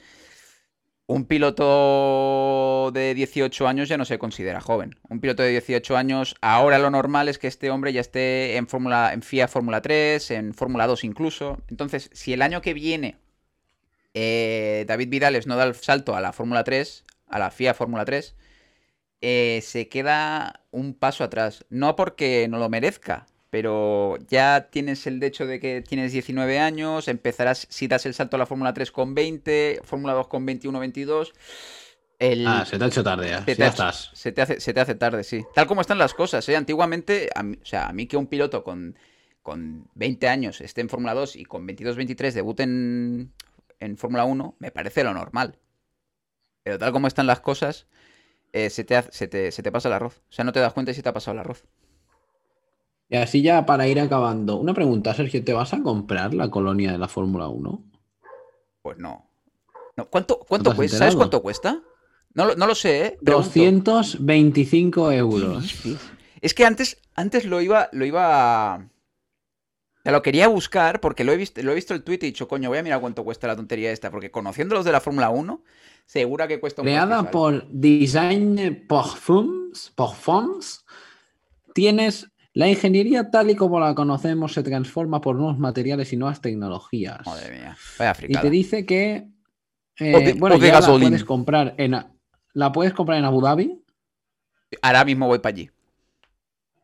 un 1.07 1.25
piloto 1.25 2.91
de 2.93 3.13
18 3.13 3.67
años 3.67 3.87
ya 3.87 3.97
no 3.97 4.05
se 4.05 4.19
considera 4.19 4.59
joven. 4.59 4.99
Un 5.09 5.21
piloto 5.21 5.41
de 5.41 5.49
18 5.51 5.95
años, 5.95 6.35
ahora 6.41 6.79
lo 6.79 6.91
normal 6.91 7.29
es 7.29 7.39
que 7.39 7.47
este 7.47 7.71
hombre 7.71 7.93
ya 7.93 8.01
esté 8.01 8.57
en 8.57 8.67
Fórmula, 8.67 9.13
en 9.13 9.21
FIA 9.21 9.47
Fórmula 9.47 9.81
3, 9.81 10.31
en 10.31 10.53
Fórmula 10.53 10.85
2 10.85 11.05
incluso. 11.05 11.59
Entonces, 11.69 12.09
si 12.13 12.33
el 12.33 12.41
año 12.41 12.61
que 12.61 12.73
viene 12.73 13.17
eh, 14.13 14.83
David 14.87 15.09
Vidales 15.09 15.47
no 15.47 15.55
da 15.55 15.63
el 15.63 15.75
salto 15.75 16.15
a 16.15 16.21
la 16.21 16.33
Fórmula 16.33 16.63
3, 16.65 17.05
a 17.27 17.39
la 17.39 17.51
FIA 17.51 17.73
Fórmula 17.73 18.03
3, 18.03 18.35
eh, 19.21 19.61
se 19.63 19.87
queda 19.87 20.61
un 20.71 20.93
paso 20.93 21.23
atrás. 21.23 21.65
No 21.69 21.95
porque 21.95 22.47
no 22.49 22.59
lo 22.59 22.67
merezca, 22.69 23.27
pero 23.57 24.17
ya 24.29 24.67
tienes 24.69 25.07
el 25.07 25.23
hecho 25.23 25.47
de 25.47 25.59
que 25.59 25.81
tienes 25.81 26.11
19 26.11 26.59
años, 26.59 27.07
empezarás, 27.07 27.65
si 27.71 27.87
das 27.87 28.05
el 28.05 28.13
salto 28.13 28.35
a 28.35 28.39
la 28.39 28.45
Fórmula 28.45 28.71
3 28.71 28.91
con 28.91 29.15
20, 29.15 29.81
Fórmula 29.83 30.13
2 30.13 30.27
con 30.27 30.45
21, 30.45 30.79
22. 30.79 31.33
El, 32.19 32.45
Ah, 32.45 32.65
se 32.67 32.77
te 32.77 32.83
ha 32.83 32.87
hecho 32.87 33.03
tarde 33.03 33.29
ya. 33.29 33.39
se 33.39 33.45
te, 33.45 33.55
Ya 33.55 33.65
ha- 33.65 33.69
estás. 33.69 34.11
se 34.13 34.31
te 34.31 34.43
hace, 34.43 34.59
se 34.59 34.75
te 34.75 34.79
hace 34.79 34.93
tarde, 34.93 35.23
sí. 35.23 35.43
Tal 35.55 35.65
como 35.65 35.81
están 35.81 35.97
las 35.97 36.13
cosas, 36.13 36.47
¿eh? 36.49 36.55
Antiguamente, 36.55 37.29
a 37.33 37.41
mí- 37.41 37.57
o 37.59 37.65
sea, 37.65 37.87
a 37.87 37.93
mí 37.93 38.05
que 38.05 38.15
un 38.15 38.27
piloto 38.27 38.63
con, 38.63 38.95
con 39.41 39.89
20 39.95 40.27
años 40.27 40.61
esté 40.61 40.81
en 40.81 40.89
Fórmula 40.89 41.15
2 41.15 41.35
y 41.35 41.43
con 41.43 41.65
22, 41.65 41.95
23 41.95 42.35
debute 42.35 42.61
en, 42.61 43.33
en 43.79 43.97
Fórmula 43.97 44.25
1, 44.25 44.55
me 44.59 44.69
parece 44.69 45.03
lo 45.03 45.15
normal. 45.15 45.57
Pero 46.61 46.77
tal 46.77 46.91
como 46.91 47.07
están 47.07 47.25
las 47.25 47.39
cosas, 47.39 47.87
eh, 48.53 48.69
se, 48.69 48.83
te, 48.83 48.95
hace- 48.97 49.11
se, 49.11 49.27
te, 49.27 49.51
se 49.51 49.63
te 49.63 49.71
pasa 49.71 49.87
el 49.89 49.93
arroz. 49.95 50.21
O 50.29 50.31
sea, 50.33 50.45
no 50.45 50.51
te 50.51 50.59
das 50.59 50.73
cuenta 50.73 50.93
se 50.93 51.01
te 51.01 51.09
ha 51.09 51.13
pasado 51.13 51.33
el 51.33 51.39
arroz. 51.39 51.63
Y 53.09 53.15
así 53.15 53.41
ya 53.41 53.65
para 53.65 53.87
ir 53.87 53.99
acabando. 53.99 54.57
Una 54.57 54.73
pregunta, 54.73 55.13
Sergio, 55.13 55.43
¿te 55.43 55.53
vas 55.53 55.73
a 55.73 55.81
comprar 55.81 56.33
la 56.33 56.49
colonia 56.49 56.91
de 56.91 56.97
la 56.97 57.07
Fórmula 57.07 57.47
1? 57.47 57.83
Pues 58.81 58.97
no. 58.97 59.29
No, 59.95 60.05
¿Cuánto, 60.09 60.39
cuánto 60.39 60.75
cuesta? 60.75 60.97
¿Sabes 60.97 61.15
cuánto 61.15 61.41
cuesta? 61.41 61.81
No, 62.33 62.45
lo- 62.45 62.55
no 62.55 62.67
lo 62.67 62.75
sé, 62.75 63.05
¿eh? 63.05 63.17
Pregunto. 63.23 63.49
225 63.49 65.11
euros. 65.11 65.73
Es 66.41 66.53
que 66.53 66.65
antes, 66.65 67.01
antes 67.15 67.45
lo 67.45 67.61
iba, 67.61 67.89
lo 67.93 68.05
iba. 68.05 68.73
a- 68.75 68.77
O 68.77 68.81
sea, 70.03 70.11
lo 70.11 70.21
quería 70.21 70.47
buscar 70.47 71.01
porque 71.01 71.23
lo 71.23 71.31
he 71.31 71.37
visto, 71.37 71.63
lo 71.63 71.71
he 71.71 71.75
visto 71.75 71.95
el 71.95 72.03
tweet 72.03 72.19
y 72.21 72.25
he 72.25 72.27
dicho, 72.27 72.47
coño, 72.47 72.69
voy 72.69 72.77
a 72.77 72.83
mirar 72.83 73.01
cuánto 73.01 73.23
cuesta 73.23 73.47
la 73.47 73.55
tontería 73.55 73.91
esta. 73.91 74.11
Porque 74.11 74.29
conociendo 74.29 74.75
los 74.75 74.85
de 74.85 74.91
la 74.91 75.01
Fórmula 75.01 75.31
1, 75.31 75.63
segura 76.05 76.47
que 76.47 76.59
cuesta 76.59 76.83
un 76.83 76.85
Creada 76.85 77.31
por 77.31 77.67
Design 77.69 78.85
Parfums, 78.87 80.85
tienes 81.73 82.29
La 82.57 82.67
ingeniería 82.67 83.29
tal 83.29 83.49
y 83.51 83.55
como 83.55 83.79
la 83.79 83.93
conocemos 83.93 84.53
se 84.53 84.63
transforma 84.63 85.21
por 85.21 85.35
nuevos 85.35 85.59
materiales 85.59 86.11
y 86.13 86.17
nuevas 86.17 86.41
tecnologías. 86.41 87.25
Madre 87.25 87.51
mía. 87.55 87.77
Vaya 87.99 88.15
Y 88.27 88.35
te 88.35 88.49
dice 88.49 88.85
que 88.85 89.27
eh, 89.99 90.15
O 90.15 90.19
de- 90.19 90.33
bueno, 90.33 90.55
o 90.55 90.59
de 90.59 90.67
ya 90.67 90.79
la 90.79 90.87
puedes 90.87 91.23
comprar 91.23 91.75
en 91.77 91.91
la 92.53 92.71
puedes 92.71 92.93
comprar 92.93 93.19
en 93.19 93.25
Abu 93.25 93.41
Dhabi 93.41 93.79
Ahora 94.81 95.05
mismo 95.05 95.27
voy 95.27 95.37
para 95.39 95.53
allí. 95.55 95.69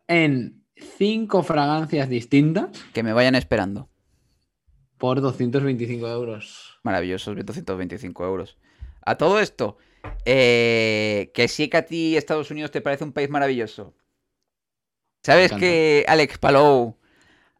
en 0.07 0.63
cinco 0.75 1.41
fragancias 1.43 2.07
distintas 2.09 2.69
Que 2.93 3.01
me 3.03 3.13
vayan 3.13 3.33
esperando. 3.35 3.89
por 4.99 5.19
225 5.21 6.07
euros. 6.07 6.77
Maravillosos, 6.83 7.35
225 7.35 8.23
euros. 8.25 8.57
A 9.05 9.15
todo 9.15 9.39
esto, 9.39 9.77
eh, 10.23 11.31
que 11.33 11.47
sí 11.47 11.67
que 11.67 11.77
a 11.77 11.85
ti 11.85 12.15
Estados 12.15 12.51
Unidos 12.51 12.71
te 12.71 12.79
parece 12.81 13.03
un 13.03 13.11
país 13.11 13.29
maravilloso. 13.29 13.93
¿Sabes 15.23 15.51
que 15.53 16.05
Alex 16.07 16.37
Palou 16.37 16.97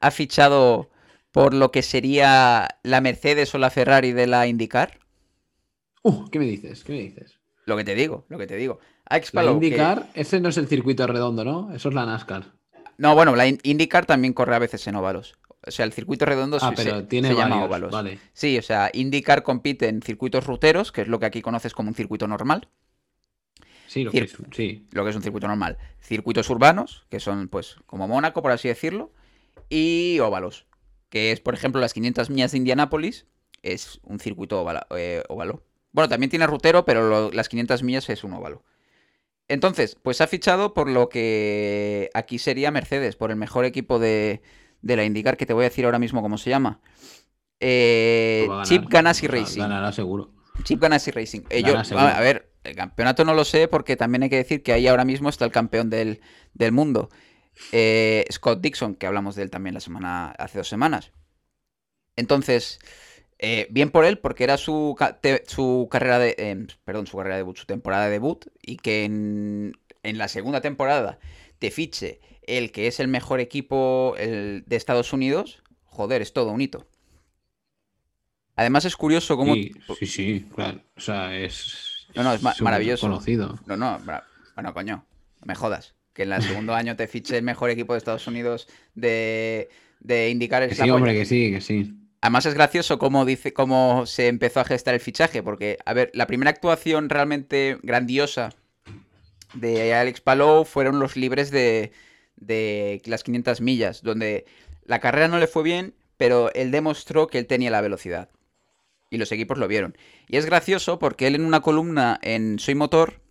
ha 0.01 0.11
fichado 0.11 0.89
por 1.31 1.53
lo 1.53 1.71
que 1.71 1.81
sería 1.81 2.67
la 2.83 3.01
Mercedes 3.01 3.55
o 3.55 3.57
la 3.57 3.69
Ferrari 3.69 4.11
de 4.11 4.27
la 4.27 4.47
IndyCar? 4.47 4.99
Uh, 6.03 6.29
¿qué 6.29 6.39
me 6.39 6.45
dices? 6.45 6.83
¿Qué 6.83 6.91
me 6.93 6.99
dices? 6.99 7.39
Lo 7.65 7.77
que 7.77 7.85
te 7.85 7.95
digo, 7.95 8.25
lo 8.27 8.37
que 8.37 8.47
te 8.47 8.57
digo. 8.57 8.79
Alex 9.05 9.33
La 9.33 9.41
Palou, 9.41 9.59
que- 9.59 9.67
IndyCar, 9.67 10.09
ese 10.13 10.39
no 10.41 10.49
es 10.49 10.57
el 10.57 10.67
circuito 10.67 11.07
redondo, 11.07 11.45
¿no? 11.45 11.73
Eso 11.73 11.89
es 11.89 11.95
la 11.95 12.05
NASCAR. 12.05 12.51
No, 12.97 13.15
bueno, 13.15 13.35
la 13.35 13.47
In- 13.47 13.59
IndyCar 13.63 14.05
también 14.05 14.33
corre 14.33 14.55
a 14.55 14.59
veces 14.59 14.85
en 14.87 14.95
óvalos. 14.95 15.35
O 15.65 15.71
sea, 15.71 15.85
el 15.85 15.93
circuito 15.93 16.25
redondo 16.25 16.57
ah, 16.61 16.73
pero 16.75 16.97
se, 16.99 17.03
tiene 17.03 17.29
se 17.29 17.35
llama 17.35 17.63
óvalos. 17.63 17.91
Vale. 17.91 18.19
Sí, 18.33 18.57
o 18.57 18.61
sea, 18.61 18.89
IndyCar 18.93 19.43
compite 19.43 19.87
en 19.87 20.01
circuitos 20.01 20.45
ruteros, 20.45 20.91
que 20.91 21.01
es 21.03 21.07
lo 21.07 21.19
que 21.19 21.25
aquí 21.25 21.41
conoces 21.41 21.73
como 21.73 21.87
un 21.89 21.95
circuito 21.95 22.27
normal. 22.27 22.67
Sí, 23.93 24.03
lo 24.03 24.11
que 24.11 24.19
es- 24.23 24.35
sí. 24.55 24.87
lo 24.91 25.03
que 25.03 25.09
es 25.11 25.15
un 25.15 25.21
circuito 25.21 25.47
normal. 25.47 25.77
Circuitos 26.01 26.49
urbanos, 26.49 27.05
que 27.09 27.19
son 27.19 27.47
pues 27.47 27.75
como 27.85 28.07
Mónaco, 28.07 28.41
por 28.41 28.51
así 28.51 28.67
decirlo, 28.67 29.11
y 29.69 30.19
óvalos, 30.19 30.65
que 31.09 31.31
es, 31.31 31.39
por 31.39 31.53
ejemplo, 31.53 31.79
las 31.79 31.93
500 31.93 32.29
millas 32.29 32.51
de 32.51 32.57
Indianápolis, 32.57 33.27
es 33.61 33.99
un 34.03 34.19
circuito 34.19 34.65
eh, 34.97 35.23
óvalo. 35.29 35.63
Bueno, 35.91 36.09
también 36.09 36.29
tiene 36.31 36.47
rutero, 36.47 36.85
pero 36.85 37.07
lo- 37.07 37.31
las 37.31 37.49
500 37.49 37.83
millas 37.83 38.09
es 38.09 38.23
un 38.23 38.33
óvalo. 38.33 38.63
Entonces, 39.47 39.95
pues 40.01 40.21
ha 40.21 40.27
fichado 40.27 40.73
por 40.73 40.89
lo 40.89 41.09
que 41.09 42.09
aquí 42.13 42.39
sería 42.39 42.71
Mercedes, 42.71 43.15
por 43.15 43.29
el 43.29 43.35
mejor 43.37 43.65
equipo 43.65 43.99
de, 43.99 44.41
de 44.81 44.95
la 44.95 45.03
IndyCar, 45.05 45.37
que 45.37 45.45
te 45.45 45.53
voy 45.53 45.65
a 45.65 45.69
decir 45.69 45.85
ahora 45.85 45.99
mismo 45.99 46.21
cómo 46.21 46.37
se 46.37 46.49
llama. 46.49 46.79
Eh, 47.59 48.45
ganar. 48.49 48.65
Chip 48.65 48.85
Ganassi 48.89 49.27
Racing. 49.27 49.61
Ganará 49.61 49.91
seguro. 49.91 50.31
Chip 50.63 50.81
Ganassi 50.81 51.11
Racing. 51.11 51.41
Eh, 51.49 51.61
yo- 51.63 51.83
seguro. 51.83 52.07
a 52.07 52.19
ver, 52.21 52.52
el 52.63 52.75
campeonato 52.75 53.25
no 53.25 53.33
lo 53.33 53.45
sé 53.45 53.67
porque 53.67 53.95
también 53.95 54.23
hay 54.23 54.29
que 54.29 54.37
decir 54.37 54.63
que 54.63 54.73
ahí 54.73 54.87
ahora 54.87 55.05
mismo 55.05 55.29
está 55.29 55.45
el 55.45 55.51
campeón 55.51 55.89
del, 55.89 56.21
del 56.53 56.71
mundo. 56.71 57.09
Eh, 57.71 58.25
Scott 58.31 58.61
Dixon, 58.61 58.95
que 58.95 59.05
hablamos 59.05 59.35
de 59.35 59.43
él 59.43 59.49
también 59.49 59.73
la 59.73 59.79
semana, 59.79 60.31
hace 60.31 60.57
dos 60.57 60.67
semanas. 60.67 61.11
Entonces, 62.15 62.79
eh, 63.39 63.67
bien 63.69 63.91
por 63.91 64.05
él, 64.05 64.19
porque 64.19 64.43
era 64.43 64.57
su, 64.57 64.95
su 65.47 65.87
carrera 65.91 66.19
de. 66.19 66.35
eh, 66.37 66.67
perdón, 66.83 67.07
su 67.07 67.17
carrera 67.17 67.35
de 67.35 67.41
debut, 67.41 67.57
su 67.57 67.65
temporada 67.65 68.05
de 68.05 68.11
debut. 68.11 68.45
Y 68.61 68.77
que 68.77 69.03
en, 69.03 69.73
en 70.03 70.17
la 70.17 70.27
segunda 70.27 70.61
temporada 70.61 71.19
te 71.59 71.71
fiche 71.71 72.21
el 72.45 72.71
que 72.71 72.87
es 72.87 72.99
el 72.99 73.07
mejor 73.07 73.39
equipo 73.39 74.15
el 74.17 74.63
de 74.65 74.75
Estados 74.75 75.13
Unidos. 75.13 75.63
Joder, 75.85 76.21
es 76.21 76.33
todo 76.33 76.51
un 76.51 76.61
hito. 76.61 76.87
Además 78.55 78.85
es 78.85 78.95
curioso 78.95 79.35
cómo... 79.35 79.55
Sí, 79.55 79.71
sí, 79.99 80.05
sí, 80.05 80.45
claro. 80.53 80.81
O 80.95 81.01
sea, 81.01 81.35
es. 81.37 81.92
No, 82.15 82.23
no, 82.23 82.33
es 82.33 82.41
ma- 82.41 82.53
maravilloso. 82.61 83.07
Conocido. 83.07 83.59
No, 83.65 83.77
no, 83.77 83.99
bueno, 84.55 84.73
coño, 84.73 85.05
no 85.41 85.45
me 85.45 85.55
jodas. 85.55 85.95
Que 86.13 86.23
en 86.23 86.33
el 86.33 86.41
segundo 86.43 86.75
año 86.75 86.95
te 86.95 87.07
fiche 87.07 87.37
el 87.37 87.43
mejor 87.43 87.69
equipo 87.69 87.93
de 87.93 87.97
Estados 87.97 88.27
Unidos 88.27 88.67
de, 88.93 89.69
de 89.99 90.29
indicar 90.29 90.61
el 90.63 90.69
Que 90.69 90.75
sí, 90.75 90.89
hombre, 90.89 91.13
que 91.13 91.25
sí, 91.25 91.51
que 91.51 91.61
sí. 91.61 91.93
Además 92.21 92.45
es 92.45 92.53
gracioso 92.53 92.99
cómo 92.99 93.25
dice 93.25 93.51
cómo 93.51 94.05
se 94.05 94.27
empezó 94.27 94.61
a 94.61 94.65
gestar 94.65 94.93
el 94.93 95.01
fichaje, 95.01 95.43
porque, 95.43 95.77
a 95.85 95.93
ver, 95.93 96.09
la 96.13 96.25
primera 96.27 96.51
actuación 96.51 97.09
realmente 97.09 97.79
grandiosa 97.83 98.51
de 99.53 99.93
Alex 99.93 100.21
Palou 100.21 100.65
fueron 100.65 100.99
los 100.99 101.15
libres 101.15 101.51
de, 101.51 101.91
de 102.37 103.01
las 103.05 103.23
500 103.23 103.61
millas, 103.61 104.01
donde 104.03 104.45
la 104.85 104.99
carrera 104.99 105.27
no 105.27 105.37
le 105.37 105.47
fue 105.47 105.63
bien, 105.63 105.95
pero 106.17 106.51
él 106.53 106.71
demostró 106.71 107.27
que 107.27 107.39
él 107.39 107.45
tenía 107.47 107.71
la 107.71 107.81
velocidad. 107.81 108.29
Y 109.13 109.17
los 109.19 109.31
equipos 109.31 109.59
lo 109.59 109.67
vieron. 109.67 109.95
Y 110.27 110.37
es 110.37 110.47
gracioso 110.47 110.97
porque 110.97 111.27
él 111.27 111.35
en 111.35 111.45
una 111.45 111.61
columna 111.61 112.19
en 112.23 112.57
Soy 112.57 112.73
Motor 112.73 113.21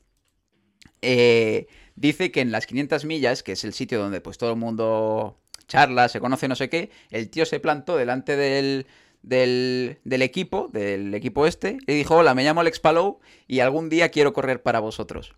eh, 1.01 1.67
dice 1.97 2.31
que 2.31 2.41
en 2.41 2.53
las 2.53 2.67
500 2.67 3.05
millas, 3.05 3.43
que 3.43 3.51
es 3.51 3.65
el 3.65 3.73
sitio 3.73 3.99
donde 3.99 4.21
pues 4.21 4.39
todo 4.39 4.51
el 4.51 4.59
mundo 4.61 5.41
charla, 5.67 6.09
se 6.09 6.21
conoce 6.21 6.47
no 6.47 6.55
sé 6.55 6.69
qué, 6.69 6.93
el 7.11 7.31
tío 7.31 7.45
se 7.47 7.59
plantó 7.59 7.97
delante 7.97 8.37
del, 8.37 8.87
del, 9.23 9.99
del 10.05 10.23
equipo, 10.23 10.69
del 10.73 11.13
equipo 11.15 11.49
este, 11.49 11.79
y 11.85 11.95
dijo, 11.95 12.15
hola, 12.15 12.37
me 12.37 12.45
llamo 12.45 12.61
Alex 12.61 12.79
Palou 12.79 13.19
y 13.49 13.59
algún 13.59 13.89
día 13.89 14.11
quiero 14.11 14.33
correr 14.33 14.63
para 14.63 14.79
vosotros. 14.79 15.35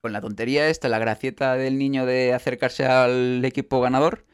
Con 0.00 0.14
la 0.14 0.22
tontería 0.22 0.70
esta, 0.70 0.88
la 0.88 0.98
gracieta 0.98 1.56
del 1.56 1.76
niño 1.76 2.06
de 2.06 2.32
acercarse 2.32 2.86
al 2.86 3.44
equipo 3.44 3.82
ganador, 3.82 4.24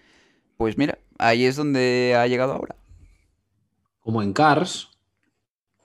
pues 0.56 0.78
mira, 0.78 1.00
ahí 1.18 1.44
es 1.44 1.56
donde 1.56 2.14
ha 2.16 2.24
llegado 2.28 2.52
ahora. 2.52 2.76
Como 4.02 4.20
en 4.22 4.32
Cars. 4.32 4.91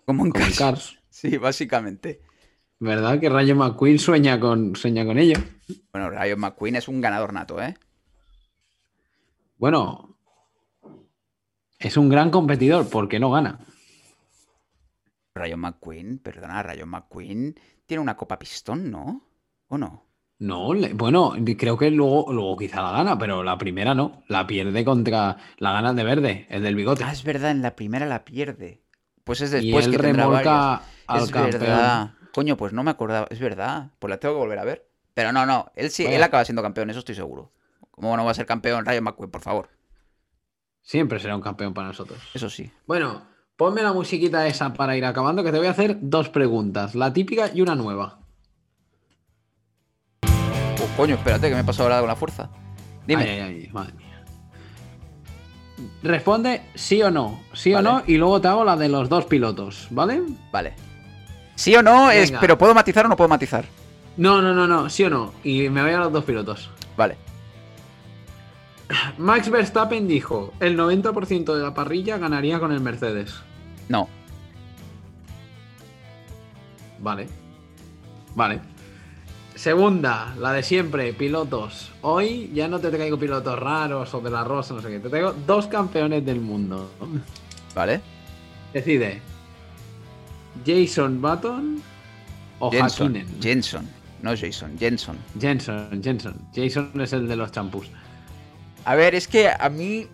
Como 0.08 0.26
en 0.26 0.32
Como 0.32 0.48
en. 0.48 0.54
Cars. 0.54 0.98
Sí, 1.10 1.38
básicamente. 1.38 2.22
¿Verdad 2.80 3.20
que 3.20 3.30
Rayo 3.30 3.56
McQueen 3.56 4.00
sueña 4.00 4.40
con, 4.40 4.76
sueña 4.76 5.06
con 5.06 5.20
ello? 5.20 5.38
Bueno, 5.92 6.10
Rayo 6.10 6.38
McQueen 6.38 6.78
es 6.78 6.88
un 6.88 7.02
ganador 7.02 7.34
nato, 7.34 7.62
¿eh? 7.62 7.76
Bueno, 9.60 10.18
es 11.80 11.98
un 11.98 12.08
gran 12.08 12.30
competidor, 12.30 12.88
¿por 12.88 13.10
qué 13.10 13.20
no 13.20 13.32
gana? 13.32 13.60
Rayo 15.36 15.58
McQueen, 15.58 16.20
perdona, 16.20 16.62
Rayo 16.64 16.86
McQueen 16.86 17.56
tiene 17.86 18.02
una 18.02 18.18
copa 18.18 18.38
pistón, 18.40 18.92
¿no? 18.92 19.22
¿O 19.70 19.78
no? 19.78 19.92
No, 20.40 20.74
le- 20.74 20.94
bueno, 20.94 21.34
creo 21.58 21.78
que 21.78 21.92
luego, 21.92 22.32
luego 22.34 22.58
quizá 22.58 22.82
la 22.82 22.92
gana, 22.92 23.18
pero 23.20 23.44
la 23.44 23.58
primera 23.58 23.94
no. 23.94 24.24
La 24.28 24.46
pierde 24.48 24.84
contra. 24.86 25.38
La 25.60 25.72
gana 25.74 25.94
de 25.94 26.04
verde, 26.04 26.48
el 26.50 26.64
del 26.64 26.76
bigote. 26.76 27.04
Ah, 27.04 27.12
es 27.12 27.24
verdad, 27.24 27.52
en 27.52 27.62
la 27.62 27.76
primera 27.76 28.06
la 28.06 28.24
pierde. 28.26 28.84
Pues 29.28 29.42
es 29.42 29.52
y 29.52 29.66
después 29.68 29.86
él 29.86 29.92
que 29.92 29.98
tendrá 30.00 30.26
varias. 30.26 30.44
remolca 30.46 30.82
al 31.06 31.24
es 31.24 31.32
campeón. 31.32 31.62
verdad. 31.62 32.12
Coño, 32.34 32.58
pues 32.58 32.74
no 32.74 32.84
me 32.84 32.90
acordaba. 32.92 33.28
Es 33.30 33.40
verdad. 33.40 33.92
Pues 34.00 34.10
la 34.10 34.18
tengo 34.18 34.34
que 34.36 34.40
volver 34.40 34.58
a 34.58 34.64
ver. 34.64 34.88
Pero 35.14 35.32
no, 35.32 35.46
no. 35.46 35.72
Él 35.76 35.92
sí, 35.92 36.06
él 36.06 36.24
acaba 36.24 36.46
siendo 36.46 36.62
campeón, 36.64 36.90
eso 36.90 37.00
estoy 37.00 37.14
seguro. 37.16 37.52
¿Cómo 37.92 38.16
no 38.16 38.24
va 38.26 38.32
a 38.32 38.34
ser 38.36 38.46
campeón 38.46 38.86
Rayo 38.86 39.02
McQueen, 39.02 39.30
por 39.30 39.42
favor? 39.42 39.70
Siempre 40.82 41.20
será 41.20 41.36
un 41.36 41.42
campeón 41.42 41.74
para 41.74 41.88
nosotros. 41.88 42.20
Eso 42.34 42.50
sí. 42.50 42.72
Bueno, 42.86 43.24
ponme 43.58 43.82
la 43.82 43.92
musiquita 43.92 44.48
esa 44.48 44.74
para 44.74 44.96
ir 44.96 45.04
acabando, 45.04 45.44
que 45.44 45.52
te 45.52 45.58
voy 45.58 45.68
a 45.68 45.72
hacer 45.72 45.98
dos 46.00 46.30
preguntas. 46.30 46.96
La 46.96 47.12
típica 47.12 47.52
y 47.54 47.62
una 47.62 47.76
nueva. 47.76 48.20
Oh, 50.24 50.88
coño, 50.96 51.16
espérate, 51.16 51.50
que 51.50 51.56
me 51.56 51.62
he 51.62 51.66
pasado 51.66 51.90
ahora 51.90 52.00
con 52.00 52.08
la 52.08 52.16
fuerza. 52.16 52.50
Dime. 53.06 53.24
Ay, 53.24 53.30
ay, 53.30 53.62
ay, 53.66 53.70
madre 53.74 53.94
mía. 53.94 54.07
Responde 56.04 56.64
sí 56.76 57.02
o 57.02 57.12
no. 57.12 57.42
Sí 57.54 57.74
Vale. 57.74 57.88
o 57.88 57.92
no, 57.92 58.04
y 58.08 58.18
luego 58.18 58.42
te 58.42 58.48
hago 58.48 58.64
la 58.64 58.76
de 58.76 58.90
los 58.90 59.10
dos 59.10 59.26
pilotos, 59.26 59.88
¿vale? 59.92 60.22
Vale. 60.52 60.74
¿Sí 61.56 61.76
o 61.76 61.82
no? 61.84 62.12
Es, 62.12 62.32
pero 62.32 62.58
¿puedo 62.58 62.74
matizar 62.74 63.06
o 63.06 63.10
no 63.10 63.16
puedo 63.16 63.28
matizar? 63.28 63.66
No, 64.18 64.42
no, 64.42 64.54
no, 64.54 64.68
no, 64.68 64.90
sí 64.90 65.04
o 65.04 65.10
no. 65.10 65.34
Y 65.44 65.70
me 65.70 65.82
voy 65.82 65.92
a 65.92 66.00
los 66.00 66.12
dos 66.12 66.24
pilotos. 66.24 66.70
Vale. 66.96 67.18
Max 69.18 69.50
Verstappen 69.50 70.08
dijo, 70.08 70.54
el 70.60 70.78
90% 70.78 71.56
de 71.56 71.64
la 71.64 71.74
parrilla 71.74 72.18
ganaría 72.18 72.60
con 72.60 72.72
el 72.72 72.80
Mercedes. 72.80 73.36
No. 73.90 74.08
Vale. 77.00 77.28
Vale. 78.36 78.62
Segunda, 79.58 80.36
la 80.38 80.54
de 80.54 80.62
siempre, 80.62 81.14
pilotos. 81.14 81.92
Hoy 82.04 82.52
ya 82.54 82.68
no 82.68 82.80
te 82.80 82.92
traigo 82.92 83.18
pilotos 83.18 83.58
raros 83.58 84.14
o 84.14 84.22
de 84.22 84.30
la 84.30 84.44
rosa, 84.44 84.76
no 84.76 84.82
sé 84.84 84.90
qué. 84.90 85.00
Te 85.00 85.10
traigo 85.10 85.34
dos 85.34 85.66
campeones 85.66 86.24
del 86.24 86.40
mundo. 86.40 86.92
Vale. 87.74 88.00
Decide. 88.72 89.20
Jason 90.64 91.20
Button 91.20 91.82
o 92.60 92.70
Jenson. 92.70 93.08
Hakkinen. 93.08 93.42
Jenson. 93.42 93.90
No 94.22 94.36
Jason, 94.38 94.78
Jenson. 94.78 95.18
Jenson, 95.40 96.04
Jenson. 96.04 96.36
Jason 96.56 97.02
es 97.02 97.14
el 97.14 97.28
de 97.28 97.36
los 97.36 97.52
champús. 97.52 97.88
A 98.86 98.94
ver, 98.94 99.16
es 99.16 99.28
que 99.28 99.50
a 99.50 99.70
mí. 99.70 100.08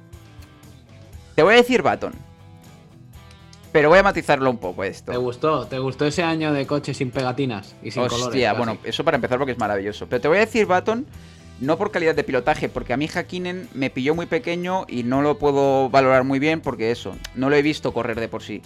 Te 1.36 1.44
voy 1.44 1.56
a 1.56 1.58
decir 1.58 1.82
Baton. 1.82 2.14
Pero 3.74 3.90
voy 3.90 3.98
a 3.98 4.04
matizarlo 4.04 4.52
un 4.52 4.60
poco 4.60 4.84
¿Te 4.84 4.90
esto. 4.90 5.20
gustó? 5.20 5.66
¿Te 5.66 5.80
gustó 5.80 6.06
ese 6.06 6.22
año 6.22 6.54
de 6.54 6.68
coche 6.68 6.94
sin 6.94 7.10
pegatinas 7.10 7.76
y 7.82 7.90
sin 7.90 8.04
colores? 8.04 8.28
Hostia, 8.28 8.54
bueno, 8.54 8.78
eso 8.84 9.04
para 9.04 9.16
empezar 9.16 9.40
porque 9.40 9.54
es 9.54 9.58
maravilloso. 9.58 10.08
Pero 10.08 10.22
te 10.22 10.28
voy 10.28 10.38
a 10.38 10.42
decir 10.42 10.68
Baton, 10.68 11.08
no 11.60 11.76
por 11.76 11.90
calidad 11.90 12.14
de 12.14 12.24
pilotaje, 12.24 12.70
porque 12.70 12.94
a 12.94 12.98
mí 12.98 13.08
Hakkinen 13.08 13.68
me 13.74 13.90
pilló 13.90 14.14
muy 14.14 14.28
pequeño 14.28 14.86
y 14.88 15.02
no 15.02 15.24
lo 15.24 15.40
puedo 15.40 15.90
valorar 15.90 16.24
muy 16.24 16.38
bien 16.38 16.62
porque 16.62 16.92
eso, 16.92 17.16
no 17.34 17.50
lo 17.50 17.56
he 17.56 17.64
visto 17.64 17.94
correr 17.94 18.20
de 18.20 18.28
por 18.28 18.44
sí. 18.44 18.62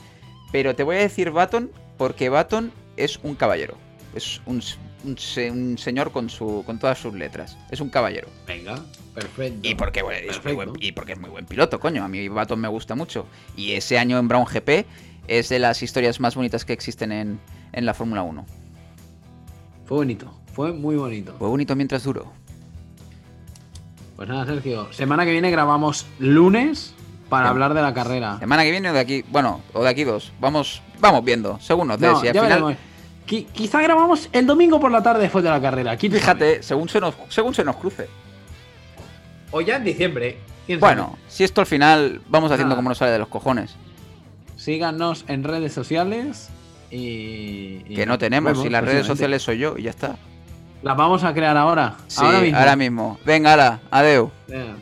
Pero 0.51 0.76
te 0.76 0.84
voy 0.84 0.97
a 0.97 0.99
decir 0.99 1.32
Baton 1.32 1.72
porque 1.97 2.28
Baton 2.28 2.74
es 2.97 3.18
un 3.24 3.36
caballero. 3.36 3.76
Es 4.14 4.41
un, 4.45 4.62
un, 5.04 5.18
se- 5.18 5.52
un 5.52 5.78
señor 5.78 6.12
con 6.12 6.30
su 6.30 6.64
con 6.66 6.80
todas 6.80 6.98
sus 7.00 7.14
letras. 7.14 7.58
Es 7.72 7.80
un 7.82 7.89
caballero. 7.89 8.28
Venga, 8.48 8.80
perfecto. 9.14 9.68
Y 9.68 9.76
porque, 9.76 10.02
bueno, 10.04 10.30
es 10.32 10.43
muy 10.43 10.54
buen, 10.54 10.72
y 10.80 10.91
porque 10.91 11.14
es 11.14 11.20
muy 11.20 11.30
buen 11.30 11.45
piloto, 11.45 11.80
coño. 11.80 12.04
A 12.04 12.08
mí 12.08 12.28
Baton 12.28 12.60
me 12.60 12.68
gusta 12.68 12.95
mucho. 12.95 13.26
Y 13.56 13.74
ese 13.74 13.98
año 14.00 14.18
en 14.18 14.28
Brown 14.28 14.45
GP 14.45 14.86
es 15.28 15.50
de 15.50 15.60
las 15.60 15.82
historias 15.84 16.20
más 16.20 16.36
bonitas 16.36 16.66
que 16.66 16.74
existen 16.74 17.12
en, 17.12 17.39
en 17.74 17.86
la 17.86 17.93
Fórmula 17.93 18.24
1. 18.24 18.45
Fue 19.86 19.98
bonito, 19.98 20.34
fue 20.54 20.74
muy 20.74 20.95
bonito. 20.95 21.36
Fue 21.39 21.48
bonito 21.48 21.76
mientras 21.76 22.04
duró. 22.04 22.32
Pues 24.16 24.28
nada, 24.28 24.45
Sergio. 24.45 24.91
Semana 24.93 25.26
que 25.26 25.32
viene 25.32 25.52
grabamos 25.52 26.08
lunes 26.20 26.93
para 27.30 27.43
Bien. 27.43 27.52
hablar 27.52 27.74
de 27.74 27.82
la 27.82 27.93
carrera. 27.93 28.39
Semana 28.39 28.64
que 28.64 28.72
viene 28.72 28.89
o 28.89 28.93
de 28.93 29.00
aquí, 29.00 29.24
bueno, 29.30 29.62
o 29.74 29.84
de 29.84 29.89
aquí 29.89 30.04
dos. 30.04 30.32
Vamos, 30.39 30.82
vamos 31.00 31.24
viendo, 31.24 31.60
según 31.60 31.88
nos 31.89 32.00
des. 32.00 32.12
No, 32.12 32.24
y 32.26 32.28
al 32.28 32.34
final, 32.34 32.50
veremos. 32.50 32.76
Qui- 33.28 33.45
quizá 33.51 33.82
grabamos 33.82 34.30
el 34.32 34.45
domingo 34.47 34.80
por 34.80 34.89
la 34.91 35.03
tarde 35.03 35.21
después 35.23 35.43
de 35.43 35.49
la 35.49 35.61
carrera. 35.61 35.91
Aquí 35.91 36.09
fíjate, 36.09 36.63
según 36.63 36.88
se 36.89 36.99
nos, 37.01 37.13
según 37.30 37.53
se 37.53 37.63
nos 37.63 37.75
cruce. 37.75 38.07
O 39.51 39.61
ya 39.61 39.75
en 39.78 39.84
diciembre. 39.84 40.38
Bueno, 40.80 41.17
si 41.28 41.43
esto 41.43 41.61
al 41.61 41.67
final 41.67 42.21
vamos 42.28 42.51
haciendo 42.51 42.69
Nada. 42.69 42.78
como 42.78 42.89
nos 42.89 42.97
sale 42.97 43.11
de 43.11 43.19
los 43.19 43.28
cojones. 43.30 43.75
Síganos 44.55 45.23
en 45.28 45.43
redes 45.43 45.73
sociales 45.73 46.49
y. 46.91 47.82
y 47.88 47.95
Que 47.95 48.05
no 48.05 48.17
tenemos, 48.17 48.51
vemos 48.53 48.63
si 48.63 48.69
las 48.69 48.84
redes 48.84 49.05
sociales 49.05 49.43
soy 49.43 49.59
yo 49.59 49.75
y 49.78 49.84
ya 49.84 49.89
está. 49.91 50.15
Las 50.84 50.95
vamos 50.97 51.23
a 51.23 51.34
crear 51.34 51.55
ahora. 51.57 51.95
Sí, 52.07 52.21
ahora 52.23 52.39
mismo. 52.41 52.57
ahora 52.59 52.75
mismo. 52.75 53.19
Venga, 53.25 53.53
ala, 53.53 53.80
adeu. 53.91 54.32
Venga. 54.47 54.75